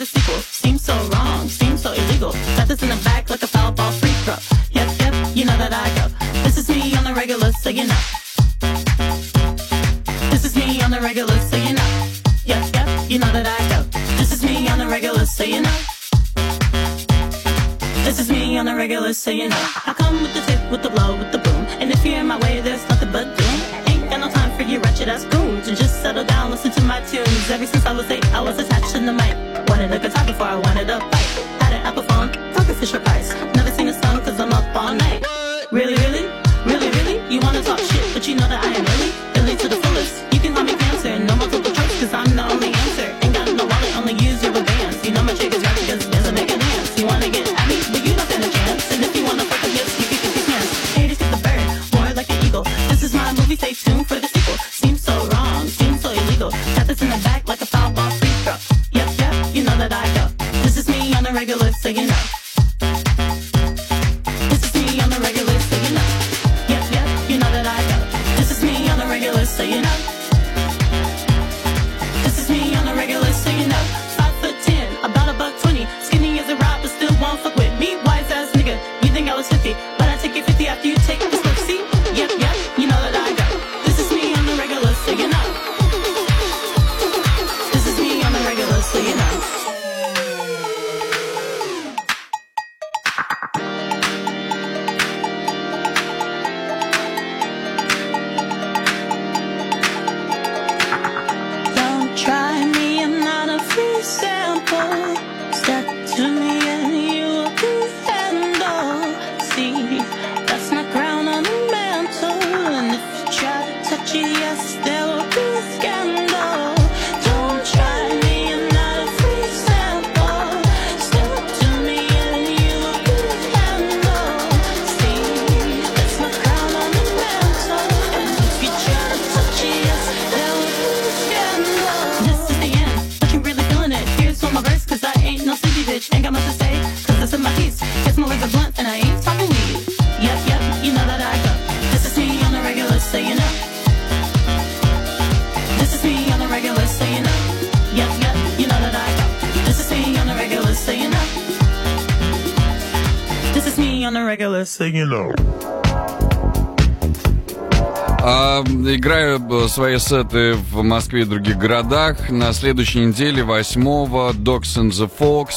А, 158.28 158.64
играю 158.64 159.68
свои 159.70 160.00
сеты 160.00 160.54
в 160.54 160.82
Москве 160.82 161.22
и 161.22 161.26
других 161.26 161.58
городах. 161.58 162.30
На 162.30 162.54
следующей 162.54 163.06
неделе, 163.06 163.44
8-го, 163.44 164.32
Dogs 164.32 164.78
and 164.78 164.90
the 164.90 165.12
Fox. 165.20 165.56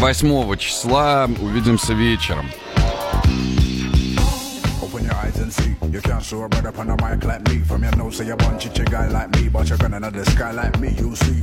8 0.00 0.56
числа 0.58 1.28
увидимся 1.40 1.94
вечером. 1.94 2.46
You 5.94 6.00
can't 6.00 6.24
show 6.24 6.42
a 6.42 6.48
brother 6.48 6.72
on 6.76 6.90
a 6.90 6.96
mic 6.96 7.24
like 7.24 7.48
me 7.48 7.60
From 7.60 7.84
your 7.84 7.94
nose 7.94 8.16
to 8.16 8.24
your 8.24 8.36
bunchy 8.36 8.68
chick 8.70 8.90
guy 8.90 9.06
like 9.06 9.30
me 9.36 9.48
But 9.48 9.68
you're 9.68 9.78
gonna 9.78 10.00
know 10.00 10.10
this 10.10 10.34
guy 10.34 10.50
like 10.50 10.80
me 10.80 10.88
You 10.98 11.14
see 11.14 11.33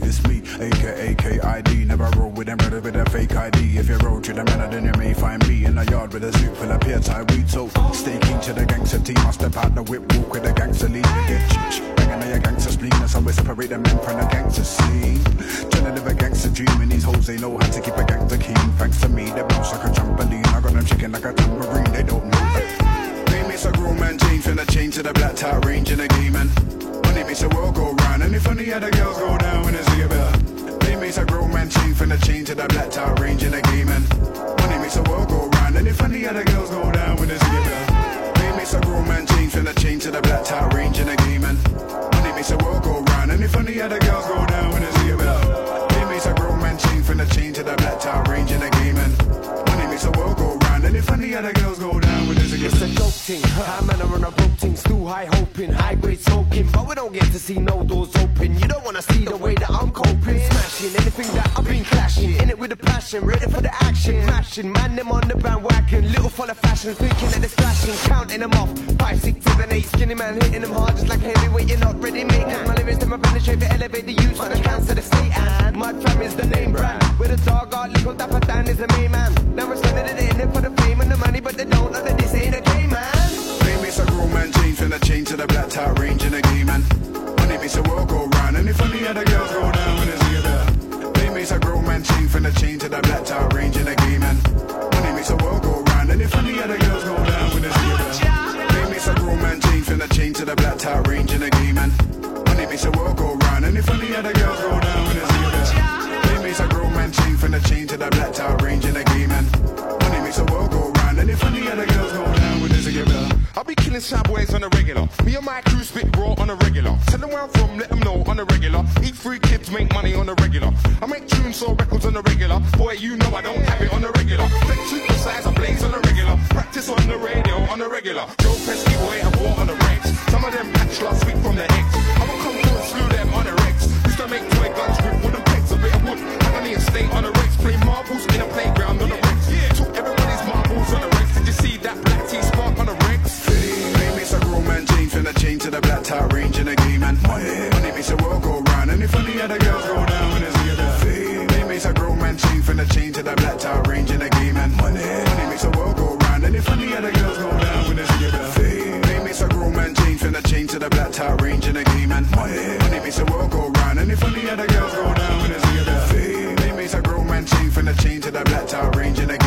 man 152.81 152.89
change 152.89 153.15
to 153.15 153.23
the 153.23 153.35
black 153.35 153.57
top 153.59 153.87
range 153.87 154.11
in 154.11 154.19
the 154.19 154.29
game 154.29 154.55
man. 154.55 154.75
Money, 154.77 154.99
money 154.99 155.49
makes 155.49 155.63
the 155.63 155.71
world 155.71 155.95
go 155.97 156.15
round 156.17 156.43
and 156.43 156.55
if 156.55 156.67
any 156.69 156.93
other 156.93 157.11
girls 157.11 157.37
go 157.37 157.49
down 157.49 157.87
when 157.87 157.97
they 157.97 158.05
see 158.05 158.25
it's 158.25 158.53
together. 158.55 159.07
Name 159.07 159.27
is 159.27 159.41
a 159.41 159.47
grown 159.47 159.75
man 159.75 159.93
change 159.95 160.21
from 160.21 160.33
the 160.33 160.41
chain 160.41 160.67
to 160.67 160.79
the 160.79 160.89
black 160.89 161.11
top 161.11 161.41
range 161.41 161.67
in 161.67 161.75
the 161.75 161.83
game 161.83 162.09
man. 162.09 162.25
Money, 162.31 162.77
money 162.79 162.99
makes 162.99 163.17
the 163.17 163.25
world 163.25 163.51
go 163.51 163.69
round 163.69 163.99
and 163.99 164.11
if 164.11 164.23
any 164.23 164.49
other 164.49 164.67
girls 164.67 164.93
go 164.93 165.13
down 165.13 165.41
when 165.41 165.51
they 165.51 165.59
see 165.59 165.77
it's 165.77 166.09
together. 166.09 166.55
Name 166.61 166.79
is 166.79 166.93
a 166.93 167.01
grown 167.01 167.27
man 167.27 167.45
change 167.45 167.73
from 167.73 167.85
the 167.85 167.93
chain 167.93 168.21
to 168.21 168.31
the 168.31 168.43
black 168.45 168.67
top 168.67 168.95
range 168.95 169.19
in 169.19 169.27
the 169.27 169.40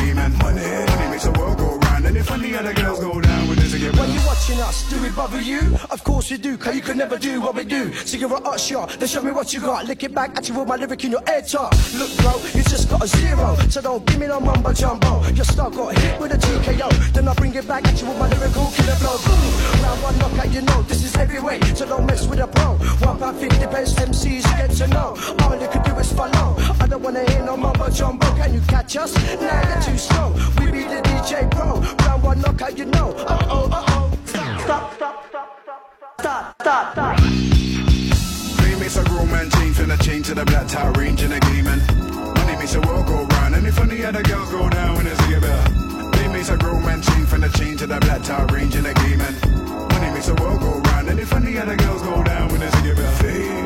us, 4.65 4.89
do 4.89 5.01
we 5.03 5.11
bother 5.11 5.41
you? 5.41 5.61
Of 5.91 6.03
course 6.05 6.31
we 6.31 6.39
do, 6.39 6.57
cause 6.57 6.75
you 6.75 6.81
can 6.81 6.97
never 6.97 7.19
do 7.19 7.41
what 7.41 7.55
we 7.55 7.65
do. 7.65 7.93
So 7.93 8.17
you're 8.17 8.33
a 8.35 8.59
shot, 8.59 8.91
then 8.99 9.09
show 9.09 9.23
me 9.23 9.31
what 9.31 9.53
you 9.53 9.61
got. 9.61 9.87
Lick 9.87 10.03
it 10.05 10.15
back 10.15 10.37
at 10.37 10.49
you 10.49 10.59
with 10.59 10.67
my 10.67 10.77
lyric 10.77 11.05
in 11.05 11.11
your 11.13 11.23
head 11.27 11.47
top. 11.47 11.73
Look, 11.95 12.11
bro, 12.19 12.33
you 12.55 12.63
just 12.65 12.89
got 12.89 13.05
a 13.05 13.07
zero. 13.07 13.57
So 13.69 13.81
don't 13.83 14.05
give 14.07 14.19
me 14.19 14.27
no 14.27 14.41
mumbo 14.41 14.73
jumbo. 14.73 15.23
Your 15.29 15.45
star 15.45 15.71
got 15.71 15.99
hit 15.99 16.21
with 16.21 16.33
a 16.33 16.39
TKO. 16.39 16.89
Then 17.13 17.29
I 17.29 17.35
bring 17.35 17.55
it 17.55 17.69
back 17.69 17.87
at 17.87 18.01
you 18.01 18.09
with 18.09 18.19
my 18.19 18.29
lyrical 18.29 18.67
killer 18.77 18.97
blow. 19.01 19.17
Round 19.83 20.03
one 20.03 20.19
knockout, 20.19 20.53
you 20.53 20.63
know 20.63 20.83
this 20.83 21.05
is 21.05 21.15
heavyweight. 21.15 21.77
So 21.77 21.87
don't 21.87 22.07
mess 22.07 22.27
with 22.27 22.41
a 22.41 22.47
pro. 22.47 22.77
One 23.07 23.19
pound 23.19 23.39
fifty 23.39 23.67
best 23.67 23.99
MCs 23.99 24.45
get 24.57 24.71
to 24.79 24.87
know. 24.89 25.17
All 25.41 25.61
you 25.61 25.69
can 25.69 25.83
do 25.83 25.95
is 25.99 26.13
follow. 26.13 26.57
I 26.81 26.87
don't 26.87 27.03
wanna 27.03 27.25
hear 27.31 27.45
no 27.45 27.57
mumbo 27.57 27.91
jumbo. 27.91 28.27
Can 28.37 28.55
you 28.55 28.61
catch 28.63 28.97
us? 28.97 29.15
Nah, 29.41 29.69
you're 29.69 29.83
too 29.83 29.99
slow. 29.99 30.33
We 30.59 30.71
be 30.73 30.83
the 30.85 31.01
DJ 31.05 31.51
pro. 31.51 31.81
Round 32.07 32.23
one 32.23 32.41
knockout, 32.41 32.79
you 32.79 32.87
know. 32.87 33.13
Uh 33.29 33.47
oh, 33.51 33.69
uh 33.71 33.85
oh. 33.89 34.14
Stop, 34.65 34.95
stop, 34.95 35.29
stop, 35.29 35.61
stop, 35.63 35.93
stop, 35.99 36.21
stop, 36.21 36.63
stop, 36.63 36.93
stop. 36.93 37.21
Name 38.65 38.81
a 38.81 39.05
grown 39.11 39.31
man 39.31 39.51
change 39.51 39.77
from 39.77 39.89
the 39.91 39.97
chain 39.99 40.23
to 40.23 40.35
the 40.35 40.45
black 40.47 40.67
top 40.67 40.97
range 40.97 41.23
in 41.23 41.29
the 41.29 41.41
game 41.41 41.67
man. 41.67 41.81
Money 42.33 42.57
makes 42.57 42.73
the 42.73 42.81
world 42.81 43.07
go 43.07 43.27
round 43.27 43.55
and 43.57 43.67
if 43.67 43.79
any 43.79 44.03
other 44.07 44.23
girls 44.23 44.51
go 44.51 44.71
down 44.71 44.97
when 44.97 45.07
it's 45.07 45.21
together. 45.25 45.53
Name 46.17 46.37
is 46.37 46.49
a 46.49 46.57
grown 46.57 46.83
man 46.83 47.03
change 47.03 47.29
from 47.29 47.43
the 47.43 47.51
chain 47.59 47.77
to 47.77 47.87
the 47.87 48.01
black 48.01 48.23
top 48.23 48.51
range 48.53 48.75
in 48.75 48.85
the 48.85 48.95
game 48.95 49.19
man. 49.19 49.35
Money 49.93 50.11
makes 50.15 50.29
the 50.29 50.35
world 50.41 50.61
go 50.61 50.81
round 50.91 51.09
and 51.11 51.21
if 51.21 51.33
any 51.35 51.59
other 51.59 51.77
girls 51.77 52.01
go 52.01 52.25
down 52.25 52.49
when 52.49 52.63
it's 52.63 52.75
together. 52.81 53.05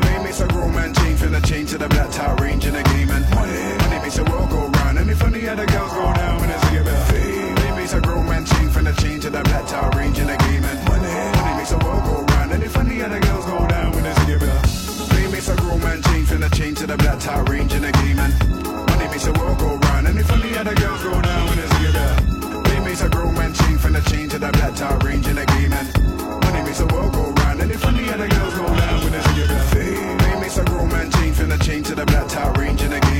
Name 0.03 0.27
is 0.27 0.41
a 0.41 0.47
grown 0.47 0.75
man 0.75 0.93
change 0.95 1.19
from 1.19 1.31
the 1.31 1.39
chain 1.47 1.65
to 1.67 1.77
the 1.77 1.87
black 1.87 2.11
top 2.11 2.41
range 2.41 2.65
in 2.65 2.73
the 2.73 2.83
game 2.83 3.07
man. 3.07 3.23
Money, 3.31 3.99
makes 4.03 4.17
the 4.17 4.25
world 4.25 4.49
go 4.49 4.67
round 4.67 4.99
and 4.99 5.09
if 5.09 5.23
any 5.23 5.47
other 5.47 5.65
girls 5.65 5.93
go 5.93 6.13
down 6.13 6.41
when 6.41 6.49
it's 6.49 6.67
together. 6.67 6.97
Name 7.55 7.79
is 7.85 7.93
a 7.93 8.01
grown 8.01 8.25
man 8.25 8.43
change 8.45 8.71
from 8.73 8.83
the 8.83 8.93
chain 8.99 9.21
to 9.21 9.29
the 9.29 9.41
black 9.43 9.65
top 9.65 9.95
range 9.95 10.19
in 10.19 10.27
the 10.27 10.35
game. 10.35 10.68
To 16.79 16.87
the 16.87 16.95
black 16.95 17.19
top 17.19 17.49
range 17.49 17.73
in 17.73 17.81
the 17.81 17.91
game 17.91 18.15
man. 18.15 18.31
Money 18.87 19.07
makes 19.11 19.25
the 19.25 19.33
world 19.33 19.59
go 19.59 19.75
round 19.89 20.07
and 20.07 20.17
if 20.17 20.31
any 20.31 20.57
other 20.57 20.73
girls 20.75 21.03
go 21.03 21.11
down 21.21 21.49
when 21.49 21.59
it's 21.59 21.75
together. 21.75 22.07
Name 22.71 22.87
is 22.87 23.01
a 23.01 23.09
grown 23.09 23.33
man 23.35 23.53
change 23.53 23.81
from 23.81 23.91
the 23.91 24.01
chain 24.09 24.29
to 24.29 24.39
the 24.39 24.49
black 24.53 24.75
top 24.75 25.03
range 25.03 25.27
in 25.27 25.35
the 25.35 25.45
game 25.45 25.71
man. 25.71 25.85
Money 26.39 26.63
makes 26.63 26.77
the 26.77 26.87
world 26.87 27.11
go 27.11 27.31
round 27.43 27.59
and 27.59 27.69
if 27.69 27.83
any 27.83 28.07
other 28.07 28.29
girls 28.29 28.53
go 28.53 28.65
down 28.65 29.03
when 29.03 29.13
it's 29.13 29.27
together. 29.27 29.59
Name 30.23 30.43
is 30.43 30.57
a 30.57 30.63
grown 30.63 30.87
man 30.87 31.11
change 31.11 31.35
from 31.35 31.49
the 31.49 31.57
chain 31.57 31.83
to 31.83 31.95
the 31.95 32.05
black 32.05 32.29
top 32.29 32.57
range 32.57 32.81
in 32.81 32.91
the 32.91 32.99
game 33.01 33.18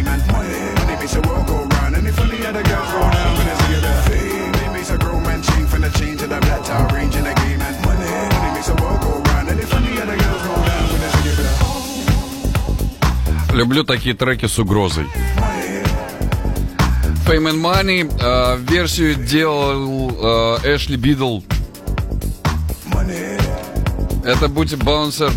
Люблю 13.54 13.84
такие 13.84 14.16
треки 14.16 14.46
с 14.46 14.60
угрозой. 14.60 15.06
Fame 17.26 17.52
and 17.52 17.62
Money. 17.62 18.12
э, 18.20 18.58
версию 18.72 19.16
делал 19.16 20.10
э, 20.64 20.76
Эшли 20.76 20.98
Бидл. 20.98 21.42
Это 24.24 24.48
Бути 24.48 24.76
Баунсер. 24.76 25.32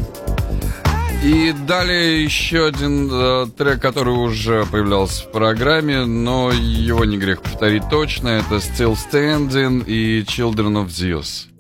И 1.23 1.53
далее 1.53 2.25
еще 2.25 2.67
один 2.67 3.09
э, 3.13 3.47
трек, 3.57 3.81
который 3.81 4.11
уже 4.13 4.67
появлялся 4.67 5.23
в 5.23 5.31
программе, 5.31 6.05
но 6.05 6.51
его 6.51 7.05
не 7.05 7.17
грех 7.17 7.43
повторить 7.43 7.89
точно. 7.91 8.29
Это 8.29 8.57
Still 8.57 8.97
Standing 8.97 9.85
и 9.87 10.23
Children 10.23 10.85
of 10.85 10.89
Zeus. 10.89 11.52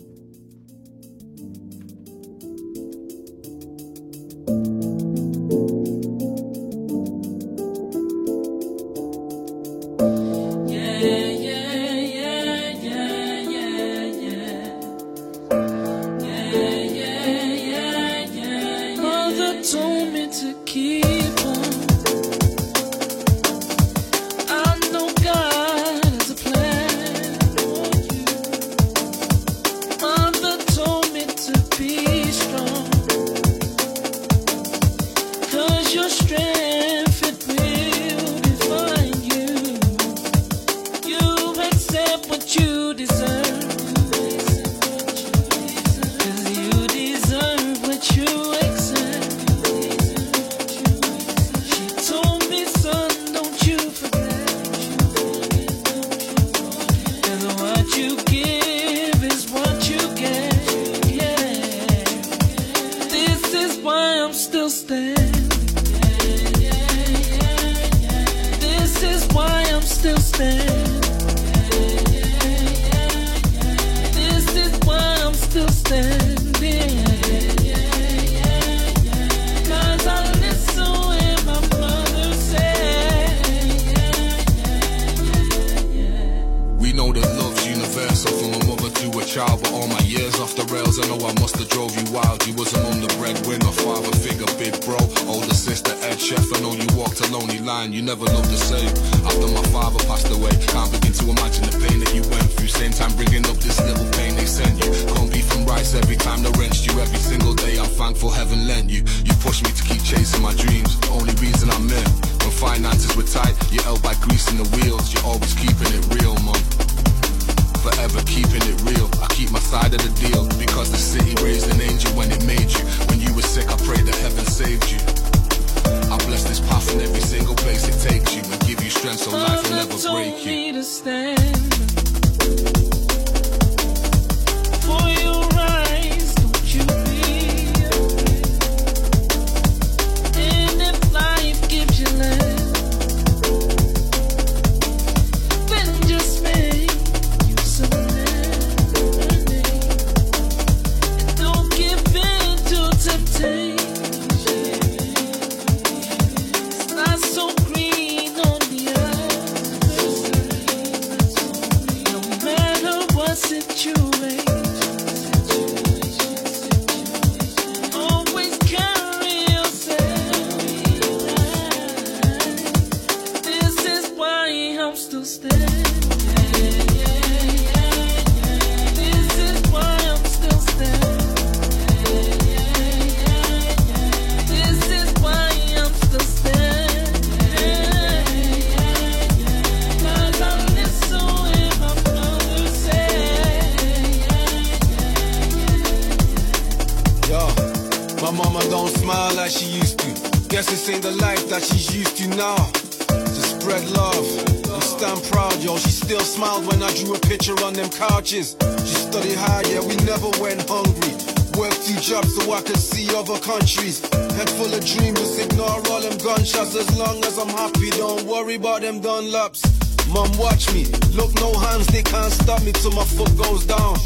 Guess 200.62 200.86
this 200.86 200.88
ain't 200.90 201.02
the 201.02 201.10
life 201.10 201.48
that 201.48 201.60
she's 201.64 201.90
used 201.92 202.16
to 202.18 202.28
now. 202.38 202.54
To 202.54 203.40
spread 203.42 203.82
love 203.98 204.22
and 204.70 204.82
stand 204.84 205.18
proud, 205.26 205.58
yo. 205.58 205.76
She 205.76 205.90
still 205.90 206.20
smiled 206.20 206.70
when 206.70 206.80
I 206.80 206.94
drew 206.94 207.16
a 207.16 207.18
picture 207.18 207.58
on 207.66 207.74
them 207.74 207.90
couches. 207.90 208.54
She 208.86 208.94
studied 208.94 209.34
hard, 209.42 209.66
yeah, 209.66 209.82
we 209.82 209.96
never 210.06 210.30
went 210.38 210.62
hungry. 210.70 211.18
Worked 211.58 211.82
two 211.82 211.98
jobs 211.98 212.38
so 212.38 212.52
I 212.52 212.62
could 212.62 212.78
see 212.78 213.10
other 213.10 213.42
countries. 213.42 214.06
Head 214.38 214.50
full 214.54 214.70
of 214.70 214.86
dreams, 214.86 215.36
ignore 215.36 215.82
all 215.90 216.00
them 216.00 216.16
gunshots. 216.22 216.78
As 216.78 216.86
long 216.96 217.18
as 217.24 217.38
I'm 217.42 217.50
happy, 217.50 217.90
don't 217.98 218.22
worry 218.22 218.54
about 218.54 218.82
them 218.82 219.00
Dunlops. 219.02 219.66
Mom, 220.14 220.30
watch 220.38 220.72
me. 220.72 220.86
Look, 221.18 221.34
no 221.42 221.58
hands, 221.58 221.88
they 221.88 222.04
can't 222.04 222.30
stop 222.30 222.62
me 222.62 222.70
till 222.70 222.92
my 222.92 223.02
foot 223.02 223.34
goes 223.36 223.66
down. 223.66 223.98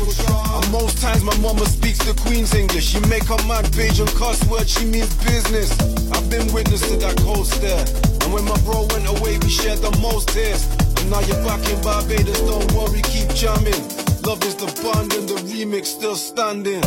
And 0.00 0.64
uh, 0.64 0.70
most 0.72 0.98
times 1.00 1.22
my 1.22 1.36
mama 1.38 1.66
speaks 1.66 1.98
the 1.98 2.14
Queen's 2.22 2.54
English. 2.54 2.84
She 2.84 3.00
make 3.06 3.24
her 3.24 3.38
mad 3.46 3.72
page 3.72 4.00
and 4.00 4.08
cuss 4.10 4.44
words, 4.46 4.70
she 4.70 4.84
means 4.86 5.12
business. 5.24 5.70
I've 6.10 6.28
been 6.28 6.52
witness 6.52 6.80
to 6.90 6.96
that 6.96 7.16
cold 7.18 7.46
stare. 7.46 7.84
And 8.22 8.32
when 8.32 8.44
my 8.44 8.58
bro 8.62 8.86
went 8.90 9.06
away, 9.06 9.38
we 9.38 9.50
shared 9.50 9.78
the 9.78 9.96
most 10.00 10.28
tears. 10.30 10.66
And 10.98 11.10
now 11.10 11.20
you're 11.20 11.42
back 11.44 11.62
in 11.70 11.80
Barbados, 11.82 12.40
don't 12.42 12.72
worry, 12.72 13.02
keep 13.02 13.28
jamming. 13.34 13.82
Love 14.26 14.42
is 14.44 14.56
the 14.56 14.66
bond 14.82 15.12
and 15.14 15.28
the 15.28 15.36
remix 15.46 15.86
still 15.86 16.16
standing. 16.16 16.82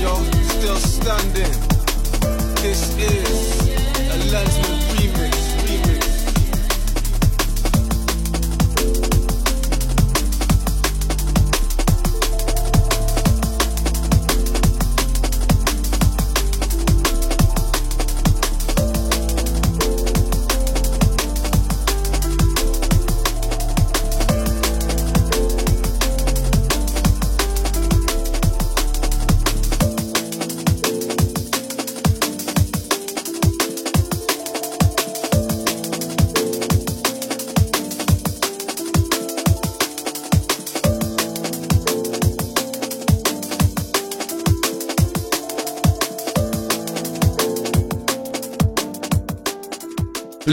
Yo, 0.00 0.14
still 0.42 0.76
standing. 0.76 1.52
This 2.62 2.96
is 2.98 3.37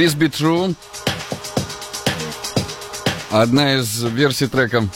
Please 0.06 0.16
be 0.16 0.30
true. 0.30 0.76
Одна 3.32 3.74
из 3.78 4.04
версий 4.04 4.46
трека. 4.46 4.88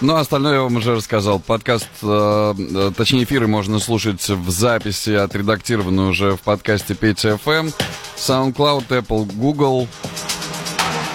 Ну, 0.00 0.16
остальное 0.16 0.54
я 0.54 0.60
вам 0.62 0.74
уже 0.74 0.96
рассказал. 0.96 1.38
Подкаст, 1.38 1.86
э, 2.02 2.54
э, 2.58 2.92
точнее, 2.96 3.22
эфиры 3.22 3.46
можно 3.46 3.78
слушать 3.78 4.28
в 4.28 4.50
записи, 4.50 5.10
отредактированную 5.10 6.08
уже 6.08 6.32
в 6.32 6.40
подкасте 6.40 6.96
Петя 6.96 7.38
FM, 7.44 7.72
SoundCloud, 8.16 8.88
Apple, 8.88 9.30
Google 9.32 9.86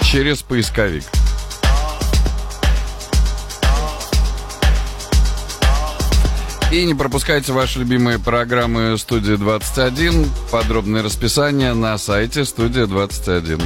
через 0.03 0.43
поисковик. 0.43 1.16
И 6.69 6.83
не 6.83 6.93
пропускайте 6.93 7.53
ваши 7.53 7.79
любимые 7.79 8.19
программы 8.19 8.97
«Студия 8.97 9.37
21». 9.37 10.27
Подробное 10.51 11.01
расписание 11.01 11.73
на 11.73 11.97
сайте 11.97 12.43
«Студия 12.43 12.85
21». 12.85 13.61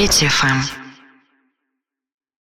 Петя 0.00 0.30
ФМ. 0.30 0.79